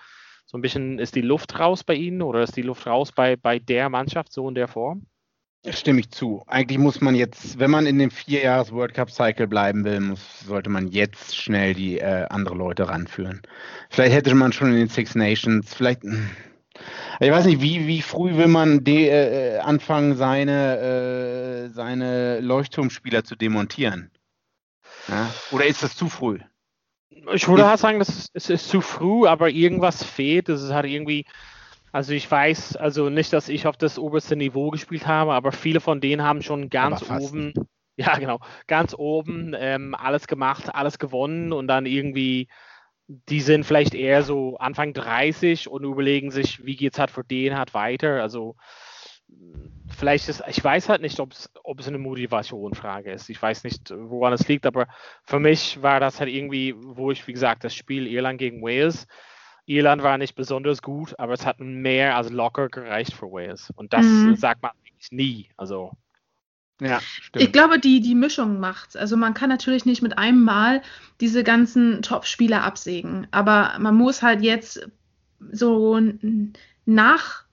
so 0.46 0.58
ein 0.58 0.62
bisschen 0.62 0.98
ist 0.98 1.14
die 1.14 1.22
Luft 1.22 1.58
raus 1.58 1.84
bei 1.84 1.94
Ihnen 1.94 2.22
oder 2.22 2.42
ist 2.42 2.56
die 2.56 2.62
Luft 2.62 2.86
raus 2.86 3.12
bei, 3.12 3.36
bei 3.36 3.58
der 3.58 3.88
Mannschaft 3.88 4.32
so 4.32 4.48
in 4.48 4.54
der 4.54 4.68
Form? 4.68 5.06
Stimme 5.70 6.00
ich 6.00 6.10
zu. 6.10 6.42
Eigentlich 6.48 6.78
muss 6.78 7.00
man 7.00 7.14
jetzt, 7.14 7.60
wenn 7.60 7.70
man 7.70 7.86
in 7.86 7.98
dem 7.98 8.10
Vierjahres 8.10 8.72
World 8.72 8.94
Cup 8.94 9.12
Cycle 9.12 9.46
bleiben 9.46 9.84
will, 9.84 10.00
muss, 10.00 10.40
sollte 10.40 10.70
man 10.70 10.88
jetzt 10.88 11.36
schnell 11.36 11.72
die 11.72 12.00
äh, 12.00 12.26
andere 12.30 12.56
Leute 12.56 12.88
ranführen. 12.88 13.42
Vielleicht 13.88 14.12
hätte 14.12 14.34
man 14.34 14.52
schon 14.52 14.72
in 14.72 14.78
den 14.78 14.88
Six 14.88 15.14
Nations, 15.14 15.72
vielleicht, 15.72 16.02
hm, 16.02 16.28
ich 17.20 17.30
weiß 17.30 17.44
nicht, 17.46 17.60
wie, 17.60 17.86
wie 17.86 18.02
früh 18.02 18.36
will 18.36 18.48
man 18.48 18.82
de, 18.82 19.06
äh, 19.06 19.58
anfangen, 19.58 20.16
seine, 20.16 20.78
äh, 20.78 21.68
seine 21.68 22.40
Leuchtturmspieler 22.40 23.22
zu 23.22 23.36
demontieren? 23.36 24.10
Ja? 25.06 25.32
Oder 25.52 25.66
ist 25.66 25.84
das 25.84 25.94
zu 25.94 26.08
früh? 26.08 26.40
Ich 27.32 27.46
würde 27.48 27.66
halt 27.66 27.78
sagen, 27.78 27.98
das 27.98 28.08
ist, 28.08 28.30
es 28.34 28.50
ist 28.50 28.68
zu 28.68 28.80
früh, 28.80 29.26
aber 29.26 29.50
irgendwas 29.50 30.02
fehlt. 30.02 30.48
Das 30.48 30.62
ist 30.62 30.72
halt 30.72 30.86
irgendwie, 30.86 31.24
also 31.92 32.12
ich 32.12 32.30
weiß, 32.30 32.76
also 32.76 33.10
nicht, 33.10 33.32
dass 33.32 33.48
ich 33.48 33.66
auf 33.66 33.76
das 33.76 33.98
oberste 33.98 34.36
Niveau 34.36 34.70
gespielt 34.70 35.06
habe, 35.06 35.32
aber 35.32 35.52
viele 35.52 35.80
von 35.80 36.00
denen 36.00 36.22
haben 36.22 36.42
schon 36.42 36.70
ganz 36.70 37.08
oben, 37.08 37.52
ja 37.96 38.16
genau, 38.18 38.40
ganz 38.66 38.94
oben 38.96 39.54
ähm, 39.56 39.94
alles 39.94 40.26
gemacht, 40.26 40.74
alles 40.74 40.98
gewonnen 40.98 41.52
und 41.52 41.68
dann 41.68 41.86
irgendwie 41.86 42.48
die 43.28 43.40
sind 43.40 43.64
vielleicht 43.64 43.94
eher 43.94 44.22
so 44.22 44.56
Anfang 44.58 44.94
30 44.94 45.68
und 45.68 45.84
überlegen 45.84 46.30
sich, 46.30 46.64
wie 46.64 46.76
geht 46.76 46.94
es 46.94 46.98
halt 46.98 47.10
für 47.10 47.24
den 47.24 47.56
halt 47.56 47.74
weiter. 47.74 48.22
Also 48.22 48.56
vielleicht 49.96 50.28
ist, 50.28 50.42
ich 50.48 50.62
weiß 50.62 50.88
halt 50.88 51.02
nicht, 51.02 51.20
ob 51.20 51.32
es 51.32 51.88
eine 51.88 51.98
Motivationfrage 51.98 53.12
ist. 53.12 53.28
Ich 53.30 53.40
weiß 53.40 53.64
nicht, 53.64 53.92
woran 53.96 54.32
es 54.32 54.48
liegt, 54.48 54.66
aber 54.66 54.88
für 55.24 55.38
mich 55.38 55.82
war 55.82 56.00
das 56.00 56.20
halt 56.20 56.30
irgendwie, 56.30 56.74
wo 56.76 57.10
ich, 57.10 57.26
wie 57.26 57.32
gesagt, 57.32 57.64
das 57.64 57.74
Spiel 57.74 58.06
Irland 58.06 58.38
gegen 58.38 58.62
Wales, 58.62 59.06
Irland 59.66 60.02
war 60.02 60.18
nicht 60.18 60.34
besonders 60.34 60.82
gut, 60.82 61.18
aber 61.18 61.34
es 61.34 61.46
hat 61.46 61.60
mehr 61.60 62.16
als 62.16 62.30
locker 62.30 62.68
gereicht 62.68 63.14
für 63.14 63.26
Wales. 63.26 63.70
Und 63.76 63.92
das 63.92 64.04
mhm. 64.04 64.36
sagt 64.36 64.62
man 64.62 64.72
eigentlich 64.72 65.12
nie. 65.12 65.50
Also 65.56 65.92
ja, 66.80 67.00
stimmt. 67.00 67.44
Ich 67.44 67.52
glaube, 67.52 67.78
die, 67.78 68.00
die 68.00 68.16
Mischung 68.16 68.58
macht's. 68.58 68.96
Also 68.96 69.16
man 69.16 69.34
kann 69.34 69.48
natürlich 69.48 69.84
nicht 69.84 70.02
mit 70.02 70.18
einem 70.18 70.42
Mal 70.42 70.82
diese 71.20 71.44
ganzen 71.44 72.02
Top-Spieler 72.02 72.64
absägen, 72.64 73.28
aber 73.30 73.74
man 73.78 73.94
muss 73.94 74.22
halt 74.22 74.42
jetzt 74.42 74.88
so 75.52 76.00
nach 76.84 77.44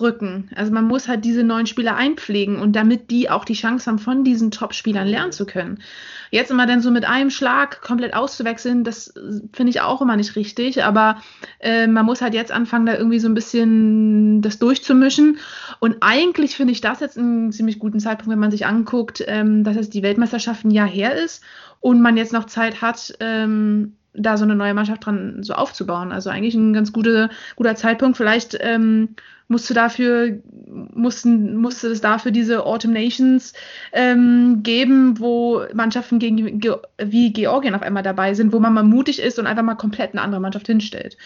rücken. 0.00 0.50
Also 0.54 0.70
man 0.70 0.84
muss 0.84 1.08
halt 1.08 1.24
diese 1.24 1.42
neuen 1.42 1.66
Spieler 1.66 1.96
einpflegen 1.96 2.60
und 2.60 2.74
damit 2.76 3.10
die 3.10 3.30
auch 3.30 3.44
die 3.44 3.54
Chance 3.54 3.90
haben, 3.90 3.98
von 3.98 4.22
diesen 4.22 4.50
Top-Spielern 4.50 5.08
lernen 5.08 5.32
zu 5.32 5.46
können. 5.46 5.82
Jetzt 6.30 6.50
immer 6.50 6.66
dann 6.66 6.82
so 6.82 6.90
mit 6.90 7.06
einem 7.06 7.30
Schlag 7.30 7.80
komplett 7.80 8.14
auszuwechseln, 8.14 8.84
das 8.84 9.14
finde 9.52 9.70
ich 9.70 9.80
auch 9.80 10.02
immer 10.02 10.16
nicht 10.16 10.36
richtig, 10.36 10.84
aber 10.84 11.22
äh, 11.60 11.86
man 11.86 12.04
muss 12.04 12.20
halt 12.20 12.34
jetzt 12.34 12.52
anfangen, 12.52 12.84
da 12.84 12.96
irgendwie 12.96 13.18
so 13.18 13.28
ein 13.28 13.34
bisschen 13.34 14.42
das 14.42 14.58
durchzumischen. 14.58 15.38
Und 15.80 15.96
eigentlich 16.00 16.54
finde 16.54 16.72
ich 16.72 16.82
das 16.82 17.00
jetzt 17.00 17.16
einen 17.16 17.50
ziemlich 17.50 17.78
guten 17.78 17.98
Zeitpunkt, 17.98 18.30
wenn 18.30 18.38
man 18.38 18.50
sich 18.50 18.66
anguckt, 18.66 19.24
ähm, 19.26 19.64
dass 19.64 19.76
es 19.76 19.88
die 19.88 20.02
Weltmeisterschaft 20.02 20.64
ein 20.64 20.70
Jahr 20.70 20.88
her 20.88 21.14
ist 21.14 21.42
und 21.80 22.02
man 22.02 22.16
jetzt 22.16 22.32
noch 22.32 22.44
Zeit 22.44 22.82
hat, 22.82 23.14
ähm, 23.20 23.94
da 24.18 24.36
so 24.36 24.44
eine 24.44 24.54
neue 24.54 24.74
Mannschaft 24.74 25.06
dran 25.06 25.42
so 25.42 25.54
aufzubauen. 25.54 26.12
Also 26.12 26.30
eigentlich 26.30 26.54
ein 26.54 26.72
ganz 26.72 26.92
gute, 26.92 27.30
guter 27.56 27.76
Zeitpunkt. 27.76 28.16
Vielleicht 28.16 28.56
ähm, 28.60 29.16
musste 29.48 29.74
dafür, 29.74 30.38
mussten, 30.94 31.56
musste 31.56 31.88
es 31.88 32.00
dafür 32.00 32.30
diese 32.30 32.64
Autumn 32.66 32.92
Nations 32.92 33.54
ähm, 33.92 34.62
geben, 34.62 35.18
wo 35.18 35.62
Mannschaften 35.72 36.18
gegen, 36.18 36.62
wie 36.98 37.32
Georgien 37.32 37.74
auf 37.74 37.82
einmal 37.82 38.02
dabei 38.02 38.34
sind, 38.34 38.52
wo 38.52 38.60
man 38.60 38.74
mal 38.74 38.84
mutig 38.84 39.20
ist 39.20 39.38
und 39.38 39.46
einfach 39.46 39.62
mal 39.62 39.74
komplett 39.74 40.12
eine 40.12 40.22
andere 40.22 40.40
Mannschaft 40.40 40.66
hinstellt. 40.66 41.16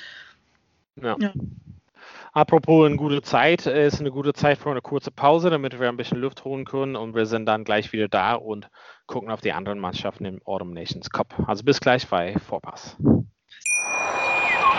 Ja. 1.02 1.16
ja. 1.18 1.32
Apropos 2.34 2.86
eine 2.86 2.96
gute 2.96 3.20
Zeit, 3.20 3.66
ist 3.66 4.00
eine 4.00 4.10
gute 4.10 4.32
Zeit 4.32 4.56
für 4.56 4.70
eine 4.70 4.80
kurze 4.80 5.10
Pause, 5.10 5.50
damit 5.50 5.78
wir 5.78 5.90
ein 5.90 5.98
bisschen 5.98 6.18
Luft 6.18 6.46
holen 6.46 6.64
können 6.64 6.96
und 6.96 7.14
wir 7.14 7.26
sind 7.26 7.44
dann 7.44 7.62
gleich 7.62 7.92
wieder 7.92 8.08
da 8.08 8.34
und 8.36 8.70
gucken 9.06 9.30
auf 9.30 9.42
die 9.42 9.52
anderen 9.52 9.78
Mannschaften 9.78 10.24
im 10.24 10.40
Autumn 10.46 10.72
Nations 10.72 11.10
Cup. 11.10 11.34
Also 11.46 11.62
bis 11.62 11.78
gleich 11.78 12.08
bei 12.08 12.38
Vorpass. 12.38 12.96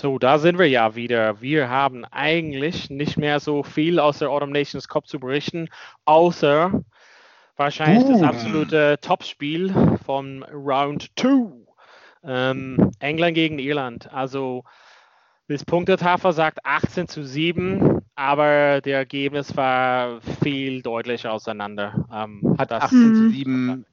So, 0.00 0.18
da 0.18 0.38
sind 0.38 0.58
wir 0.58 0.66
ja 0.66 0.94
wieder. 0.94 1.42
Wir 1.42 1.68
haben 1.68 2.06
eigentlich 2.06 2.88
nicht 2.88 3.18
mehr 3.18 3.38
so 3.38 3.62
viel 3.62 3.98
aus 3.98 4.20
der 4.20 4.30
Autumn 4.30 4.50
Nations 4.50 4.88
Cup 4.88 5.06
zu 5.06 5.20
berichten, 5.20 5.68
außer 6.06 6.82
wahrscheinlich 7.58 8.04
uh. 8.04 8.12
das 8.12 8.22
absolute 8.22 8.98
Topspiel 9.02 9.98
vom 10.06 10.42
Round 10.44 11.10
2. 11.20 11.52
Ähm, 12.24 12.90
England 13.00 13.34
gegen 13.34 13.58
Irland. 13.58 14.10
Also 14.10 14.64
das 15.48 15.66
Punktetafel 15.66 16.32
sagt 16.32 16.64
18 16.64 17.06
zu 17.06 17.22
7, 17.22 18.00
aber 18.14 18.80
der 18.80 18.96
Ergebnis 18.96 19.54
war 19.54 20.22
viel 20.42 20.80
deutlicher 20.80 21.30
auseinander. 21.30 22.06
Ähm, 22.10 22.56
Hat 22.56 22.72
18 22.72 23.14
zu 23.16 23.28
7 23.28 23.84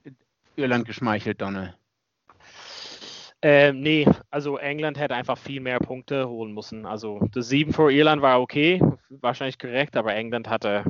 Irland 0.56 0.86
geschmeichelt, 0.86 1.42
Donald? 1.42 1.78
Ähm, 3.42 3.82
nee, 3.82 4.08
also 4.32 4.58
England 4.58 4.98
hätte 4.98 5.16
einfach 5.16 5.38
viel 5.38 5.62
mehr 5.62 5.80
Punkte 5.80 6.28
holen 6.28 6.54
müssen. 6.54 6.86
Also 6.86 7.20
das 7.34 7.50
7 7.50 7.72
für 7.72 7.92
Irland 7.92 8.22
war 8.22 8.42
okay, 8.42 8.82
wahrscheinlich 9.10 9.60
korrekt, 9.60 9.96
aber 9.96 10.16
England 10.16 10.50
hatte 10.50 10.84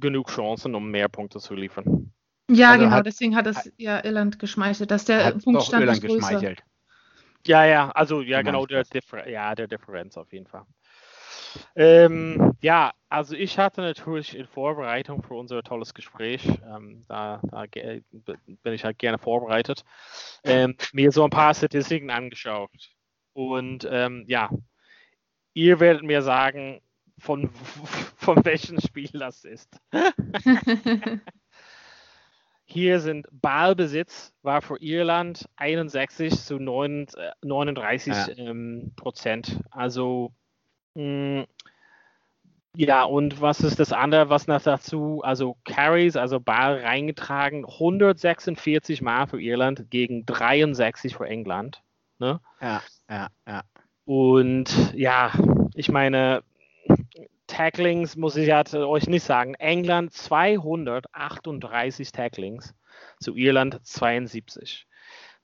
genug 0.00 0.28
Chancen, 0.28 0.74
um 0.74 0.90
mehr 0.90 1.08
Punkte 1.08 1.38
zu 1.38 1.54
liefern. 1.54 2.12
Ja, 2.50 2.72
also 2.72 2.84
genau, 2.84 2.96
hat, 2.96 3.06
deswegen 3.06 3.36
hat 3.36 3.46
es 3.46 3.70
ja 3.76 4.04
Irland 4.04 4.38
geschmeichelt, 4.38 4.90
dass 4.90 5.04
der 5.04 5.32
Punktstand 5.44 5.82
Irland 5.82 6.00
geschmeichelt. 6.00 6.62
Ja, 7.46 7.64
ja, 7.64 7.90
also 7.90 8.20
ja, 8.20 8.42
genau, 8.42 8.66
der, 8.66 8.84
Differ 8.84 9.28
ja, 9.28 9.54
der 9.54 9.66
Differenz 9.66 10.16
auf 10.16 10.32
jeden 10.32 10.46
Fall. 10.46 10.64
Ähm, 11.74 12.54
ja, 12.60 12.92
also 13.08 13.34
ich 13.34 13.58
hatte 13.58 13.80
natürlich 13.80 14.36
in 14.36 14.46
Vorbereitung 14.46 15.22
für 15.22 15.34
unser 15.34 15.62
tolles 15.62 15.94
Gespräch, 15.94 16.46
ähm, 16.64 17.04
da, 17.08 17.40
da, 17.50 17.64
bin 17.70 18.72
ich 18.72 18.84
halt 18.84 18.98
gerne 18.98 19.18
vorbereitet, 19.18 19.84
ähm, 20.44 20.76
mir 20.92 21.12
so 21.12 21.24
ein 21.24 21.30
paar 21.30 21.54
Statistiken 21.54 22.10
angeschaut. 22.10 22.70
Und 23.34 23.86
ähm, 23.90 24.24
ja, 24.28 24.50
ihr 25.54 25.80
werdet 25.80 26.02
mir 26.02 26.22
sagen, 26.22 26.80
von, 27.18 27.50
von 28.16 28.44
welchem 28.44 28.80
Spiel 28.80 29.10
das 29.12 29.44
ist. 29.44 29.80
Hier 32.64 33.00
sind 33.00 33.26
Ballbesitz 33.30 34.32
war 34.40 34.62
für 34.62 34.80
Irland 34.80 35.46
61 35.56 36.40
zu 36.40 36.58
9, 36.58 37.08
39 37.42 38.12
äh, 38.12 38.16
ja. 38.16 38.28
ähm, 38.38 38.92
Prozent. 38.96 39.60
Also 39.70 40.32
Ja, 42.74 43.04
und 43.04 43.42
was 43.42 43.60
ist 43.60 43.78
das 43.78 43.92
andere, 43.92 44.30
was 44.30 44.46
noch 44.46 44.62
dazu, 44.62 45.20
also 45.22 45.58
Carries, 45.64 46.16
also 46.16 46.40
Ball 46.40 46.80
reingetragen, 46.80 47.66
146 47.66 49.02
Mal 49.02 49.26
für 49.26 49.40
Irland 49.40 49.90
gegen 49.90 50.24
63 50.24 51.16
für 51.16 51.26
England. 51.26 51.82
Ne? 52.18 52.40
Ja, 52.62 52.82
ja, 53.10 53.28
ja. 53.46 53.62
Und 54.06 54.94
ja, 54.94 55.32
ich 55.74 55.90
meine, 55.90 56.42
Tacklings 57.46 58.16
muss 58.16 58.36
ich 58.36 58.48
ja 58.48 58.64
euch 58.72 59.06
nicht 59.06 59.24
sagen. 59.24 59.54
England 59.54 60.14
238 60.14 62.10
Tacklings, 62.10 62.74
zu 63.20 63.36
Irland 63.36 63.84
72. 63.84 64.86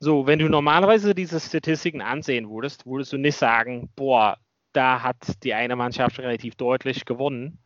So, 0.00 0.26
wenn 0.26 0.38
du 0.38 0.48
normalerweise 0.48 1.14
diese 1.14 1.40
Statistiken 1.40 2.00
ansehen 2.00 2.48
würdest, 2.48 2.86
würdest 2.86 3.12
du 3.12 3.18
nicht 3.18 3.36
sagen, 3.36 3.90
boah, 3.96 4.38
da 4.72 5.02
hat 5.02 5.42
die 5.42 5.54
eine 5.54 5.76
Mannschaft 5.76 6.18
relativ 6.18 6.54
deutlich 6.56 7.04
gewonnen. 7.04 7.58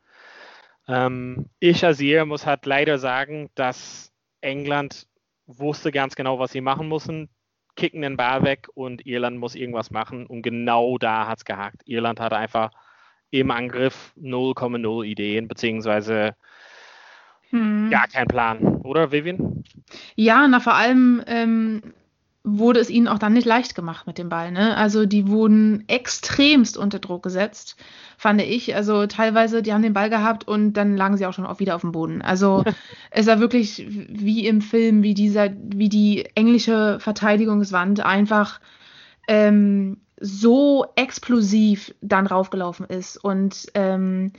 Ähm, 0.88 1.46
ich 1.60 1.84
als 1.84 2.00
ihr 2.00 2.24
muss 2.24 2.46
halt 2.46 2.66
leider 2.66 2.98
sagen, 2.98 3.50
dass 3.54 4.12
England 4.40 5.06
wusste 5.46 5.92
ganz 5.92 6.14
genau, 6.14 6.38
was 6.38 6.52
sie 6.52 6.60
machen 6.60 6.88
mussten, 6.88 7.28
kicken 7.76 8.02
den 8.02 8.16
Ball 8.16 8.42
weg 8.42 8.68
und 8.74 9.06
Irland 9.06 9.38
muss 9.38 9.54
irgendwas 9.54 9.90
machen 9.90 10.26
und 10.26 10.42
genau 10.42 10.98
da 10.98 11.26
hat 11.26 11.38
es 11.38 11.44
gehakt. 11.44 11.82
Irland 11.86 12.20
hatte 12.20 12.36
einfach 12.36 12.70
im 13.30 13.50
Angriff 13.50 14.12
0,0 14.20 15.04
Ideen, 15.04 15.48
beziehungsweise 15.48 16.36
hm. 17.48 17.88
gar 17.90 18.06
keinen 18.08 18.28
Plan, 18.28 18.76
oder 18.82 19.10
Vivian? 19.10 19.64
Ja, 20.16 20.46
na 20.48 20.60
vor 20.60 20.74
allem 20.74 21.22
ähm, 21.26 21.94
wurde 22.44 22.80
es 22.80 22.90
ihnen 22.90 23.06
auch 23.06 23.18
dann 23.18 23.32
nicht 23.32 23.46
leicht 23.46 23.74
gemacht 23.74 24.06
mit 24.06 24.18
dem 24.18 24.28
Ball. 24.28 24.50
Ne? 24.50 24.76
Also 24.76 25.06
die 25.06 25.28
wurden 25.28 25.84
extremst 25.86 26.76
unter 26.76 26.98
Druck 26.98 27.22
gesetzt, 27.22 27.76
fand 28.16 28.42
ich. 28.42 28.74
Also 28.74 29.06
teilweise, 29.06 29.62
die 29.62 29.72
haben 29.72 29.82
den 29.82 29.92
Ball 29.92 30.10
gehabt 30.10 30.48
und 30.48 30.72
dann 30.72 30.96
lagen 30.96 31.16
sie 31.16 31.26
auch 31.26 31.32
schon 31.32 31.46
auch 31.46 31.60
wieder 31.60 31.76
auf 31.76 31.82
dem 31.82 31.92
Boden. 31.92 32.20
Also 32.20 32.64
es 33.10 33.26
war 33.26 33.38
wirklich 33.38 33.86
wie 33.86 34.46
im 34.46 34.60
Film, 34.60 35.04
wie 35.04 35.14
dieser, 35.14 35.50
wie 35.62 35.88
die 35.88 36.26
englische 36.34 36.98
Verteidigungswand 36.98 38.04
einfach 38.04 38.60
ähm, 39.28 39.98
so 40.20 40.86
explosiv 40.96 41.94
dann 42.00 42.26
raufgelaufen 42.26 42.86
ist 42.86 43.22
und 43.22 43.66
ähm, 43.74 44.32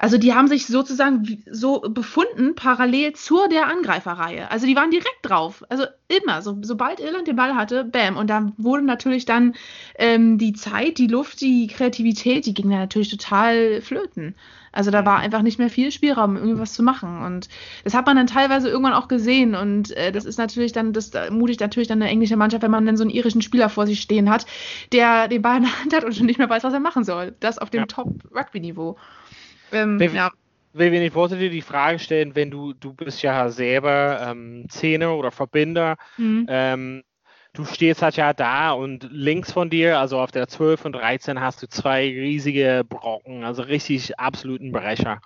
also 0.00 0.16
die 0.16 0.32
haben 0.32 0.48
sich 0.48 0.66
sozusagen 0.66 1.44
so 1.50 1.80
befunden, 1.80 2.54
parallel 2.54 3.12
zur 3.12 3.48
der 3.48 3.66
Angreiferreihe. 3.66 4.50
Also 4.50 4.66
die 4.66 4.74
waren 4.74 4.90
direkt 4.90 5.18
drauf. 5.20 5.62
Also 5.68 5.84
immer, 6.08 6.40
so, 6.40 6.56
sobald 6.62 7.00
Irland 7.00 7.28
den 7.28 7.36
Ball 7.36 7.54
hatte, 7.54 7.84
bam. 7.84 8.16
Und 8.16 8.30
dann 8.30 8.54
wurde 8.56 8.82
natürlich 8.82 9.26
dann 9.26 9.52
ähm, 9.98 10.38
die 10.38 10.54
Zeit, 10.54 10.96
die 10.96 11.06
Luft, 11.06 11.42
die 11.42 11.66
Kreativität, 11.66 12.46
die 12.46 12.54
ging 12.54 12.70
dann 12.70 12.78
natürlich 12.78 13.10
total 13.10 13.82
flöten. 13.82 14.34
Also 14.72 14.90
da 14.90 15.04
war 15.04 15.18
einfach 15.18 15.42
nicht 15.42 15.58
mehr 15.58 15.68
viel 15.68 15.92
Spielraum, 15.92 16.38
irgendwas 16.38 16.72
zu 16.72 16.82
machen. 16.82 17.22
Und 17.22 17.50
das 17.84 17.92
hat 17.92 18.06
man 18.06 18.16
dann 18.16 18.26
teilweise 18.26 18.70
irgendwann 18.70 18.94
auch 18.94 19.06
gesehen. 19.06 19.54
Und 19.54 19.90
äh, 19.98 20.12
das 20.12 20.24
ist 20.24 20.38
natürlich 20.38 20.72
dann, 20.72 20.94
das 20.94 21.10
mutigt 21.30 21.60
natürlich 21.60 21.88
dann 21.88 22.00
eine 22.00 22.10
englische 22.10 22.36
Mannschaft, 22.38 22.62
wenn 22.62 22.70
man 22.70 22.86
dann 22.86 22.96
so 22.96 23.04
einen 23.04 23.10
irischen 23.10 23.42
Spieler 23.42 23.68
vor 23.68 23.86
sich 23.86 24.00
stehen 24.00 24.30
hat, 24.30 24.46
der 24.92 25.28
den 25.28 25.42
Ball 25.42 25.58
in 25.58 25.64
der 25.64 25.78
Hand 25.78 25.94
hat 25.94 26.04
und 26.04 26.16
schon 26.16 26.24
nicht 26.24 26.38
mehr 26.38 26.48
weiß, 26.48 26.64
was 26.64 26.72
er 26.72 26.80
machen 26.80 27.04
soll. 27.04 27.34
Das 27.40 27.58
auf 27.58 27.68
dem 27.68 27.80
ja. 27.80 27.86
Top-Rugby-Niveau. 27.86 28.96
Ähm, 29.72 29.98
Viv 29.98 30.14
ja. 30.14 30.30
Vivian, 30.72 31.02
ich 31.02 31.14
wollte 31.14 31.36
dir 31.36 31.50
die 31.50 31.62
Frage 31.62 31.98
stellen, 31.98 32.36
wenn 32.36 32.50
du, 32.50 32.72
du 32.74 32.94
bist 32.94 33.22
ja 33.22 33.48
selber 33.50 34.20
ähm, 34.22 34.66
Zähne 34.68 35.10
oder 35.12 35.32
Verbinder, 35.32 35.96
mhm. 36.16 36.46
ähm, 36.48 37.02
du 37.52 37.64
stehst 37.64 38.02
halt 38.02 38.16
ja 38.16 38.32
da 38.32 38.70
und 38.70 39.08
links 39.10 39.50
von 39.50 39.68
dir, 39.68 39.98
also 39.98 40.20
auf 40.20 40.30
der 40.30 40.46
12 40.46 40.84
und 40.84 40.92
13, 40.92 41.40
hast 41.40 41.62
du 41.62 41.68
zwei 41.68 42.02
riesige 42.02 42.84
Brocken, 42.88 43.42
also 43.42 43.62
richtig 43.62 44.18
absoluten 44.20 44.70
Brecher. 44.70 45.20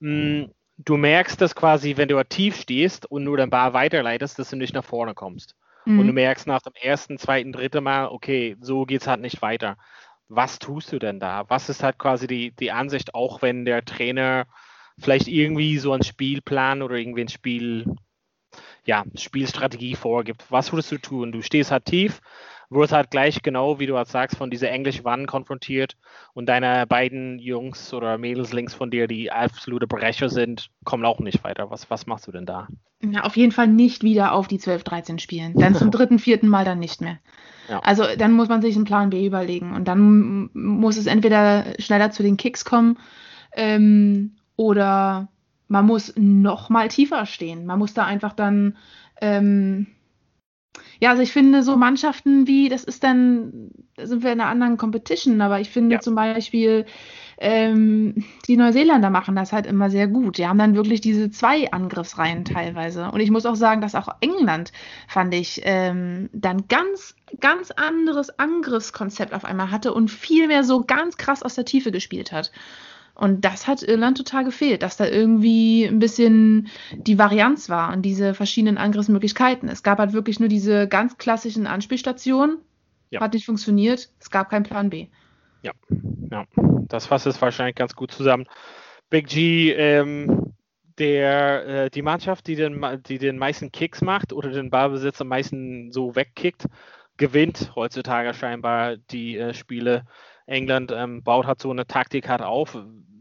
Mhm. 0.00 0.50
Du 0.76 0.96
merkst 0.96 1.40
das 1.40 1.54
quasi, 1.54 1.96
wenn 1.96 2.08
du 2.08 2.20
tief 2.24 2.56
stehst 2.56 3.08
und 3.08 3.22
nur 3.22 3.36
den 3.36 3.50
Bar 3.50 3.74
weiterleitest, 3.74 4.40
dass 4.40 4.50
du 4.50 4.56
nicht 4.56 4.74
nach 4.74 4.84
vorne 4.84 5.14
kommst. 5.14 5.54
Mhm. 5.84 6.00
Und 6.00 6.06
du 6.08 6.12
merkst 6.12 6.48
nach 6.48 6.62
dem 6.62 6.72
ersten, 6.74 7.16
zweiten, 7.16 7.52
dritten 7.52 7.84
Mal, 7.84 8.08
okay, 8.08 8.56
so 8.60 8.84
geht 8.84 9.02
es 9.02 9.06
halt 9.06 9.20
nicht 9.20 9.40
weiter 9.40 9.76
was 10.28 10.58
tust 10.58 10.92
du 10.92 10.98
denn 10.98 11.20
da? 11.20 11.48
Was 11.48 11.68
ist 11.68 11.82
halt 11.82 11.98
quasi 11.98 12.26
die, 12.26 12.52
die 12.52 12.72
Ansicht, 12.72 13.14
auch 13.14 13.42
wenn 13.42 13.64
der 13.64 13.84
Trainer 13.84 14.46
vielleicht 14.98 15.28
irgendwie 15.28 15.78
so 15.78 15.92
einen 15.92 16.02
Spielplan 16.04 16.82
oder 16.82 16.96
irgendwie 16.96 17.22
ein 17.22 17.28
Spiel, 17.28 17.84
ja, 18.84 19.04
Spielstrategie 19.16 19.96
vorgibt? 19.96 20.50
Was 20.50 20.72
würdest 20.72 20.92
du 20.92 20.98
tun? 20.98 21.32
Du 21.32 21.42
stehst 21.42 21.70
halt 21.70 21.84
tief, 21.84 22.20
wirst 22.70 22.92
halt 22.92 23.10
gleich 23.10 23.42
genau, 23.42 23.78
wie 23.78 23.86
du 23.86 23.96
halt 23.96 24.08
sagst, 24.08 24.36
von 24.36 24.50
dieser 24.50 24.70
englischen 24.70 25.04
Wand 25.04 25.26
konfrontiert 25.26 25.96
und 26.32 26.46
deine 26.48 26.86
beiden 26.86 27.38
Jungs 27.38 27.92
oder 27.92 28.18
Mädels 28.18 28.52
links 28.52 28.74
von 28.74 28.90
dir, 28.90 29.06
die 29.06 29.30
absolute 29.30 29.86
Brecher 29.86 30.28
sind, 30.28 30.70
kommen 30.84 31.04
auch 31.04 31.20
nicht 31.20 31.44
weiter. 31.44 31.70
Was, 31.70 31.90
was 31.90 32.06
machst 32.06 32.26
du 32.26 32.32
denn 32.32 32.46
da? 32.46 32.68
Ja, 33.02 33.22
auf 33.22 33.36
jeden 33.36 33.52
Fall 33.52 33.68
nicht 33.68 34.02
wieder 34.02 34.32
auf 34.32 34.48
die 34.48 34.58
12, 34.58 34.84
13 34.84 35.18
spielen. 35.18 35.54
Dann 35.54 35.74
zum 35.74 35.90
dritten, 35.92 36.18
vierten 36.18 36.48
Mal 36.48 36.64
dann 36.64 36.78
nicht 36.78 37.00
mehr. 37.00 37.18
Ja. 37.68 37.80
Also 37.80 38.04
dann 38.18 38.32
muss 38.32 38.48
man 38.48 38.62
sich 38.62 38.76
einen 38.76 38.84
Plan 38.84 39.10
B 39.10 39.26
überlegen 39.26 39.74
und 39.74 39.88
dann 39.88 40.50
muss 40.52 40.96
es 40.96 41.06
entweder 41.06 41.64
schneller 41.78 42.10
zu 42.10 42.22
den 42.22 42.36
Kicks 42.36 42.64
kommen 42.64 42.98
ähm, 43.54 44.36
oder 44.56 45.28
man 45.68 45.86
muss 45.86 46.12
noch 46.16 46.68
mal 46.68 46.88
tiefer 46.88 47.26
stehen. 47.26 47.64
Man 47.66 47.78
muss 47.78 47.94
da 47.94 48.04
einfach 48.04 48.34
dann 48.34 48.76
ähm, 49.20 49.86
ja, 51.00 51.10
also 51.10 51.22
ich 51.22 51.32
finde 51.32 51.62
so 51.62 51.76
Mannschaften 51.76 52.46
wie, 52.46 52.68
das 52.68 52.84
ist 52.84 53.04
dann, 53.04 53.70
da 53.96 54.06
sind 54.06 54.22
wir 54.22 54.32
in 54.32 54.40
einer 54.40 54.50
anderen 54.50 54.76
Competition, 54.76 55.40
aber 55.40 55.60
ich 55.60 55.70
finde 55.70 55.96
ja. 55.96 56.00
zum 56.00 56.14
Beispiel 56.14 56.86
ähm, 57.38 58.24
die 58.46 58.56
Neuseeländer 58.56 59.10
machen 59.10 59.36
das 59.36 59.52
halt 59.52 59.66
immer 59.66 59.90
sehr 59.90 60.06
gut. 60.06 60.38
Die 60.38 60.46
haben 60.46 60.58
dann 60.58 60.76
wirklich 60.76 61.00
diese 61.00 61.30
zwei 61.30 61.70
Angriffsreihen 61.72 62.44
teilweise. 62.44 63.10
Und 63.10 63.20
ich 63.20 63.30
muss 63.30 63.46
auch 63.46 63.56
sagen, 63.56 63.80
dass 63.80 63.94
auch 63.94 64.08
England, 64.20 64.72
fand 65.08 65.34
ich, 65.34 65.60
ähm, 65.64 66.30
dann 66.32 66.68
ganz, 66.68 67.16
ganz 67.40 67.70
anderes 67.72 68.38
Angriffskonzept 68.38 69.34
auf 69.34 69.44
einmal 69.44 69.70
hatte 69.70 69.92
und 69.92 70.10
viel 70.10 70.46
mehr 70.46 70.64
so 70.64 70.84
ganz 70.84 71.16
krass 71.16 71.42
aus 71.42 71.54
der 71.54 71.64
Tiefe 71.64 71.90
gespielt 71.90 72.32
hat. 72.32 72.52
Und 73.14 73.44
das 73.44 73.68
hat 73.68 73.82
Irland 73.82 74.16
total 74.18 74.44
gefehlt, 74.44 74.82
dass 74.82 74.96
da 74.96 75.06
irgendwie 75.06 75.84
ein 75.84 76.00
bisschen 76.00 76.68
die 76.92 77.18
Varianz 77.18 77.68
war 77.68 77.92
und 77.92 78.02
diese 78.02 78.34
verschiedenen 78.34 78.76
Angriffsmöglichkeiten. 78.76 79.68
Es 79.68 79.84
gab 79.84 79.98
halt 79.98 80.12
wirklich 80.12 80.40
nur 80.40 80.48
diese 80.48 80.88
ganz 80.88 81.16
klassischen 81.16 81.66
Anspielstationen, 81.66 82.58
ja. 83.10 83.20
hat 83.20 83.34
nicht 83.34 83.46
funktioniert, 83.46 84.10
es 84.18 84.30
gab 84.30 84.50
keinen 84.50 84.64
Plan 84.64 84.90
B. 84.90 85.06
Ja, 85.62 85.72
ja. 86.30 86.44
das 86.88 87.06
fasst 87.06 87.26
es 87.26 87.40
wahrscheinlich 87.40 87.76
ganz 87.76 87.94
gut 87.94 88.10
zusammen. 88.10 88.46
Big 89.10 89.28
G, 89.28 89.70
ähm, 89.72 90.52
der, 90.98 91.66
äh, 91.66 91.90
die 91.90 92.02
Mannschaft, 92.02 92.46
die 92.48 92.56
den, 92.56 92.84
die 93.06 93.18
den 93.18 93.38
meisten 93.38 93.70
Kicks 93.70 94.02
macht 94.02 94.32
oder 94.32 94.50
den 94.50 94.70
Ballbesitz 94.70 95.20
am 95.20 95.28
meisten 95.28 95.92
so 95.92 96.16
wegkickt, 96.16 96.66
gewinnt 97.16 97.72
heutzutage 97.76 98.34
scheinbar 98.34 98.96
die 98.96 99.38
äh, 99.38 99.54
Spiele. 99.54 100.04
England 100.46 100.92
ähm, 100.94 101.22
baut 101.22 101.46
halt 101.46 101.60
so 101.60 101.70
eine 101.70 101.86
Taktik 101.86 102.28
halt 102.28 102.42
auf. 102.42 102.76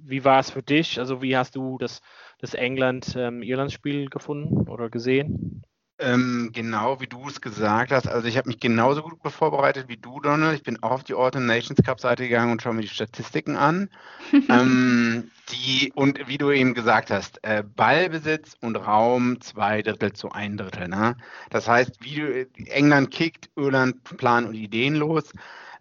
Wie 0.05 0.25
war 0.25 0.39
es 0.39 0.51
für 0.51 0.63
dich? 0.63 0.99
Also 0.99 1.21
wie 1.21 1.37
hast 1.37 1.55
du 1.55 1.77
das, 1.77 2.01
das 2.39 2.53
England-Irland-Spiel 2.53 4.03
ähm, 4.03 4.09
gefunden 4.09 4.67
oder 4.67 4.89
gesehen? 4.89 5.63
Ähm, 5.99 6.49
genau, 6.51 6.99
wie 6.99 7.07
du 7.07 7.29
es 7.29 7.39
gesagt 7.39 7.91
hast. 7.91 8.07
Also 8.07 8.27
ich 8.27 8.35
habe 8.35 8.49
mich 8.49 8.59
genauso 8.59 9.03
gut 9.03 9.31
vorbereitet 9.31 9.87
wie 9.87 9.95
du, 9.95 10.19
Donald. 10.19 10.57
Ich 10.57 10.63
bin 10.63 10.81
auch 10.81 10.91
auf 10.91 11.03
die 11.03 11.13
Autumn 11.13 11.45
Nations 11.45 11.81
Cup 11.83 11.99
Seite 11.99 12.23
gegangen 12.23 12.51
und 12.51 12.61
schaue 12.61 12.73
mir 12.73 12.81
die 12.81 12.87
Statistiken 12.87 13.55
an. 13.55 13.89
ähm, 14.49 15.31
die, 15.49 15.93
und 15.95 16.27
wie 16.27 16.37
du 16.37 16.51
eben 16.51 16.73
gesagt 16.73 17.11
hast, 17.11 17.39
äh, 17.43 17.63
Ballbesitz 17.63 18.57
und 18.59 18.75
Raum 18.75 19.39
zwei 19.39 19.81
Drittel 19.81 20.13
zu 20.13 20.31
ein 20.31 20.57
Drittel. 20.57 20.87
Ne? 20.87 21.15
Das 21.51 21.69
heißt, 21.69 22.03
wie 22.03 22.15
du, 22.15 22.47
England 22.65 23.11
kickt, 23.11 23.49
Irland 23.55 24.03
Plan 24.17 24.45
und 24.45 24.55
Ideen 24.55 24.95
los. 24.95 25.31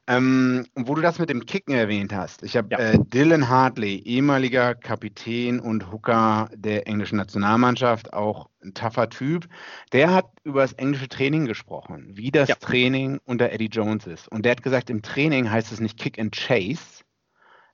Ähm, 0.09 0.66
wo 0.74 0.96
du 0.96 1.00
das 1.00 1.20
mit 1.20 1.30
dem 1.30 1.46
Kicken 1.46 1.74
erwähnt 1.74 2.12
hast, 2.12 2.42
ich 2.42 2.57
habe 2.57 2.68
ja. 2.72 2.78
äh, 2.78 2.98
Dylan 2.98 3.48
Hartley, 3.48 3.98
ehemaliger 3.98 4.74
Kapitän 4.74 5.61
und 5.61 5.92
Hooker 5.92 6.50
der 6.55 6.88
englischen 6.88 7.16
Nationalmannschaft, 7.16 8.12
auch 8.12 8.48
ein 8.64 8.74
taffer 8.74 9.09
Typ, 9.11 9.46
der 9.92 10.12
hat 10.12 10.26
über 10.42 10.62
das 10.62 10.72
englische 10.72 11.09
Training 11.09 11.46
gesprochen, 11.46 12.16
wie 12.16 12.32
das 12.32 12.48
ja. 12.48 12.57
Training 12.57 13.20
unter 13.24 13.53
Eddie 13.53 13.68
Jones 13.68 14.09
ist. 14.09 14.26
Und 14.26 14.44
der 14.44 14.53
hat 14.53 14.64
gesagt, 14.64 14.90
im 14.90 15.03
Training 15.03 15.48
heißt 15.48 15.70
es 15.70 15.78
nicht 15.78 15.98
Kick 15.98 16.18
and 16.18 16.34
Chase, 16.34 17.05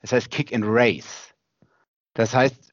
es 0.02 0.12
heißt 0.12 0.30
Kick 0.30 0.54
and 0.54 0.64
Race. 0.66 1.34
Das 2.12 2.34
heißt, 2.34 2.72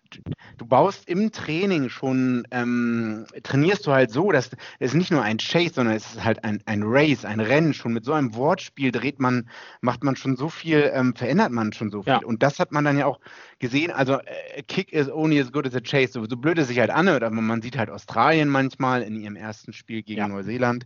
du 0.57 0.65
baust 0.65 1.07
im 1.07 1.31
Training 1.31 1.89
schon, 1.89 2.47
ähm, 2.51 3.25
trainierst 3.43 3.85
du 3.87 3.91
halt 3.91 4.11
so, 4.11 4.31
dass 4.31 4.51
es 4.79 4.93
nicht 4.93 5.11
nur 5.11 5.21
ein 5.21 5.37
Chase, 5.37 5.75
sondern 5.75 5.95
es 5.95 6.13
ist 6.13 6.23
halt 6.23 6.43
ein, 6.43 6.61
ein 6.65 6.81
Race, 6.83 7.25
ein 7.25 7.39
Rennen. 7.39 7.73
Schon 7.73 7.93
mit 7.93 8.05
so 8.05 8.13
einem 8.13 8.35
Wortspiel 8.35 8.91
dreht 8.91 9.19
man, 9.19 9.49
macht 9.81 10.03
man 10.03 10.15
schon 10.15 10.35
so 10.35 10.49
viel, 10.49 10.91
ähm, 10.93 11.15
verändert 11.15 11.51
man 11.51 11.73
schon 11.73 11.89
so 11.89 12.03
viel. 12.03 12.13
Ja. 12.13 12.25
Und 12.25 12.43
das 12.43 12.59
hat 12.59 12.71
man 12.71 12.85
dann 12.85 12.97
ja 12.97 13.05
auch 13.05 13.19
gesehen. 13.59 13.91
Also 13.91 14.19
äh, 14.19 14.63
Kick 14.63 14.91
is 14.93 15.09
only 15.09 15.39
as 15.39 15.51
good 15.51 15.67
as 15.67 15.75
a 15.75 15.81
Chase. 15.81 16.13
So, 16.13 16.25
so 16.25 16.37
blöd 16.37 16.57
es 16.57 16.67
sich 16.67 16.79
halt 16.79 16.91
anhört, 16.91 17.23
aber 17.23 17.35
man 17.35 17.61
sieht 17.61 17.77
halt 17.77 17.89
Australien 17.89 18.49
manchmal 18.49 19.01
in 19.01 19.15
ihrem 19.15 19.35
ersten 19.35 19.73
Spiel 19.73 20.03
gegen 20.03 20.19
ja. 20.19 20.27
Neuseeland 20.27 20.85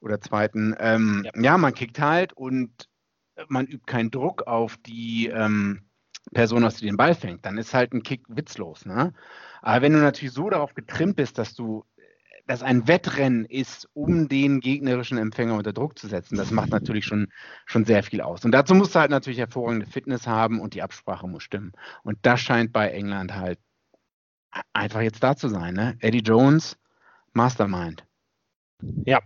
oder 0.00 0.20
zweiten. 0.20 0.74
Ähm, 0.78 1.22
ja. 1.24 1.42
ja. 1.42 1.58
man 1.58 1.74
kickt 1.74 2.00
halt 2.00 2.32
und 2.32 2.88
man 3.48 3.66
übt 3.66 3.86
keinen 3.86 4.10
Druck 4.10 4.46
auf 4.46 4.76
die 4.76 5.26
ähm, 5.26 5.82
Person 6.32 6.64
aus, 6.64 6.76
die 6.76 6.86
den 6.86 6.96
Ball 6.96 7.14
fängt, 7.14 7.44
dann 7.44 7.58
ist 7.58 7.74
halt 7.74 7.92
ein 7.92 8.02
Kick 8.02 8.24
witzlos. 8.28 8.86
Ne? 8.86 9.12
Aber 9.62 9.82
wenn 9.82 9.92
du 9.92 9.98
natürlich 9.98 10.34
so 10.34 10.48
darauf 10.50 10.74
getrimmt 10.74 11.16
bist, 11.16 11.38
dass 11.38 11.54
du 11.54 11.84
dass 12.46 12.62
ein 12.62 12.86
Wettrennen 12.86 13.46
ist, 13.46 13.88
um 13.94 14.28
den 14.28 14.60
gegnerischen 14.60 15.16
Empfänger 15.16 15.54
unter 15.54 15.72
Druck 15.72 15.98
zu 15.98 16.08
setzen, 16.08 16.36
das 16.36 16.50
macht 16.50 16.70
natürlich 16.70 17.06
schon, 17.06 17.28
schon 17.64 17.84
sehr 17.84 18.02
viel 18.02 18.20
aus. 18.20 18.44
Und 18.44 18.52
dazu 18.52 18.74
musst 18.74 18.94
du 18.94 19.00
halt 19.00 19.10
natürlich 19.10 19.38
hervorragende 19.38 19.86
Fitness 19.86 20.26
haben 20.26 20.60
und 20.60 20.74
die 20.74 20.82
Absprache 20.82 21.26
muss 21.26 21.42
stimmen. 21.42 21.72
Und 22.02 22.18
das 22.22 22.40
scheint 22.40 22.72
bei 22.72 22.90
England 22.90 23.34
halt 23.34 23.58
einfach 24.72 25.00
jetzt 25.00 25.22
da 25.22 25.36
zu 25.36 25.48
sein. 25.48 25.74
Ne? 25.74 25.96
Eddie 26.00 26.20
Jones, 26.20 26.76
Mastermind. 27.32 28.04
Ja, 29.06 29.20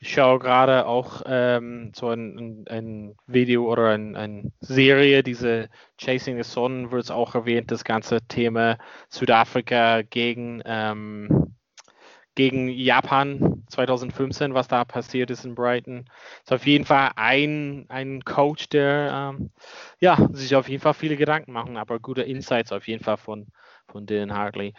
ich 0.00 0.12
schaue 0.12 0.38
gerade 0.38 0.86
auch 0.86 1.22
ähm, 1.26 1.92
so 1.94 2.08
ein, 2.10 2.66
ein, 2.68 3.16
Video 3.26 3.70
oder 3.70 3.90
eine 3.90 4.18
ein 4.18 4.52
Serie, 4.60 5.22
diese 5.22 5.68
Chasing 5.98 6.36
the 6.36 6.48
Sun, 6.48 6.92
wird 6.92 7.04
es 7.04 7.10
auch 7.10 7.34
erwähnt, 7.34 7.70
das 7.70 7.84
ganze 7.84 8.20
Thema 8.22 8.78
Südafrika 9.08 10.02
gegen 10.02 10.62
ähm, 10.64 11.56
gegen 12.36 12.68
Japan 12.68 13.64
2015, 13.68 14.54
was 14.54 14.68
da 14.68 14.84
passiert 14.84 15.28
ist 15.30 15.44
in 15.44 15.56
Brighton. 15.56 16.08
Ist 16.44 16.52
auf 16.52 16.66
jeden 16.66 16.84
Fall 16.84 17.10
ein, 17.16 17.86
ein 17.88 18.22
Coach, 18.22 18.68
der 18.68 19.34
ähm, 19.34 19.50
ja, 19.98 20.16
sich 20.30 20.54
auf 20.54 20.68
jeden 20.68 20.80
Fall 20.80 20.94
viele 20.94 21.16
Gedanken 21.16 21.50
machen, 21.50 21.76
aber 21.76 21.98
gute 21.98 22.22
Insights 22.22 22.70
auf 22.70 22.86
jeden 22.86 23.02
Fall 23.02 23.16
von, 23.16 23.48
von 23.90 24.06
Dylan 24.06 24.34
Hartley. 24.34 24.74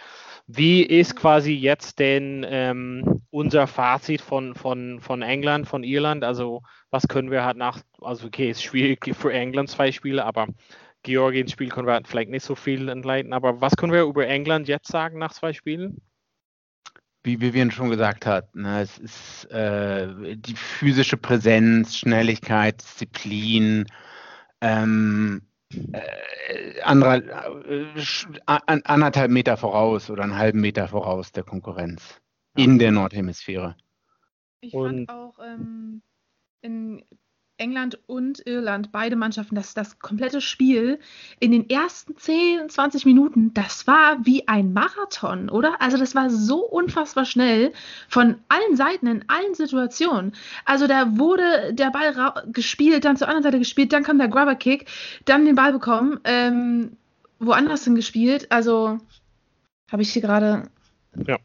Wie 0.47 0.83
ist 0.83 1.15
quasi 1.15 1.53
jetzt 1.53 1.99
denn 1.99 2.45
ähm, 2.47 3.21
unser 3.31 3.67
Fazit 3.67 4.21
von, 4.21 4.55
von, 4.55 4.99
von 4.99 5.21
England, 5.21 5.67
von 5.67 5.83
Irland? 5.83 6.23
Also 6.23 6.61
was 6.91 7.07
können 7.07 7.31
wir 7.31 7.43
halt 7.43 7.57
nach, 7.57 7.79
also 8.01 8.27
okay, 8.27 8.49
ist 8.49 8.63
schwierig 8.63 9.15
für 9.15 9.33
England 9.33 9.69
zwei 9.69 9.91
Spiele, 9.91 10.25
aber 10.25 10.47
Georgiens 11.03 11.51
Spiel 11.51 11.69
können 11.69 11.87
wir 11.87 11.93
halt 11.93 12.07
vielleicht 12.07 12.29
nicht 12.29 12.43
so 12.43 12.55
viel 12.55 12.89
entleiten, 12.89 13.33
aber 13.33 13.61
was 13.61 13.75
können 13.77 13.93
wir 13.93 14.03
über 14.03 14.27
England 14.27 14.67
jetzt 14.67 14.91
sagen 14.91 15.17
nach 15.17 15.33
zwei 15.33 15.53
Spielen? 15.53 16.01
wie 17.23 17.41
Vivian 17.41 17.71
schon 17.71 17.89
gesagt 17.89 18.25
hat, 18.25 18.55
ne, 18.55 18.81
es 18.81 18.97
ist 18.97 19.51
äh, 19.51 20.37
die 20.37 20.55
physische 20.55 21.17
Präsenz, 21.17 21.97
Schnelligkeit, 21.97 22.81
Disziplin, 22.81 23.85
ähm, 24.61 25.41
äh, 25.73 26.81
anderer, 26.81 27.21
äh, 27.65 27.85
anderthalb 28.45 29.31
Meter 29.31 29.57
voraus 29.57 30.09
oder 30.09 30.23
einen 30.23 30.37
halben 30.37 30.61
Meter 30.61 30.87
voraus 30.87 31.31
der 31.31 31.43
Konkurrenz 31.43 32.21
in 32.55 32.79
der 32.79 32.91
Nordhemisphäre. 32.91 33.75
Ich 34.61 34.73
fand 34.73 35.09
auch 35.09 35.37
ähm, 35.39 36.01
in 36.61 37.03
England 37.59 37.99
und 38.07 38.45
Irland, 38.45 38.91
beide 38.91 39.15
Mannschaften, 39.15 39.55
das, 39.55 39.73
das 39.73 39.99
komplette 39.99 40.41
Spiel 40.41 40.99
in 41.39 41.51
den 41.51 41.69
ersten 41.69 42.15
10, 42.17 42.69
20 42.69 43.05
Minuten, 43.05 43.53
das 43.53 43.85
war 43.85 44.25
wie 44.25 44.47
ein 44.47 44.73
Marathon, 44.73 45.49
oder? 45.49 45.81
Also 45.81 45.97
das 45.97 46.15
war 46.15 46.29
so 46.29 46.65
unfassbar 46.65 47.25
schnell 47.25 47.73
von 48.07 48.35
allen 48.47 48.75
Seiten, 48.75 49.07
in 49.07 49.25
allen 49.27 49.53
Situationen. 49.53 50.33
Also 50.65 50.87
da 50.87 51.17
wurde 51.17 51.73
der 51.73 51.91
Ball 51.91 52.33
gespielt, 52.51 53.05
dann 53.05 53.17
zur 53.17 53.27
anderen 53.27 53.43
Seite 53.43 53.59
gespielt, 53.59 53.93
dann 53.93 54.03
kam 54.03 54.17
der 54.17 54.29
Grubber-Kick, 54.29 54.85
dann 55.25 55.45
den 55.45 55.55
Ball 55.55 55.73
bekommen, 55.73 56.19
ähm, 56.23 56.97
woanders 57.39 57.83
hin 57.83 57.95
gespielt. 57.95 58.51
Also 58.51 58.99
habe 59.91 60.01
ich 60.01 60.13
hier 60.13 60.21
gerade 60.21 60.69
ja. 61.27 61.37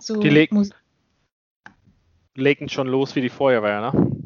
so... 0.00 0.20
Die 0.20 0.30
leg 0.30 0.50
legten 2.36 2.68
schon 2.68 2.86
los 2.86 3.16
wie 3.16 3.20
die 3.20 3.28
Feuerwehr, 3.28 3.92
ne? 3.92 4.19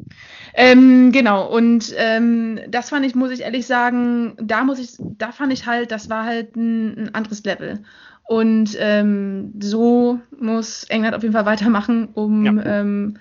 Ähm, 0.57 1.11
genau, 1.11 1.47
und 1.47 1.93
ähm, 1.97 2.59
das 2.69 2.89
fand 2.89 3.05
ich, 3.05 3.13
muss 3.13 3.31
ich 3.31 3.41
ehrlich 3.41 3.67
sagen, 3.67 4.37
da 4.41 4.63
muss 4.63 4.79
ich, 4.79 4.95
da 4.97 5.33
fand 5.33 5.51
ich 5.51 5.65
halt, 5.65 5.91
das 5.91 6.09
war 6.09 6.23
halt 6.23 6.55
ein, 6.55 6.97
ein 6.97 7.15
anderes 7.15 7.43
Level. 7.43 7.83
Und 8.23 8.75
ähm, 8.79 9.53
so 9.59 10.19
muss 10.39 10.85
England 10.85 11.13
auf 11.13 11.23
jeden 11.23 11.33
Fall 11.33 11.45
weitermachen, 11.45 12.07
um 12.13 12.45
ja. 12.45 12.65
ähm, 12.65 13.17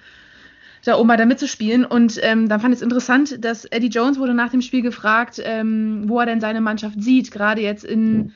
da 0.85 0.97
oben 0.97 1.09
weiter 1.09 1.27
mitzuspielen. 1.27 1.85
Und 1.85 2.21
ähm, 2.23 2.49
dann 2.49 2.61
fand 2.61 2.73
ich 2.73 2.79
es 2.79 2.83
interessant, 2.83 3.45
dass 3.45 3.65
Eddie 3.65 3.89
Jones 3.89 4.19
wurde 4.19 4.35
nach 4.35 4.51
dem 4.51 4.63
Spiel 4.63 4.83
gefragt, 4.83 5.43
ähm, 5.45 6.05
wo 6.07 6.21
er 6.21 6.27
denn 6.27 6.41
seine 6.41 6.61
Mannschaft 6.61 7.03
sieht, 7.03 7.33
gerade 7.33 7.63
jetzt 7.63 7.85
in, 7.85 8.33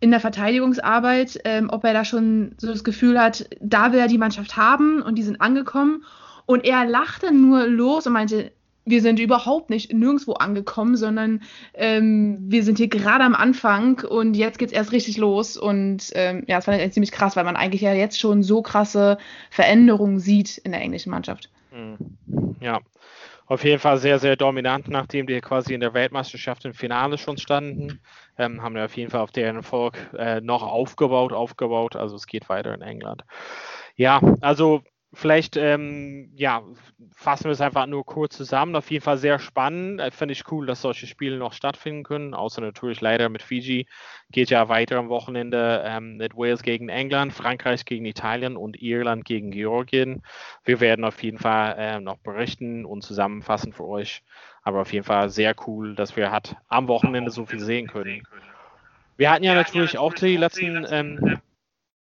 in 0.00 0.10
der 0.10 0.20
Verteidigungsarbeit, 0.20 1.40
ähm, 1.44 1.70
ob 1.70 1.84
er 1.84 1.94
da 1.94 2.04
schon 2.04 2.52
so 2.58 2.66
das 2.66 2.84
Gefühl 2.84 3.18
hat, 3.18 3.48
da 3.60 3.92
will 3.92 3.98
er 3.98 4.08
die 4.08 4.18
Mannschaft 4.18 4.58
haben 4.58 5.00
und 5.00 5.16
die 5.16 5.22
sind 5.22 5.40
angekommen. 5.40 6.04
Und 6.46 6.64
er 6.64 6.86
lachte 6.86 7.32
nur 7.32 7.66
los 7.66 8.06
und 8.06 8.12
meinte, 8.12 8.52
wir 8.86 9.02
sind 9.02 9.18
überhaupt 9.18 9.68
nicht 9.68 9.92
nirgendwo 9.92 10.34
angekommen, 10.34 10.96
sondern 10.96 11.42
ähm, 11.74 12.38
wir 12.40 12.62
sind 12.62 12.78
hier 12.78 12.88
gerade 12.88 13.24
am 13.24 13.34
Anfang 13.34 14.00
und 14.00 14.34
jetzt 14.34 14.58
geht 14.58 14.68
es 14.68 14.74
erst 14.74 14.92
richtig 14.92 15.16
los. 15.16 15.56
Und 15.56 16.12
ähm, 16.14 16.44
ja, 16.46 16.56
das 16.56 16.66
fand 16.66 16.80
ich 16.80 16.92
ziemlich 16.92 17.10
krass, 17.10 17.34
weil 17.34 17.44
man 17.44 17.56
eigentlich 17.56 17.82
ja 17.82 17.92
jetzt 17.92 18.18
schon 18.18 18.44
so 18.44 18.62
krasse 18.62 19.18
Veränderungen 19.50 20.20
sieht 20.20 20.58
in 20.58 20.70
der 20.70 20.80
englischen 20.80 21.10
Mannschaft. 21.10 21.50
Hm. 21.72 21.96
Ja, 22.60 22.80
auf 23.46 23.64
jeden 23.64 23.80
Fall 23.80 23.98
sehr, 23.98 24.20
sehr 24.20 24.36
dominant, 24.36 24.88
nachdem 24.88 25.26
die 25.26 25.40
quasi 25.40 25.74
in 25.74 25.80
der 25.80 25.92
Weltmeisterschaft 25.92 26.64
im 26.64 26.74
Finale 26.74 27.18
schon 27.18 27.38
standen. 27.38 28.00
Ähm, 28.38 28.62
haben 28.62 28.76
wir 28.76 28.84
auf 28.84 28.96
jeden 28.96 29.10
Fall 29.10 29.20
auf 29.20 29.32
deren 29.32 29.56
Erfolg 29.56 29.96
äh, 30.16 30.40
noch 30.40 30.62
aufgebaut, 30.62 31.32
aufgebaut. 31.32 31.96
Also 31.96 32.14
es 32.14 32.26
geht 32.26 32.48
weiter 32.48 32.72
in 32.72 32.82
England. 32.82 33.24
Ja, 33.96 34.20
also 34.40 34.82
Vielleicht, 35.18 35.56
ähm, 35.56 36.30
ja, 36.36 36.62
fassen 37.14 37.44
wir 37.44 37.52
es 37.52 37.62
einfach 37.62 37.86
nur 37.86 38.04
kurz 38.04 38.36
zusammen. 38.36 38.76
Auf 38.76 38.90
jeden 38.90 39.02
Fall 39.02 39.16
sehr 39.16 39.38
spannend. 39.38 39.98
Äh, 39.98 40.10
Finde 40.10 40.32
ich 40.32 40.52
cool, 40.52 40.66
dass 40.66 40.82
solche 40.82 41.06
Spiele 41.06 41.38
noch 41.38 41.54
stattfinden 41.54 42.02
können. 42.02 42.34
Außer 42.34 42.60
natürlich 42.60 43.00
leider 43.00 43.30
mit 43.30 43.40
Fiji. 43.42 43.86
Geht 44.30 44.50
ja 44.50 44.68
weiter 44.68 44.98
am 44.98 45.08
Wochenende 45.08 45.82
ähm, 45.86 46.18
mit 46.18 46.36
Wales 46.36 46.62
gegen 46.62 46.90
England, 46.90 47.32
Frankreich 47.32 47.86
gegen 47.86 48.04
Italien 48.04 48.58
und 48.58 48.82
Irland 48.82 49.24
gegen 49.24 49.52
Georgien. 49.52 50.22
Wir 50.64 50.80
werden 50.80 51.02
auf 51.06 51.22
jeden 51.22 51.38
Fall 51.38 51.76
äh, 51.78 51.98
noch 51.98 52.18
berichten 52.18 52.84
und 52.84 53.00
zusammenfassen 53.00 53.72
für 53.72 53.86
euch. 53.86 54.22
Aber 54.64 54.82
auf 54.82 54.92
jeden 54.92 55.06
Fall 55.06 55.30
sehr 55.30 55.54
cool, 55.66 55.94
dass 55.94 56.14
wir 56.18 56.30
hat 56.30 56.56
am 56.68 56.88
Wochenende 56.88 57.30
so 57.30 57.46
viel 57.46 57.60
sehen 57.60 57.86
können. 57.86 58.22
Wir 59.16 59.30
hatten 59.30 59.44
ja 59.44 59.54
natürlich 59.54 59.96
auch 59.96 60.12
die 60.12 60.36
letzten 60.36 60.86
ähm, 60.90 61.38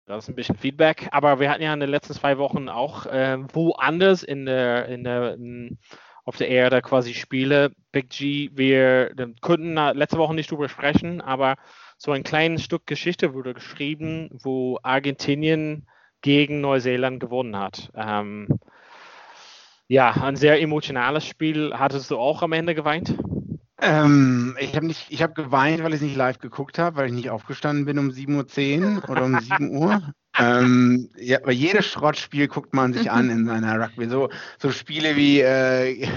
das 0.08 0.24
ist 0.24 0.30
ein 0.30 0.36
bisschen 0.36 0.56
Feedback, 0.56 1.10
aber 1.12 1.40
wir 1.40 1.50
hatten 1.50 1.62
ja 1.62 1.74
in 1.74 1.82
den 1.82 1.90
letzten 1.90 2.14
zwei 2.14 2.38
Wochen 2.38 2.70
auch 2.70 3.06
äh, 3.08 3.38
woanders 3.54 4.24
in 4.24 4.46
der, 4.46 4.88
in 4.88 5.04
der, 5.04 5.34
in, 5.34 5.78
auf 6.24 6.38
der 6.38 6.48
Erde 6.48 6.82
quasi 6.82 7.14
Spiele. 7.14 7.72
Big 7.92 8.10
G, 8.10 8.50
wir 8.54 9.12
konnten 9.42 9.76
letzte 9.76 10.18
Woche 10.18 10.34
nicht 10.34 10.50
drüber 10.50 10.70
sprechen, 10.70 11.20
aber 11.20 11.56
so 11.98 12.12
ein 12.12 12.24
kleines 12.24 12.64
Stück 12.64 12.88
Geschichte 12.88 13.34
wurde 13.34 13.54
geschrieben, 13.54 14.30
wo 14.32 14.80
Argentinien 14.82 15.88
gegen 16.22 16.62
Neuseeland 16.62 17.20
gewonnen 17.20 17.58
hat. 17.58 17.92
Ähm, 17.94 18.48
ja, 19.90 20.12
ein 20.12 20.36
sehr 20.38 20.62
emotionales 20.62 21.26
Spiel. 21.26 21.74
Hattest 21.74 22.12
du 22.12 22.18
auch 22.18 22.42
am 22.44 22.54
Ende 22.54 22.76
geweint? 22.76 23.18
Ähm, 23.80 24.58
ich 24.60 24.76
habe 24.76 24.88
nicht, 24.88 25.06
ich 25.10 25.22
habe 25.22 25.34
geweint, 25.34 25.84
weil 25.84 25.94
ich 25.94 26.02
nicht 26.02 26.16
live 26.16 26.40
geguckt 26.40 26.80
habe, 26.80 26.96
weil 26.96 27.08
ich 27.08 27.14
nicht 27.14 27.30
aufgestanden 27.30 27.86
bin 27.86 28.00
um 28.00 28.10
7.10 28.10 28.96
Uhr 28.96 29.10
oder 29.10 29.26
um 29.26 29.40
7 29.40 29.76
Uhr. 29.76 30.14
Ähm, 30.40 31.10
ja, 31.18 31.40
aber 31.42 31.52
jedes 31.52 31.88
Schrottspiel 31.88 32.48
guckt 32.48 32.72
man 32.74 32.94
sich 32.94 33.10
an 33.10 33.32
in 33.32 33.48
seiner 33.48 33.80
Rugby. 33.82 34.08
So, 34.08 34.30
so 34.60 34.72
Spiele 34.72 35.16
wie, 35.16 35.42
äh, 35.42 36.08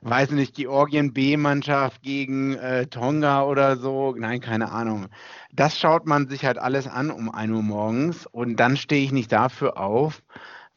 weiß 0.00 0.30
nicht, 0.30 0.54
Georgien 0.54 1.12
B-Mannschaft 1.12 2.00
gegen 2.00 2.54
äh, 2.54 2.86
Tonga 2.86 3.42
oder 3.42 3.76
so. 3.76 4.14
Nein, 4.16 4.40
keine 4.40 4.72
Ahnung. 4.72 5.08
Das 5.52 5.78
schaut 5.78 6.06
man 6.06 6.28
sich 6.28 6.46
halt 6.46 6.56
alles 6.56 6.86
an 6.86 7.10
um 7.10 7.30
1 7.30 7.52
Uhr 7.52 7.62
morgens 7.62 8.26
und 8.26 8.56
dann 8.56 8.78
stehe 8.78 9.04
ich 9.04 9.12
nicht 9.12 9.32
dafür 9.32 9.76
auf, 9.76 10.22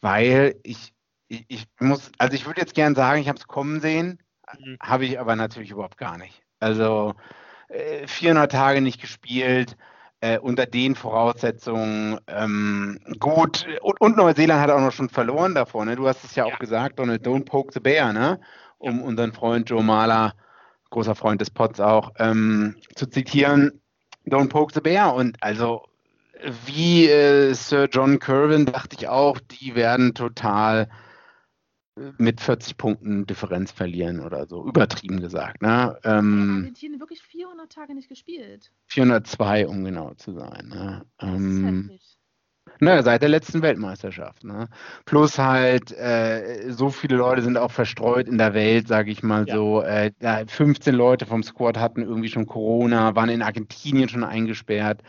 weil 0.02 0.56
ich, 0.64 0.94
ich, 1.30 1.46
ich 1.48 1.68
muss, 1.80 2.12
also 2.18 2.36
ich 2.36 2.46
würde 2.46 2.60
jetzt 2.60 2.76
gern 2.76 2.96
sagen, 2.96 3.22
ich 3.22 3.30
habe 3.30 3.40
es 3.40 3.48
kommen 3.48 3.80
sehen. 3.80 4.20
Habe 4.82 5.06
ich 5.06 5.20
aber 5.20 5.36
natürlich 5.36 5.72
überhaupt 5.72 5.98
gar 5.98 6.18
nicht. 6.18 6.42
Also 6.60 7.16
äh, 7.70 8.08
400 8.08 8.52
Tage 8.52 8.82
nicht 8.82 9.02
gespielt, 9.02 9.78
äh, 10.22 10.38
unter 10.38 10.66
den 10.66 10.96
Voraussetzungen 10.96 12.20
ähm, 12.28 13.00
gut. 13.20 13.66
Und, 13.82 14.00
und, 14.00 14.18
Neuseeland 14.18 14.62
hat 14.62 14.70
auch 14.70 14.80
noch 14.80 14.92
schon 14.92 15.10
verloren 15.10 15.56
davor. 15.56 15.84
Ne? 15.86 15.96
Du 15.96 16.08
hast 16.08 16.24
es 16.24 16.36
ja, 16.36 16.48
ja. 16.48 16.54
auch 16.54 16.60
gesagt, 16.60 17.00
Donald, 17.00 17.26
don't 17.26 17.46
poke 17.46 17.74
the 17.74 17.80
bear, 17.80 18.14
ne? 18.14 18.40
um 18.78 19.00
ja. 19.00 19.06
unseren 19.06 19.34
Freund 19.34 19.70
Joe 19.70 19.84
Mahler, 19.84 20.34
großer 20.92 21.16
Freund 21.16 21.42
des 21.42 21.50
Pots 21.50 21.80
auch, 21.80 22.12
ähm, 22.20 22.76
zu 22.96 23.08
zitieren. 23.08 23.82
Don't 24.28 24.50
poke 24.50 24.74
the 24.74 24.82
bear. 24.82 25.16
Und 25.16 25.42
also 25.42 25.86
wie 26.66 27.08
äh, 27.10 27.54
Sir 27.54 27.88
John 27.92 28.20
Curvin 28.20 28.66
dachte 28.66 28.96
ich 28.98 29.08
auch, 29.08 29.40
die 29.40 29.76
werden 29.76 30.14
total 30.14 30.88
mit 31.96 32.40
40 32.40 32.78
Punkten 32.78 33.26
Differenz 33.26 33.72
verlieren 33.72 34.22
oder 34.22 34.48
so, 34.48 34.66
übertrieben 34.66 35.20
gesagt. 35.20 35.62
Ne? 35.62 35.98
Ähm, 36.04 36.60
Argentinien 36.60 37.00
wirklich 37.00 37.22
400 37.22 37.72
Tage 37.72 37.94
nicht 37.94 38.10
gespielt. 38.10 38.72
402, 38.88 39.68
um 39.68 39.84
genau 39.84 40.14
zu 40.14 40.34
sein. 40.34 40.70
Ne? 40.70 41.06
Ähm, 41.22 41.92
Naja, 42.80 43.04
seit 43.04 43.22
der 43.22 43.30
letzten 43.30 43.62
Weltmeisterschaft. 43.62 44.44
Ne? 44.44 44.70
Plus 45.06 45.38
halt, 45.38 45.92
äh, 45.92 46.72
so 46.72 46.90
viele 46.90 47.18
Leute 47.18 47.42
sind 47.42 47.58
auch 47.58 47.72
verstreut 47.72 48.28
in 48.28 48.38
der 48.38 48.54
Welt, 48.54 48.88
sage 48.88 49.12
ich 49.12 49.22
mal 49.22 49.46
ja. 49.48 49.56
so. 49.56 49.82
Äh, 49.82 50.12
15 50.48 50.96
Leute 50.96 51.26
vom 51.26 51.44
Squad 51.44 51.78
hatten 51.78 52.04
irgendwie 52.04 52.30
schon 52.30 52.46
Corona, 52.48 53.16
waren 53.16 53.30
in 53.30 53.42
Argentinien 53.42 54.08
schon 54.08 54.24
eingesperrt. 54.24 55.02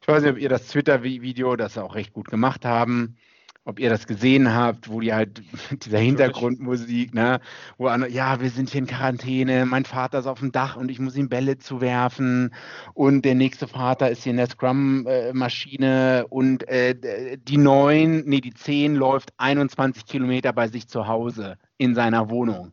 Ich 0.00 0.08
weiß 0.08 0.22
nicht, 0.22 0.32
ob 0.32 0.38
ihr 0.38 0.48
das 0.48 0.68
Twitter-Video, 0.68 1.56
das 1.56 1.78
auch 1.78 1.94
recht 1.94 2.12
gut 2.12 2.28
gemacht 2.28 2.64
haben, 2.64 3.16
ob 3.64 3.78
ihr 3.78 3.90
das 3.90 4.06
gesehen 4.06 4.52
habt, 4.52 4.88
wo 4.88 5.00
die 5.00 5.12
halt 5.12 5.42
dieser 5.84 5.98
Hintergrundmusik, 5.98 7.14
ne, 7.14 7.40
wo 7.78 7.86
andere, 7.86 8.10
ja, 8.10 8.40
wir 8.40 8.50
sind 8.50 8.70
hier 8.70 8.80
in 8.80 8.86
Quarantäne, 8.86 9.66
mein 9.66 9.84
Vater 9.84 10.18
ist 10.18 10.26
auf 10.26 10.40
dem 10.40 10.52
Dach 10.52 10.76
und 10.76 10.90
ich 10.90 10.98
muss 10.98 11.16
ihm 11.16 11.28
Bälle 11.28 11.58
zuwerfen 11.58 12.52
und 12.94 13.24
der 13.24 13.34
nächste 13.34 13.68
Vater 13.68 14.10
ist 14.10 14.24
hier 14.24 14.30
in 14.30 14.38
der 14.38 14.48
Scrum-Maschine 14.48 16.26
und 16.28 16.68
äh, 16.68 17.38
die 17.38 17.56
neun, 17.56 18.24
nee, 18.26 18.40
die 18.40 18.54
zehn 18.54 18.96
läuft 18.96 19.32
21 19.36 20.06
Kilometer 20.06 20.52
bei 20.52 20.68
sich 20.68 20.88
zu 20.88 21.06
Hause 21.06 21.56
in 21.78 21.94
seiner 21.94 22.30
Wohnung. 22.30 22.72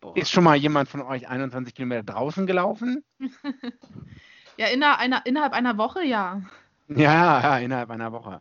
Boah. 0.00 0.16
Ist 0.16 0.30
schon 0.30 0.44
mal 0.44 0.56
jemand 0.56 0.88
von 0.88 1.02
euch 1.02 1.28
21 1.28 1.74
Kilometer 1.74 2.04
draußen 2.04 2.46
gelaufen? 2.46 3.04
ja, 4.56 4.66
innerhalb 4.68 5.00
einer, 5.00 5.26
innerhalb 5.26 5.52
einer 5.52 5.76
Woche, 5.76 6.04
ja. 6.04 6.42
Ja, 6.88 7.40
ja, 7.40 7.58
innerhalb 7.58 7.90
einer 7.90 8.12
Woche. 8.12 8.40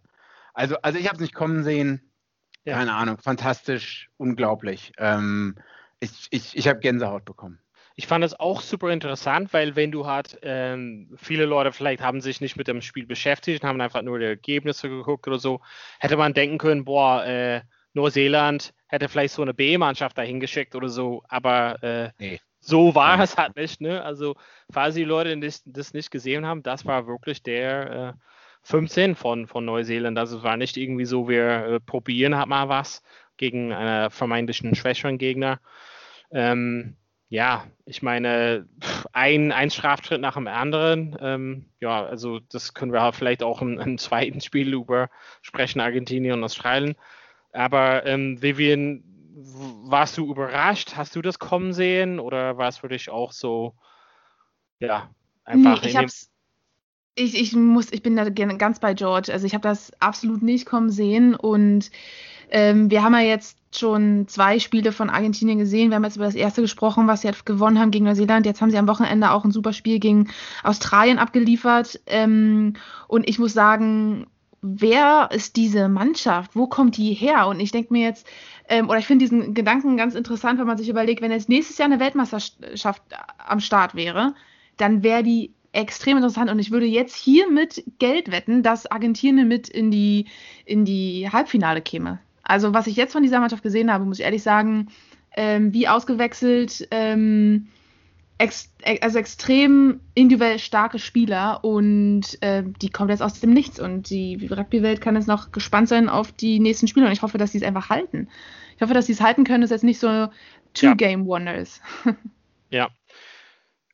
Also, 0.57 0.75
also 0.81 0.97
ich 0.97 1.05
habe 1.05 1.15
es 1.15 1.21
nicht 1.21 1.35
kommen 1.35 1.63
sehen. 1.63 2.01
Ja. 2.65 2.77
Keine 2.77 2.93
Ahnung, 2.93 3.19
fantastisch, 3.19 4.09
unglaublich. 4.17 4.91
Ähm, 4.97 5.55
ich 5.99 6.27
ich, 6.31 6.57
ich 6.57 6.67
habe 6.67 6.79
Gänsehaut 6.79 7.25
bekommen. 7.25 7.59
Ich 7.95 8.07
fand 8.07 8.25
es 8.25 8.39
auch 8.39 8.61
super 8.61 8.89
interessant, 8.89 9.53
weil 9.53 9.75
wenn 9.75 9.91
du 9.91 10.07
halt, 10.07 10.39
ähm, 10.41 11.15
viele 11.15 11.45
Leute 11.45 11.71
vielleicht 11.71 12.01
haben 12.01 12.21
sich 12.21 12.41
nicht 12.41 12.57
mit 12.57 12.67
dem 12.67 12.81
Spiel 12.81 13.05
beschäftigt 13.05 13.63
und 13.63 13.69
haben 13.69 13.81
einfach 13.81 14.01
nur 14.01 14.17
die 14.17 14.25
Ergebnisse 14.25 14.89
geguckt 14.89 15.27
oder 15.27 15.37
so, 15.37 15.61
hätte 15.99 16.17
man 16.17 16.33
denken 16.33 16.57
können, 16.57 16.85
boah, 16.85 17.23
äh, 17.23 17.61
Neuseeland 17.93 18.73
hätte 18.87 19.09
vielleicht 19.09 19.35
so 19.35 19.43
eine 19.43 19.53
B-Mannschaft 19.53 20.17
dahin 20.17 20.39
geschickt 20.39 20.75
oder 20.75 20.89
so, 20.89 21.23
aber 21.29 21.83
äh, 21.83 22.11
nee. 22.19 22.39
so 22.59 22.95
war 22.95 23.19
es 23.19 23.37
halt 23.37 23.55
nicht. 23.55 23.79
Ne? 23.79 24.03
Also, 24.03 24.35
falls 24.71 24.95
die 24.95 25.03
Leute 25.03 25.37
das, 25.39 25.61
das 25.65 25.93
nicht 25.93 26.09
gesehen 26.09 26.45
haben, 26.47 26.63
das 26.63 26.85
war 26.85 27.07
wirklich 27.07 27.43
der 27.43 28.15
äh, 28.17 28.27
15 28.67 29.15
von, 29.15 29.47
von 29.47 29.63
Neuseeland. 29.63 30.19
Also 30.19 30.39
es 30.39 30.43
war 30.43 30.57
nicht 30.57 30.75
irgendwie 30.75 31.05
so, 31.05 31.29
wir 31.29 31.47
äh, 31.47 31.79
probieren 31.79 32.35
halt 32.35 32.47
mal 32.47 32.67
was 32.67 33.01
gegen 33.37 33.71
einen 33.71 34.11
vermeintlichen 34.11 34.75
schwächeren 34.75 35.17
Gegner. 35.17 35.61
Ähm, 36.31 36.97
ja, 37.29 37.65
ich 37.85 38.01
meine, 38.01 38.67
ein, 39.13 39.53
ein 39.53 39.69
Straftritt 39.69 40.19
nach 40.19 40.33
dem 40.33 40.47
anderen. 40.47 41.17
Ähm, 41.21 41.65
ja, 41.79 42.05
also 42.05 42.39
das 42.39 42.73
können 42.73 42.91
wir 42.91 43.01
halt 43.01 43.15
vielleicht 43.15 43.41
auch 43.41 43.61
im, 43.61 43.79
im, 43.79 43.97
zweiten 43.97 44.41
Spiel 44.41 44.73
über 44.73 45.09
sprechen, 45.41 45.79
Argentinien 45.79 46.33
und 46.33 46.43
Australien. 46.43 46.95
Aber 47.53 48.05
ähm, 48.05 48.41
Vivian, 48.41 49.01
warst 49.85 50.17
du 50.17 50.29
überrascht? 50.29 50.97
Hast 50.97 51.15
du 51.15 51.21
das 51.21 51.39
kommen 51.39 51.71
sehen 51.71 52.19
oder 52.19 52.57
war 52.57 52.67
es 52.67 52.79
für 52.79 52.89
dich 52.89 53.09
auch 53.09 53.31
so, 53.31 53.75
ja, 54.79 55.09
einfach 55.45 55.81
nee, 55.83 55.89
ich 55.89 55.95
hab's, 55.95 56.29
ich, 57.17 57.39
ich 57.39 57.55
muss, 57.55 57.91
ich 57.91 58.03
bin 58.03 58.15
da 58.15 58.29
ganz 58.29 58.79
bei 58.79 58.93
George. 58.93 59.33
Also 59.33 59.45
ich 59.45 59.53
habe 59.53 59.63
das 59.63 59.91
absolut 59.99 60.41
nicht 60.43 60.65
kommen 60.65 60.91
sehen 60.91 61.35
und 61.35 61.91
ähm, 62.49 62.89
wir 62.89 63.03
haben 63.03 63.13
ja 63.13 63.21
jetzt 63.21 63.57
schon 63.75 64.27
zwei 64.27 64.59
Spiele 64.59 64.91
von 64.91 65.09
Argentinien 65.09 65.57
gesehen. 65.57 65.89
Wir 65.89 65.95
haben 65.95 66.03
jetzt 66.03 66.15
über 66.15 66.25
das 66.25 66.35
erste 66.35 66.61
gesprochen, 66.61 67.07
was 67.07 67.21
sie 67.21 67.27
halt 67.27 67.45
gewonnen 67.45 67.79
haben 67.79 67.91
gegen 67.91 68.05
Neuseeland. 68.05 68.45
Jetzt 68.45 68.61
haben 68.61 68.71
sie 68.71 68.77
am 68.77 68.87
Wochenende 68.87 69.31
auch 69.31 69.43
ein 69.43 69.51
super 69.51 69.73
Spiel 69.73 69.99
gegen 69.99 70.29
Australien 70.63 71.19
abgeliefert. 71.19 71.99
Ähm, 72.05 72.73
und 73.07 73.27
ich 73.27 73.39
muss 73.39 73.53
sagen, 73.53 74.27
wer 74.61 75.29
ist 75.31 75.57
diese 75.57 75.89
Mannschaft? 75.89 76.55
Wo 76.55 76.67
kommt 76.67 76.97
die 76.97 77.13
her? 77.13 77.47
Und 77.47 77.59
ich 77.59 77.71
denke 77.71 77.91
mir 77.91 78.03
jetzt, 78.03 78.25
ähm, 78.69 78.89
oder 78.89 78.99
ich 78.99 79.07
finde 79.07 79.25
diesen 79.25 79.53
Gedanken 79.53 79.97
ganz 79.97 80.15
interessant, 80.15 80.59
wenn 80.59 80.67
man 80.67 80.77
sich 80.77 80.87
überlegt, 80.87 81.21
wenn 81.21 81.31
jetzt 81.31 81.49
nächstes 81.49 81.77
Jahr 81.77 81.87
eine 81.87 81.99
Weltmeisterschaft 81.99 83.01
am 83.37 83.59
Start 83.59 83.95
wäre, 83.95 84.33
dann 84.77 85.03
wäre 85.03 85.23
die 85.23 85.51
extrem 85.71 86.17
interessant 86.17 86.49
und 86.49 86.59
ich 86.59 86.71
würde 86.71 86.85
jetzt 86.85 87.15
hier 87.15 87.49
mit 87.49 87.83
Geld 87.99 88.31
wetten, 88.31 88.63
dass 88.63 88.85
Argentinien 88.85 89.47
mit 89.47 89.67
in 89.69 89.91
die, 89.91 90.25
in 90.65 90.85
die 90.85 91.29
Halbfinale 91.31 91.81
käme. 91.81 92.19
Also 92.43 92.73
was 92.73 92.87
ich 92.87 92.95
jetzt 92.95 93.13
von 93.13 93.23
dieser 93.23 93.39
Mannschaft 93.39 93.63
gesehen 93.63 93.91
habe, 93.91 94.05
muss 94.05 94.19
ich 94.19 94.25
ehrlich 94.25 94.43
sagen, 94.43 94.87
ähm, 95.35 95.73
wie 95.73 95.87
ausgewechselt, 95.87 96.87
ähm, 96.91 97.67
ex 98.37 98.71
also 99.01 99.19
extrem 99.19 99.99
individuell 100.13 100.59
starke 100.59 100.99
Spieler 100.99 101.63
und 101.63 102.41
äh, 102.41 102.63
die 102.81 102.89
kommt 102.89 103.09
jetzt 103.09 103.21
aus 103.21 103.39
dem 103.39 103.51
Nichts 103.51 103.79
und 103.79 104.09
die 104.09 104.47
Rugby-Welt 104.47 105.01
kann 105.01 105.15
jetzt 105.15 105.27
noch 105.27 105.51
gespannt 105.51 105.89
sein 105.89 106.09
auf 106.09 106.31
die 106.31 106.59
nächsten 106.59 106.87
Spiele 106.87 107.05
und 107.05 107.11
ich 107.11 107.21
hoffe, 107.21 107.37
dass 107.37 107.51
sie 107.51 107.57
es 107.57 107.63
einfach 107.63 107.89
halten. 107.89 108.29
Ich 108.75 108.81
hoffe, 108.81 108.93
dass 108.93 109.07
sie 109.07 109.13
es 109.13 109.21
halten 109.21 109.43
können, 109.43 109.61
dass 109.61 109.71
es 109.71 109.75
jetzt 109.75 109.83
nicht 109.83 109.99
so 109.99 110.27
Two-Game-Wonder 110.73 111.55
ist. 111.55 111.81
ja, 112.69 112.89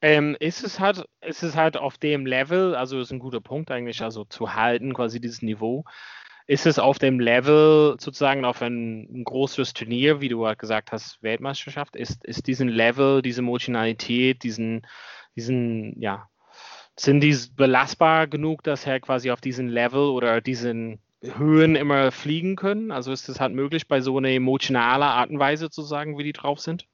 ähm, 0.03 0.35
ist 0.41 0.65
es 0.65 0.81
halt, 0.81 1.05
ist 1.21 1.43
es 1.43 1.55
halt 1.55 1.77
auf 1.77 1.97
dem 1.97 2.25
Level, 2.25 2.75
also 2.75 2.99
ist 2.99 3.13
ein 3.13 3.19
guter 3.19 3.39
Punkt 3.39 3.71
eigentlich, 3.71 4.01
also 4.01 4.25
zu 4.25 4.53
halten, 4.53 4.93
quasi 4.93 5.21
dieses 5.21 5.41
Niveau. 5.41 5.85
Ist 6.45 6.65
es 6.65 6.77
auf 6.77 6.99
dem 6.99 7.21
Level 7.21 7.95
sozusagen 7.99 8.43
auf 8.43 8.61
ein, 8.61 9.03
ein 9.03 9.23
großes 9.23 9.73
Turnier, 9.73 10.19
wie 10.19 10.27
du 10.27 10.45
halt 10.45 10.59
gesagt 10.59 10.91
hast, 10.91 11.23
Weltmeisterschaft, 11.23 11.95
ist, 11.95 12.25
ist 12.25 12.47
diesen 12.47 12.67
Level, 12.67 13.21
diese 13.21 13.39
Emotionalität, 13.39 14.43
diesen, 14.43 14.85
diesen, 15.37 15.97
ja, 16.01 16.27
sind 16.99 17.21
die 17.21 17.37
belastbar 17.55 18.27
genug, 18.27 18.61
dass 18.63 18.85
er 18.85 18.99
quasi 18.99 19.31
auf 19.31 19.39
diesen 19.39 19.69
Level 19.69 20.09
oder 20.09 20.41
diesen 20.41 20.99
Höhen 21.21 21.77
immer 21.77 22.11
fliegen 22.11 22.57
können? 22.57 22.91
Also 22.91 23.13
ist 23.13 23.29
es 23.29 23.39
halt 23.39 23.53
möglich, 23.53 23.87
bei 23.87 24.01
so 24.01 24.17
einer 24.17 24.29
emotionalen 24.31 25.03
Art 25.03 25.29
und 25.29 25.39
Weise 25.39 25.69
zu 25.69 25.81
sagen, 25.81 26.17
wie 26.17 26.23
die 26.23 26.33
drauf 26.33 26.59
sind? 26.59 26.87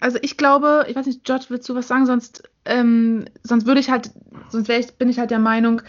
Also 0.00 0.18
ich 0.22 0.36
glaube, 0.36 0.86
ich 0.88 0.96
weiß 0.96 1.06
nicht, 1.06 1.24
George, 1.24 1.46
willst 1.48 1.68
du 1.68 1.74
was 1.74 1.88
sagen? 1.88 2.06
Sonst, 2.06 2.42
ähm, 2.64 3.26
sonst 3.42 3.66
würde 3.66 3.80
ich 3.80 3.90
halt, 3.90 4.10
sonst 4.48 4.68
ich, 4.68 4.94
bin 4.94 5.08
ich 5.08 5.18
halt 5.18 5.30
der 5.30 5.38
Meinung, 5.38 5.82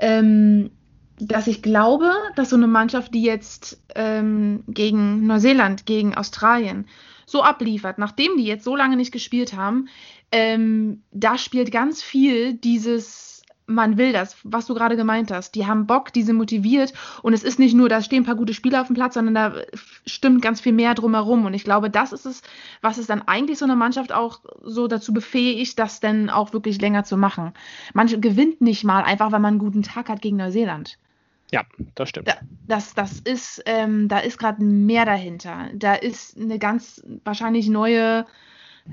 ähm, 0.00 0.70
dass 1.18 1.46
ich 1.46 1.62
glaube, 1.62 2.12
dass 2.34 2.50
so 2.50 2.56
eine 2.56 2.66
Mannschaft, 2.66 3.14
die 3.14 3.22
jetzt 3.22 3.80
ähm, 3.94 4.64
gegen 4.66 5.26
Neuseeland, 5.26 5.86
gegen 5.86 6.14
Australien 6.14 6.86
so 7.26 7.42
abliefert, 7.42 7.98
nachdem 7.98 8.36
die 8.36 8.44
jetzt 8.44 8.64
so 8.64 8.74
lange 8.74 8.96
nicht 8.96 9.12
gespielt 9.12 9.54
haben, 9.54 9.88
ähm, 10.32 11.02
da 11.12 11.38
spielt 11.38 11.70
ganz 11.70 12.02
viel 12.02 12.54
dieses 12.54 13.31
man 13.66 13.98
will 13.98 14.12
das, 14.12 14.36
was 14.44 14.66
du 14.66 14.74
gerade 14.74 14.96
gemeint 14.96 15.30
hast. 15.30 15.54
Die 15.54 15.66
haben 15.66 15.86
Bock, 15.86 16.12
die 16.12 16.22
sind 16.22 16.36
motiviert 16.36 16.92
und 17.22 17.32
es 17.32 17.42
ist 17.42 17.58
nicht 17.58 17.74
nur, 17.74 17.88
da 17.88 18.02
stehen 18.02 18.22
ein 18.22 18.26
paar 18.26 18.34
gute 18.34 18.54
Spieler 18.54 18.80
auf 18.80 18.88
dem 18.88 18.94
Platz, 18.94 19.14
sondern 19.14 19.34
da 19.34 19.54
stimmt 20.06 20.42
ganz 20.42 20.60
viel 20.60 20.72
mehr 20.72 20.94
drumherum. 20.94 21.46
Und 21.46 21.54
ich 21.54 21.64
glaube, 21.64 21.90
das 21.90 22.12
ist 22.12 22.26
es, 22.26 22.42
was 22.80 22.98
es 22.98 23.06
dann 23.06 23.22
eigentlich 23.22 23.58
so 23.58 23.64
eine 23.64 23.76
Mannschaft 23.76 24.12
auch 24.12 24.40
so 24.62 24.88
dazu 24.88 25.12
befähigt, 25.12 25.78
das 25.78 26.00
dann 26.00 26.30
auch 26.30 26.52
wirklich 26.52 26.80
länger 26.80 27.04
zu 27.04 27.16
machen. 27.16 27.52
Manche 27.94 28.20
gewinnt 28.20 28.60
nicht 28.60 28.84
mal 28.84 29.02
einfach, 29.02 29.32
weil 29.32 29.40
man 29.40 29.54
einen 29.54 29.58
guten 29.58 29.82
Tag 29.82 30.08
hat 30.08 30.22
gegen 30.22 30.36
Neuseeland. 30.36 30.98
Ja, 31.50 31.64
das 31.94 32.08
stimmt. 32.08 32.28
Da, 32.28 32.34
das, 32.66 32.94
das 32.94 33.20
ist, 33.20 33.62
ähm, 33.66 34.08
da 34.08 34.18
ist 34.18 34.38
gerade 34.38 34.64
mehr 34.64 35.04
dahinter. 35.04 35.68
Da 35.74 35.94
ist 35.94 36.38
eine 36.38 36.58
ganz 36.58 37.02
wahrscheinlich 37.24 37.68
neue, 37.68 38.24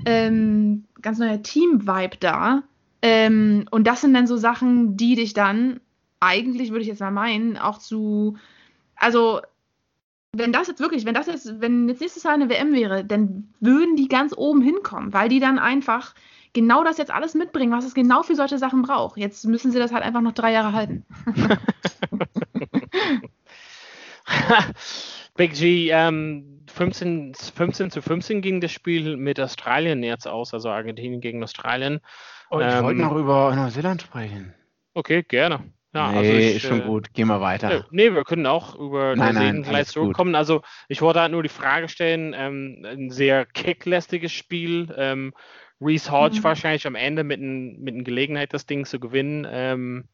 ähm, 0.04 0.84
ganz 1.00 1.18
neuer 1.18 1.42
Team-Vibe 1.42 2.18
da 2.20 2.62
ähm, 3.02 3.66
und 3.70 3.86
das 3.86 4.00
sind 4.02 4.14
dann 4.14 4.26
so 4.26 4.36
Sachen, 4.36 4.96
die 4.96 5.14
dich 5.14 5.32
dann 5.32 5.80
eigentlich, 6.20 6.70
würde 6.70 6.82
ich 6.82 6.88
jetzt 6.88 7.00
mal 7.00 7.10
meinen, 7.10 7.56
auch 7.56 7.78
zu, 7.78 8.36
also 8.96 9.40
wenn 10.32 10.52
das 10.52 10.68
jetzt 10.68 10.80
wirklich, 10.80 11.04
wenn 11.06 11.14
das 11.14 11.26
jetzt, 11.26 11.60
wenn 11.60 11.88
jetzt 11.88 12.00
nächstes 12.00 12.22
Jahr 12.22 12.34
eine 12.34 12.48
WM 12.48 12.72
wäre, 12.72 13.04
dann 13.04 13.52
würden 13.58 13.96
die 13.96 14.08
ganz 14.08 14.32
oben 14.36 14.62
hinkommen, 14.62 15.12
weil 15.12 15.28
die 15.28 15.40
dann 15.40 15.58
einfach 15.58 16.14
genau 16.52 16.84
das 16.84 16.98
jetzt 16.98 17.10
alles 17.10 17.34
mitbringen, 17.34 17.72
was 17.72 17.84
es 17.84 17.94
genau 17.94 18.22
für 18.22 18.36
solche 18.36 18.58
Sachen 18.58 18.82
braucht. 18.82 19.16
Jetzt 19.16 19.44
müssen 19.46 19.72
sie 19.72 19.78
das 19.78 19.92
halt 19.92 20.04
einfach 20.04 20.20
noch 20.20 20.32
drei 20.32 20.52
Jahre 20.52 20.72
halten. 20.72 21.04
Big 25.36 25.54
G, 25.54 25.90
ähm, 25.90 26.60
15, 26.72 27.34
15 27.34 27.90
zu 27.90 28.02
15 28.02 28.42
ging 28.42 28.60
das 28.60 28.70
Spiel 28.72 29.16
mit 29.16 29.40
Australien 29.40 30.02
jetzt 30.02 30.28
aus, 30.28 30.54
also 30.54 30.68
Argentinien 30.70 31.20
gegen 31.20 31.42
Australien. 31.42 32.00
Oh, 32.50 32.60
ich 32.60 32.66
ähm, 32.66 32.84
wollte 32.84 33.00
noch 33.00 33.16
über 33.16 33.54
Neuseeland 33.54 34.02
sprechen. 34.02 34.54
Okay, 34.94 35.22
gerne. 35.22 35.60
Ja, 35.94 36.12
nee, 36.12 36.18
also 36.18 36.32
ich, 36.32 36.56
ist 36.56 36.62
schon 36.62 36.82
äh, 36.82 36.84
gut. 36.84 37.12
Gehen 37.14 37.28
wir 37.28 37.40
weiter. 37.40 37.86
Nee, 37.90 38.12
wir 38.12 38.24
können 38.24 38.46
auch 38.46 38.76
über 38.76 39.16
nein, 39.16 39.34
Neuseeland 39.34 39.68
gleich 39.68 39.86
zurückkommen. 39.88 40.34
Also 40.34 40.62
ich 40.88 41.00
wollte 41.00 41.20
halt 41.20 41.32
nur 41.32 41.42
die 41.42 41.48
Frage 41.48 41.88
stellen, 41.88 42.34
ähm, 42.36 42.84
ein 42.84 43.10
sehr 43.10 43.46
kicklästiges 43.46 44.32
Spiel. 44.32 44.92
Ähm, 44.96 45.32
Reese 45.80 46.10
Hodge 46.10 46.38
mhm. 46.38 46.44
wahrscheinlich 46.44 46.86
am 46.86 46.94
Ende 46.94 47.24
mit 47.24 47.40
einer 47.40 47.78
mit 47.78 48.04
Gelegenheit, 48.04 48.52
das 48.52 48.66
Ding 48.66 48.84
zu 48.84 49.00
gewinnen. 49.00 49.46
Ähm, 49.50 50.08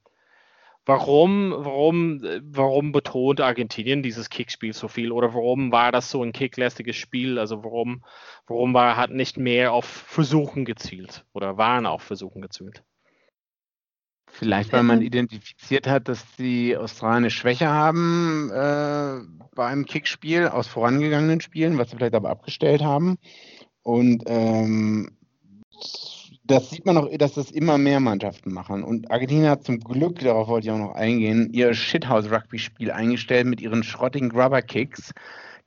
warum, 0.86 1.50
warum, 1.50 2.22
warum 2.42 2.92
betont 2.92 3.40
Argentinien 3.40 4.02
dieses 4.02 4.30
Kickspiel 4.30 4.72
so 4.72 4.88
viel? 4.88 5.12
Oder 5.12 5.34
warum 5.34 5.72
war 5.72 5.92
das 5.92 6.10
so 6.10 6.22
ein 6.22 6.32
kicklästiges 6.32 6.96
Spiel? 6.96 7.38
Also 7.38 7.64
warum, 7.64 8.04
warum 8.46 8.72
war, 8.72 8.96
hat 8.96 9.10
nicht 9.10 9.36
mehr 9.36 9.72
auf 9.72 9.84
Versuchen 9.84 10.64
gezielt? 10.64 11.26
Oder 11.32 11.58
waren 11.58 11.86
auf 11.86 12.02
Versuchen 12.02 12.40
gezielt? 12.40 12.82
Vielleicht, 14.28 14.72
weil 14.72 14.82
man 14.82 15.02
identifiziert 15.02 15.86
hat, 15.86 16.08
dass 16.08 16.24
die 16.36 16.76
Australier 16.76 17.16
eine 17.16 17.30
Schwäche 17.30 17.68
haben 17.68 18.50
äh, 18.52 19.20
beim 19.54 19.86
Kickspiel 19.86 20.48
aus 20.48 20.66
vorangegangenen 20.66 21.40
Spielen, 21.40 21.78
was 21.78 21.90
sie 21.90 21.96
vielleicht 21.96 22.14
aber 22.14 22.28
abgestellt 22.28 22.82
haben. 22.82 23.18
Und 23.82 24.24
ähm, 24.26 25.16
das 26.46 26.70
sieht 26.70 26.86
man 26.86 26.96
auch, 26.96 27.08
dass 27.18 27.34
das 27.34 27.50
immer 27.50 27.78
mehr 27.78 28.00
Mannschaften 28.00 28.52
machen. 28.52 28.82
Und 28.82 29.10
Argentinien 29.10 29.50
hat 29.50 29.64
zum 29.64 29.80
Glück, 29.80 30.18
darauf 30.20 30.48
wollte 30.48 30.66
ich 30.66 30.72
auch 30.72 30.78
noch 30.78 30.94
eingehen, 30.94 31.50
ihr 31.52 31.74
Shithouse-Rugby-Spiel 31.74 32.90
eingestellt 32.90 33.46
mit 33.46 33.60
ihren 33.60 33.82
schrottigen 33.82 34.28
Grubber-Kicks, 34.28 35.12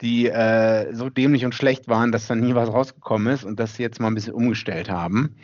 die 0.02 0.28
äh, 0.28 0.94
so 0.94 1.10
dämlich 1.10 1.46
und 1.46 1.54
schlecht 1.54 1.88
waren, 1.88 2.12
dass 2.12 2.28
da 2.28 2.36
nie 2.36 2.56
was 2.56 2.70
rausgekommen 2.70 3.34
ist 3.34 3.44
und 3.44 3.60
dass 3.60 3.76
sie 3.76 3.84
jetzt 3.84 4.00
mal 4.00 4.08
ein 4.08 4.16
bisschen 4.16 4.34
umgestellt 4.34 4.90
haben. 4.90 5.36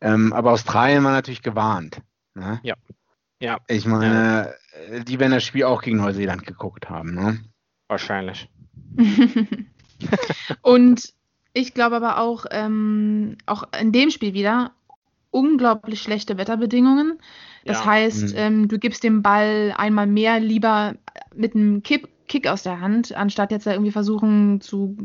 Ähm, 0.00 0.32
aber 0.32 0.52
Australien 0.52 1.04
war 1.04 1.12
natürlich 1.12 1.42
gewarnt. 1.42 2.00
Ne? 2.34 2.60
Ja. 2.62 2.74
Ja. 3.40 3.58
Ich 3.68 3.86
meine, 3.86 4.54
ja. 4.90 5.00
die 5.00 5.20
werden 5.20 5.32
das 5.32 5.44
Spiel 5.44 5.64
auch 5.64 5.82
gegen 5.82 5.98
Neuseeland 5.98 6.46
geguckt 6.46 6.88
haben, 6.88 7.14
ne? 7.14 7.40
Wahrscheinlich. 7.88 8.48
und 10.62 11.14
ich 11.54 11.72
glaube 11.72 11.96
aber 11.96 12.18
auch, 12.18 12.44
ähm, 12.50 13.38
auch 13.46 13.64
in 13.80 13.92
dem 13.92 14.10
Spiel 14.10 14.34
wieder 14.34 14.72
unglaublich 15.30 16.02
schlechte 16.02 16.36
Wetterbedingungen. 16.36 17.18
Das 17.64 17.78
ja. 17.78 17.86
heißt, 17.86 18.34
mhm. 18.34 18.36
ähm, 18.36 18.68
du 18.68 18.78
gibst 18.78 19.02
dem 19.02 19.22
Ball 19.22 19.72
einmal 19.76 20.06
mehr 20.06 20.40
lieber 20.40 20.94
mit 21.34 21.54
einem 21.54 21.82
Kick, 21.82 22.08
Kick 22.28 22.46
aus 22.46 22.62
der 22.62 22.80
Hand, 22.80 23.14
anstatt 23.14 23.50
jetzt 23.50 23.66
da 23.66 23.72
irgendwie 23.72 23.92
versuchen 23.92 24.60
zu, 24.60 24.96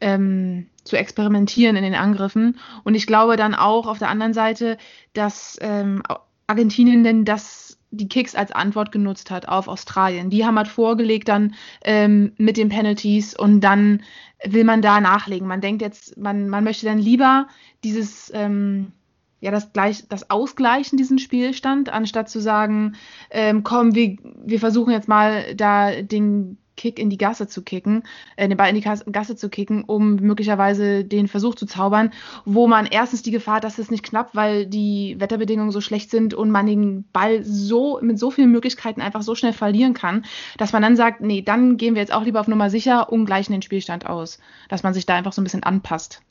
ähm, 0.00 0.66
zu 0.84 0.96
experimentieren 0.96 1.76
in 1.76 1.82
den 1.82 1.94
Angriffen. 1.94 2.58
Und 2.84 2.94
ich 2.94 3.06
glaube 3.06 3.36
dann 3.36 3.54
auch 3.54 3.86
auf 3.86 3.98
der 3.98 4.08
anderen 4.08 4.34
Seite, 4.34 4.76
dass 5.14 5.58
ähm, 5.60 6.02
Argentinien 6.46 7.04
denn 7.04 7.24
das 7.24 7.71
die 7.92 8.08
Kicks 8.08 8.34
als 8.34 8.50
Antwort 8.50 8.90
genutzt 8.90 9.30
hat 9.30 9.46
auf 9.46 9.68
Australien. 9.68 10.30
Die 10.30 10.44
haben 10.44 10.56
halt 10.56 10.68
vorgelegt 10.68 11.28
dann 11.28 11.54
ähm, 11.84 12.32
mit 12.38 12.56
den 12.56 12.70
Penalties 12.70 13.38
und 13.38 13.60
dann 13.60 14.02
will 14.44 14.64
man 14.64 14.82
da 14.82 15.00
nachlegen. 15.00 15.46
Man 15.46 15.60
denkt 15.60 15.82
jetzt, 15.82 16.16
man, 16.16 16.48
man 16.48 16.64
möchte 16.64 16.86
dann 16.86 16.98
lieber 16.98 17.46
dieses, 17.84 18.32
ähm, 18.34 18.92
ja, 19.40 19.50
das, 19.50 19.72
gleich, 19.72 20.08
das 20.08 20.30
Ausgleichen, 20.30 20.96
diesen 20.96 21.18
Spielstand, 21.18 21.90
anstatt 21.90 22.30
zu 22.30 22.40
sagen, 22.40 22.94
ähm, 23.30 23.62
komm, 23.62 23.94
wir, 23.94 24.16
wir 24.44 24.58
versuchen 24.58 24.92
jetzt 24.92 25.08
mal 25.08 25.54
da 25.54 26.02
den 26.02 26.58
Kick 26.76 26.98
in 26.98 27.10
die 27.10 27.18
Gasse 27.18 27.46
zu 27.48 27.62
kicken, 27.62 28.04
äh, 28.36 28.48
den 28.48 28.56
Ball 28.56 28.68
in 28.70 28.74
die 28.74 29.12
Gasse 29.12 29.36
zu 29.36 29.48
kicken, 29.48 29.84
um 29.84 30.16
möglicherweise 30.16 31.04
den 31.04 31.28
Versuch 31.28 31.54
zu 31.54 31.66
zaubern, 31.66 32.12
wo 32.44 32.66
man 32.66 32.86
erstens 32.86 33.22
die 33.22 33.30
Gefahr, 33.30 33.60
dass 33.60 33.78
es 33.78 33.90
nicht 33.90 34.04
knapp, 34.04 34.30
weil 34.34 34.66
die 34.66 35.16
Wetterbedingungen 35.18 35.70
so 35.70 35.80
schlecht 35.80 36.10
sind 36.10 36.34
und 36.34 36.50
man 36.50 36.66
den 36.66 37.04
Ball 37.12 37.44
so 37.44 37.98
mit 38.02 38.18
so 38.18 38.30
vielen 38.30 38.50
Möglichkeiten 38.50 39.00
einfach 39.00 39.22
so 39.22 39.34
schnell 39.34 39.52
verlieren 39.52 39.94
kann, 39.94 40.24
dass 40.56 40.72
man 40.72 40.82
dann 40.82 40.96
sagt, 40.96 41.20
nee, 41.20 41.42
dann 41.42 41.76
gehen 41.76 41.94
wir 41.94 42.02
jetzt 42.02 42.12
auch 42.12 42.24
lieber 42.24 42.40
auf 42.40 42.48
Nummer 42.48 42.70
sicher 42.70 43.12
und 43.12 43.26
gleichen 43.26 43.52
den 43.52 43.62
Spielstand 43.62 44.06
aus, 44.06 44.38
dass 44.68 44.82
man 44.82 44.94
sich 44.94 45.06
da 45.06 45.14
einfach 45.14 45.32
so 45.32 45.40
ein 45.40 45.44
bisschen 45.44 45.62
anpasst. 45.62 46.22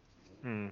Hm. 0.41 0.71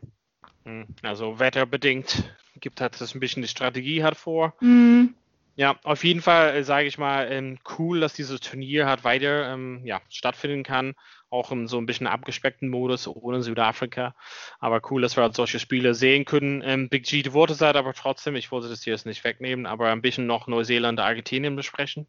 hm. 0.65 0.85
Also 1.03 1.39
wetterbedingt 1.39 2.23
gibt 2.59 2.81
halt 2.81 2.99
das 2.99 3.15
ein 3.15 3.19
bisschen 3.19 3.41
die 3.41 3.47
Strategie 3.47 4.03
hat 4.03 4.17
vor. 4.17 4.53
Mhm. 4.59 5.13
Ja, 5.59 5.75
auf 5.83 6.05
jeden 6.05 6.21
Fall 6.21 6.55
äh, 6.55 6.63
sage 6.63 6.87
ich 6.87 6.97
mal, 6.97 7.29
ähm, 7.29 7.57
cool, 7.77 7.99
dass 7.99 8.13
dieses 8.13 8.39
Turnier 8.39 8.85
halt 8.85 9.03
weiter 9.03 9.51
ähm, 9.53 9.81
ja, 9.83 9.99
stattfinden 10.07 10.63
kann. 10.63 10.95
Auch 11.29 11.51
in 11.51 11.67
so 11.67 11.77
ein 11.77 11.85
bisschen 11.85 12.07
abgespeckten 12.07 12.69
Modus 12.69 13.09
ohne 13.09 13.41
Südafrika. 13.41 14.15
Aber 14.59 14.79
cool, 14.89 15.01
dass 15.01 15.17
wir 15.17 15.23
halt 15.23 15.35
solche 15.35 15.59
Spiele 15.59 15.95
sehen 15.95 16.23
können. 16.23 16.63
Ähm, 16.65 16.87
Big 16.87 17.03
G, 17.03 17.23
du 17.23 17.33
wolltest 17.33 17.59
halt 17.59 17.75
aber 17.75 17.93
trotzdem, 17.93 18.37
ich 18.37 18.53
wollte 18.53 18.69
das 18.69 18.83
hier 18.83 18.93
jetzt 18.93 19.05
nicht 19.05 19.25
wegnehmen, 19.25 19.65
aber 19.65 19.91
ein 19.91 20.01
bisschen 20.01 20.27
noch 20.27 20.47
Neuseeland, 20.47 21.01
Argentinien 21.01 21.57
besprechen. 21.57 22.07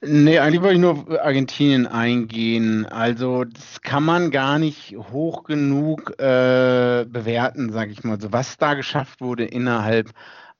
Nee, 0.00 0.38
eigentlich 0.38 0.62
wollte 0.62 0.74
ich 0.74 0.80
nur 0.80 0.92
auf 0.92 1.10
Argentinien 1.10 1.88
eingehen. 1.88 2.86
Also, 2.86 3.42
das 3.42 3.82
kann 3.82 4.04
man 4.04 4.30
gar 4.30 4.60
nicht 4.60 4.94
hoch 5.10 5.42
genug 5.42 6.10
äh, 6.20 7.04
bewerten, 7.04 7.72
sage 7.72 7.90
ich 7.90 8.04
mal. 8.04 8.20
So, 8.20 8.32
was 8.32 8.58
da 8.58 8.74
geschafft 8.74 9.20
wurde 9.20 9.44
innerhalb 9.44 10.10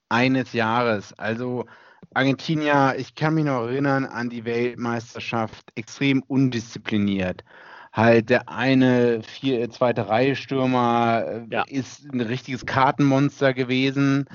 eines 0.09 0.55
Jahres. 0.55 1.12
Also, 1.16 1.66
Argentinier, 2.13 2.95
ich 2.99 3.15
kann 3.15 3.35
mich 3.35 3.45
noch 3.45 3.67
erinnern 3.67 4.05
an 4.05 4.31
die 4.31 4.45
Weltmeisterschaft, 4.45 5.73
extrem 5.75 6.23
undiszipliniert. 6.23 7.45
Halt 7.93 8.29
der 8.31 8.49
eine 8.49 9.23
vier, 9.23 9.71
zweite 9.71 10.09
Reihe 10.09 10.35
Stürmer 10.35 11.25
äh, 11.27 11.55
ja. 11.55 11.63
ist 11.69 12.13
ein 12.13 12.21
richtiges 12.21 12.67
Kartenmonster 12.67 13.55
gewesen. 13.55 14.27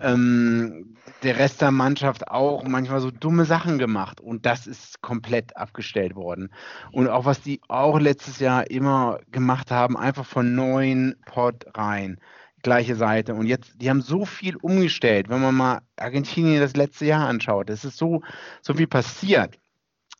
Ähm, 0.00 0.96
der 1.22 1.38
Rest 1.38 1.62
der 1.62 1.70
Mannschaft 1.70 2.28
auch 2.28 2.64
manchmal 2.64 3.00
so 3.00 3.10
dumme 3.10 3.44
Sachen 3.44 3.78
gemacht 3.78 4.20
und 4.20 4.44
das 4.44 4.66
ist 4.66 5.00
komplett 5.00 5.56
abgestellt 5.56 6.16
worden. 6.16 6.50
Und 6.92 7.08
auch 7.08 7.24
was 7.24 7.40
die 7.40 7.60
auch 7.68 7.98
letztes 7.98 8.40
Jahr 8.40 8.70
immer 8.70 9.20
gemacht 9.30 9.70
haben, 9.70 9.96
einfach 9.96 10.26
von 10.26 10.54
neuen 10.54 11.14
Pot 11.24 11.64
rein 11.74 12.18
gleiche 12.66 12.96
Seite. 12.96 13.34
Und 13.34 13.46
jetzt, 13.46 13.80
die 13.80 13.88
haben 13.88 14.02
so 14.02 14.24
viel 14.24 14.56
umgestellt, 14.56 15.28
wenn 15.28 15.40
man 15.40 15.54
mal 15.54 15.80
Argentinien 15.96 16.60
das 16.60 16.74
letzte 16.74 17.06
Jahr 17.06 17.28
anschaut. 17.28 17.70
Es 17.70 17.84
ist 17.84 17.96
so, 17.96 18.22
so 18.60 18.74
viel 18.74 18.88
passiert, 18.88 19.56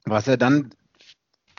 was 0.04 0.28
er 0.28 0.36
dann 0.36 0.70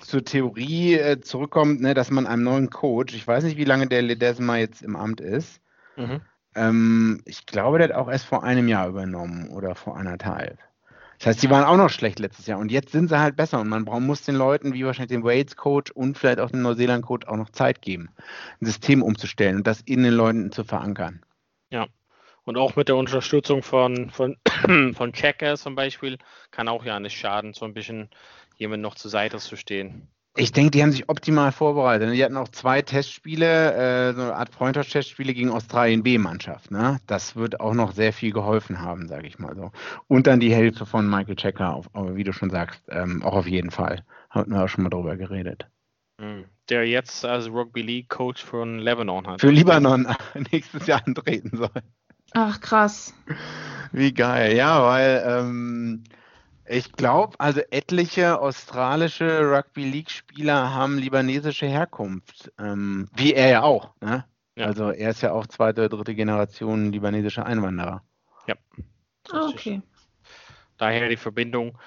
zur 0.02 0.24
Theorie 0.24 0.94
äh, 0.94 1.20
zurückkommt, 1.20 1.82
ne, 1.82 1.94
dass 1.94 2.10
man 2.10 2.26
einem 2.26 2.44
neuen 2.44 2.70
Coach, 2.70 3.14
ich 3.14 3.28
weiß 3.28 3.44
nicht, 3.44 3.58
wie 3.58 3.66
lange 3.66 3.88
der 3.88 4.02
Ledesma 4.02 4.58
jetzt 4.58 4.82
im 4.82 4.96
Amt 4.96 5.20
ist, 5.20 5.60
mhm. 5.98 6.22
ähm, 6.56 7.22
ich 7.26 7.46
glaube, 7.46 7.80
der 7.80 7.90
hat 7.90 7.96
auch 7.96 8.10
erst 8.10 8.26
vor 8.26 8.46
einem 8.46 8.70
Jahr 8.70 8.88
übernommen 8.88 9.50
oder 9.50 9.76
vor 9.76 9.98
anderthalb. 9.98 10.58
Das 11.18 11.28
heißt, 11.28 11.43
die 11.43 11.49
waren 11.49 11.63
auch 11.63 11.78
noch 11.78 11.89
schlecht 11.89 12.20
letztes 12.20 12.45
Jahr 12.45 12.59
und 12.59 12.72
jetzt 12.72 12.91
sind 12.91 13.09
sie 13.09 13.20
halt 13.20 13.36
besser 13.36 13.59
und 13.59 13.70
man 13.70 13.84
muss 13.84 14.22
den 14.22 14.36
Leuten, 14.36 14.74
wie 14.74 14.86
wahrscheinlich 14.86 15.18
dem 15.18 15.24
Wales-Coach 15.24 15.91
und 15.91 16.18
vielleicht 16.18 16.39
auch 16.39 16.51
dem 16.51 16.61
Neuseeland-Coach 16.61 17.28
auch 17.28 17.38
noch 17.38 17.49
Zeit 17.49 17.82
geben, 17.82 18.09
ein 18.61 18.65
System 18.65 19.01
umzustellen 19.01 19.57
und 19.57 19.68
das 19.68 19.82
in 19.82 20.03
den 20.03 20.13
Leuten 20.13 20.51
zu 20.51 20.63
verankern. 20.63 21.24
Ja. 21.70 21.88
Und 22.43 22.55
auch 22.55 22.76
mit 22.78 22.88
der 22.88 22.95
Unterstützung 22.95 23.61
von, 23.61 24.09
von, 24.09 24.38
von 24.93 25.11
Checker 25.11 25.57
zum 25.57 25.76
Beispiel 25.76 26.18
kann 26.51 26.70
auch 26.70 26.86
ja 26.86 26.99
nicht 26.99 27.18
schaden, 27.18 27.53
so 27.53 27.65
ein 27.65 27.74
bisschen 27.74 28.09
jemand 28.55 28.84
noch 28.84 28.95
zur 28.95 29.11
Seite 29.11 29.38
zu 29.38 29.57
stehen. 29.57 30.07
Ich 30.40 30.52
denke, 30.52 30.70
die 30.70 30.84
haben 30.84 30.92
sich 30.92 31.10
optimal 31.10 31.52
vorbereitet. 31.52 32.14
Die 32.14 32.24
hatten 32.24 32.38
auch 32.38 32.50
zwei 32.50 32.84
Testspiele, 32.84 33.74
äh, 33.74 34.14
so 34.14 34.22
eine 34.22 34.36
Art 34.36 34.50
Freundschaftstestspiele 34.50 35.34
gegen 35.34 35.50
Australien 35.50 36.04
B-Mannschaft. 36.04 36.70
Ne? 36.70 37.00
Das 37.08 37.36
wird 37.36 37.60
auch 37.60 37.74
noch 37.74 37.92
sehr 37.92 38.14
viel 38.14 38.32
geholfen 38.32 38.80
haben, 38.80 39.08
sage 39.08 39.26
ich 39.26 39.40
mal 39.40 39.56
so. 39.56 39.72
Und 40.08 40.28
dann 40.28 40.40
die 40.40 40.54
Hilfe 40.54 40.86
von 40.86 41.10
Michael 41.10 41.38
Checker, 41.38 41.74
auf, 41.74 41.88
wie 41.94 42.24
du 42.24 42.34
schon 42.34 42.52
sagst, 42.52 42.84
ähm, 42.90 43.24
auch 43.24 43.34
auf 43.34 43.48
jeden 43.48 43.72
Fall. 43.72 44.04
Hatten 44.30 44.52
wir 44.52 44.64
auch 44.64 44.68
schon 44.68 44.84
mal 44.84 44.92
drüber 44.92 45.18
geredet. 45.18 45.68
Hm. 46.22 46.46
Der 46.70 46.88
jetzt 46.88 47.26
als 47.26 47.50
Rugby 47.50 47.82
League 47.82 48.10
Coach 48.10 48.44
von 48.44 48.78
Lebanon 48.78 49.26
hat. 49.26 49.42
Für 49.42 49.50
Libanon 49.50 50.08
nächstes 50.52 50.86
Jahr 50.86 51.02
antreten 51.04 51.58
soll. 51.58 51.82
Ach, 52.34 52.62
krass. 52.62 53.14
Wie 53.92 54.14
geil. 54.14 54.56
Ja, 54.56 54.84
weil 54.84 55.24
ähm, 55.26 56.04
ich 56.68 56.91
glaube, 56.93 57.39
also 57.39 57.61
etliche 57.72 58.39
australische 58.39 59.49
Rugby 59.49 59.86
League-Spieler 59.86 60.74
haben 60.74 60.97
libanesische 60.97 61.65
Herkunft. 61.65 62.51
Ähm, 62.59 63.09
wie 63.15 63.34
er 63.34 63.49
ja 63.49 63.63
auch. 63.63 63.93
Ne? 64.01 64.26
Ja. 64.55 64.65
Also 64.65 64.89
er 64.89 65.11
ist 65.11 65.22
ja 65.22 65.32
auch 65.32 65.47
zweite 65.47 65.82
oder 65.82 65.97
dritte 65.97 66.15
Generation 66.15 66.91
libanesischer 66.91 67.45
Einwanderer. 67.45 68.03
Ja. 68.47 68.55
Ah, 69.32 69.47
okay. 69.49 69.82
Daher 70.78 71.09
die 71.09 71.18
Verbindung. 71.18 71.78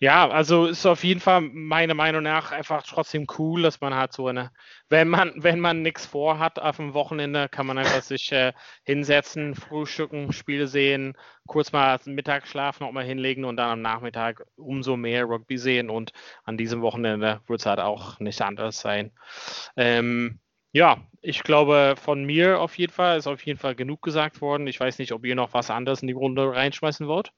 Ja, 0.00 0.28
also 0.30 0.66
ist 0.66 0.86
auf 0.86 1.02
jeden 1.02 1.18
Fall 1.20 1.40
meiner 1.40 1.94
Meinung 1.94 2.22
nach 2.22 2.52
einfach 2.52 2.84
trotzdem 2.84 3.26
cool, 3.38 3.62
dass 3.62 3.80
man 3.80 3.94
halt 3.96 4.12
so 4.12 4.28
eine, 4.28 4.52
wenn 4.88 5.08
man, 5.08 5.32
wenn 5.42 5.58
man 5.58 5.82
nichts 5.82 6.06
vorhat 6.06 6.60
auf 6.60 6.76
dem 6.76 6.94
Wochenende, 6.94 7.48
kann 7.48 7.66
man 7.66 7.78
einfach 7.78 8.02
sich 8.02 8.30
äh, 8.30 8.52
hinsetzen, 8.84 9.56
frühstücken, 9.56 10.32
Spiele 10.32 10.68
sehen, 10.68 11.16
kurz 11.48 11.72
mal 11.72 11.98
Mittagsschlaf 12.04 12.78
noch 12.78 12.92
mal 12.92 13.04
hinlegen 13.04 13.44
und 13.44 13.56
dann 13.56 13.70
am 13.70 13.82
Nachmittag 13.82 14.44
umso 14.56 14.96
mehr 14.96 15.24
Rugby 15.24 15.58
sehen 15.58 15.90
und 15.90 16.12
an 16.44 16.56
diesem 16.56 16.80
Wochenende 16.80 17.40
wird 17.48 17.60
es 17.60 17.66
halt 17.66 17.80
auch 17.80 18.20
nicht 18.20 18.40
anders 18.40 18.78
sein. 18.80 19.10
Ähm, 19.76 20.38
ja, 20.72 20.98
ich 21.22 21.42
glaube, 21.42 21.94
von 22.00 22.24
mir 22.24 22.60
auf 22.60 22.78
jeden 22.78 22.92
Fall 22.92 23.18
ist 23.18 23.26
auf 23.26 23.44
jeden 23.44 23.58
Fall 23.58 23.74
genug 23.74 24.02
gesagt 24.02 24.40
worden. 24.40 24.66
Ich 24.68 24.78
weiß 24.78 24.98
nicht, 24.98 25.12
ob 25.12 25.24
ihr 25.24 25.34
noch 25.34 25.54
was 25.54 25.70
anderes 25.70 26.02
in 26.02 26.08
die 26.08 26.14
Runde 26.14 26.52
reinschmeißen 26.54 27.08
wollt. 27.08 27.32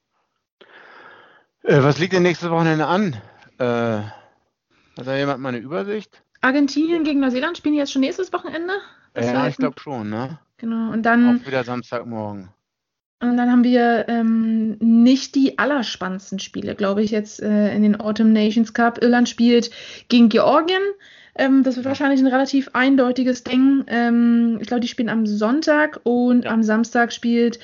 Äh, 1.63 1.83
was 1.83 1.99
liegt 1.99 2.13
denn 2.13 2.23
nächste 2.23 2.51
Wochenende 2.51 2.87
an? 2.87 3.17
Äh, 3.57 3.65
hat 3.65 5.05
da 5.05 5.15
jemand 5.15 5.41
mal 5.41 5.49
eine 5.49 5.59
Übersicht? 5.59 6.23
Argentinien 6.41 7.03
gegen 7.03 7.19
Neuseeland 7.19 7.57
spielen 7.57 7.75
jetzt 7.75 7.91
schon 7.91 8.01
nächstes 8.01 8.33
Wochenende? 8.33 8.73
Das 9.13 9.25
ja, 9.27 9.47
ich 9.47 9.57
glaube 9.57 9.79
schon, 9.79 10.09
ne? 10.09 10.39
Genau. 10.57 10.91
Und 10.91 11.03
dann. 11.03 11.41
Auch 11.41 11.47
wieder 11.47 11.63
Samstagmorgen. 11.63 12.49
Und 13.19 13.37
dann 13.37 13.51
haben 13.51 13.63
wir 13.63 14.05
ähm, 14.07 14.77
nicht 14.79 15.35
die 15.35 15.59
allerspannendsten 15.59 16.39
Spiele, 16.39 16.73
glaube 16.73 17.03
ich, 17.03 17.11
jetzt 17.11 17.39
äh, 17.39 17.75
in 17.75 17.83
den 17.83 17.99
Autumn 17.99 18.33
Nations 18.33 18.73
Cup. 18.73 18.99
Irland 19.03 19.29
spielt 19.29 19.69
gegen 20.07 20.29
Georgien. 20.29 20.81
Ähm, 21.35 21.61
das 21.61 21.75
wird 21.75 21.85
wahrscheinlich 21.85 22.19
ein 22.19 22.27
relativ 22.27 22.69
eindeutiges 22.73 23.43
Ding. 23.43 23.83
Ähm, 23.85 24.57
ich 24.59 24.67
glaube, 24.67 24.81
die 24.81 24.87
spielen 24.87 25.09
am 25.09 25.27
Sonntag 25.27 25.99
und 26.03 26.45
ja. 26.45 26.51
am 26.51 26.63
Samstag 26.63 27.13
spielt 27.13 27.59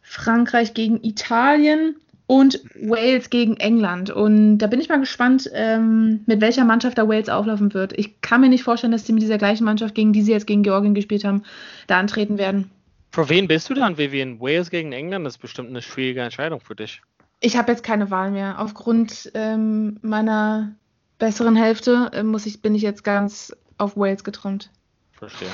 Frankreich 0.00 0.72
gegen 0.72 1.04
Italien 1.04 1.96
und 2.26 2.60
Wales 2.74 3.30
gegen 3.30 3.56
England. 3.58 4.10
Und 4.10 4.58
da 4.58 4.66
bin 4.66 4.80
ich 4.80 4.88
mal 4.88 5.00
gespannt, 5.00 5.50
ähm, 5.52 6.20
mit 6.26 6.40
welcher 6.40 6.64
Mannschaft 6.64 6.96
da 6.96 7.08
Wales 7.08 7.28
auflaufen 7.28 7.74
wird. 7.74 7.92
Ich 7.98 8.20
kann 8.22 8.40
mir 8.40 8.48
nicht 8.48 8.64
vorstellen, 8.64 8.92
dass 8.92 9.06
sie 9.06 9.12
mit 9.12 9.22
dieser 9.22 9.38
gleichen 9.38 9.64
Mannschaft, 9.64 9.94
gegen 9.94 10.12
die 10.12 10.22
sie 10.22 10.32
jetzt 10.32 10.46
gegen 10.46 10.62
Georgien 10.62 10.94
gespielt 10.94 11.24
haben, 11.24 11.42
da 11.86 11.98
antreten 11.98 12.38
werden. 12.38 12.70
Für 13.10 13.28
wen 13.28 13.46
bist 13.46 13.70
du 13.70 13.74
dann, 13.74 13.98
Vivian? 13.98 14.40
Wales 14.40 14.70
gegen 14.70 14.92
England 14.92 15.24
das 15.24 15.34
ist 15.34 15.38
bestimmt 15.38 15.68
eine 15.68 15.82
schwierige 15.82 16.22
Entscheidung 16.22 16.60
für 16.60 16.74
dich. 16.74 17.00
Ich 17.40 17.56
habe 17.56 17.70
jetzt 17.70 17.84
keine 17.84 18.10
Wahl 18.10 18.30
mehr. 18.30 18.58
Aufgrund 18.58 19.30
ähm, 19.34 19.98
meiner 20.02 20.74
besseren 21.18 21.56
Hälfte 21.56 22.10
äh, 22.12 22.22
muss 22.22 22.46
ich, 22.46 22.62
bin 22.62 22.74
ich 22.74 22.82
jetzt 22.82 23.04
ganz 23.04 23.54
auf 23.78 23.96
Wales 23.96 24.24
getrimmt. 24.24 24.70
Verstehe. 25.12 25.48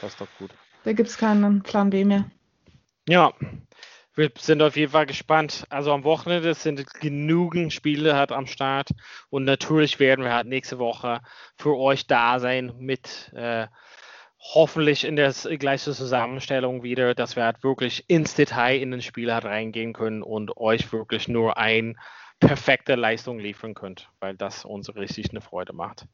Das 0.00 0.10
ist 0.10 0.20
doch 0.20 0.28
gut. 0.38 0.50
Da 0.84 0.92
gibt 0.92 1.08
es 1.08 1.16
keinen 1.16 1.62
Plan 1.62 1.90
B 1.90 2.04
mehr. 2.04 2.24
Ja, 3.08 3.32
wir 4.18 4.32
sind 4.36 4.62
auf 4.62 4.76
jeden 4.76 4.90
Fall 4.90 5.06
gespannt. 5.06 5.64
Also 5.70 5.92
am 5.92 6.02
Wochenende 6.02 6.52
sind 6.52 6.84
genügend 6.94 7.72
Spiele 7.72 8.16
halt 8.16 8.32
am 8.32 8.48
Start 8.48 8.90
und 9.30 9.44
natürlich 9.44 10.00
werden 10.00 10.24
wir 10.24 10.34
halt 10.34 10.48
nächste 10.48 10.80
Woche 10.80 11.20
für 11.56 11.76
euch 11.78 12.08
da 12.08 12.40
sein 12.40 12.72
mit 12.78 13.32
äh, 13.32 13.68
hoffentlich 14.40 15.04
in 15.04 15.14
der 15.14 15.32
gleichen 15.32 15.94
Zusammenstellung 15.94 16.82
wieder, 16.82 17.14
dass 17.14 17.36
wir 17.36 17.44
halt 17.44 17.62
wirklich 17.62 18.10
ins 18.10 18.34
Detail 18.34 18.80
in 18.80 18.90
den 18.90 19.02
Spiel 19.02 19.32
halt 19.32 19.44
reingehen 19.44 19.92
können 19.92 20.24
und 20.24 20.56
euch 20.56 20.92
wirklich 20.92 21.28
nur 21.28 21.56
ein 21.56 21.96
perfekte 22.40 22.96
Leistung 22.96 23.38
liefern 23.38 23.74
könnt, 23.74 24.10
weil 24.18 24.36
das 24.36 24.64
uns 24.64 24.92
richtig 24.96 25.30
eine 25.30 25.40
Freude 25.40 25.72
macht. 25.72 26.06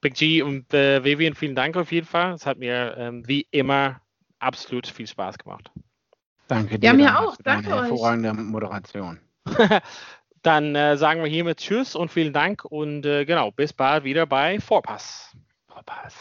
Big 0.00 0.14
G 0.14 0.42
und 0.42 0.74
äh, 0.74 1.04
Vivian, 1.04 1.34
vielen 1.34 1.54
Dank 1.54 1.76
auf 1.76 1.92
jeden 1.92 2.08
Fall. 2.08 2.32
Es 2.32 2.44
hat 2.44 2.58
mir 2.58 2.96
ähm, 2.98 3.26
wie 3.28 3.46
immer 3.52 4.00
absolut 4.40 4.88
viel 4.88 5.06
Spaß 5.06 5.38
gemacht. 5.38 5.70
Danke 6.48 6.78
dir. 6.78 6.86
Ja, 6.86 6.92
mir 6.92 7.18
auch. 7.18 7.36
Danke 7.42 7.74
euch. 7.74 7.90
Hervorragende 7.90 8.32
Moderation. 8.34 9.20
Dann 10.42 10.76
äh, 10.76 10.96
sagen 10.96 11.22
wir 11.22 11.28
hiermit 11.28 11.58
Tschüss 11.58 11.96
und 11.96 12.10
vielen 12.10 12.32
Dank 12.32 12.64
und 12.64 13.04
äh, 13.04 13.24
genau, 13.24 13.50
bis 13.50 13.72
bald 13.72 14.04
wieder 14.04 14.26
bei 14.26 14.60
Vorpass. 14.60 15.34
Vorpass. 15.66 16.14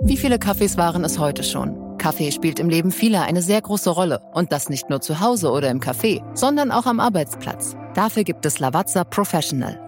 Wie 0.00 0.16
viele 0.16 0.38
Kaffees 0.38 0.76
waren 0.76 1.04
es 1.04 1.18
heute 1.18 1.42
schon? 1.42 1.98
Kaffee 1.98 2.30
spielt 2.30 2.60
im 2.60 2.68
Leben 2.68 2.92
vieler 2.92 3.22
eine 3.22 3.42
sehr 3.42 3.60
große 3.60 3.90
Rolle. 3.90 4.20
Und 4.32 4.52
das 4.52 4.68
nicht 4.68 4.88
nur 4.88 5.00
zu 5.00 5.20
Hause 5.20 5.50
oder 5.50 5.68
im 5.68 5.80
Café, 5.80 6.22
sondern 6.36 6.70
auch 6.70 6.86
am 6.86 7.00
Arbeitsplatz. 7.00 7.76
Dafür 7.94 8.22
gibt 8.22 8.46
es 8.46 8.60
Lavazza 8.60 9.02
Professional. 9.02 9.87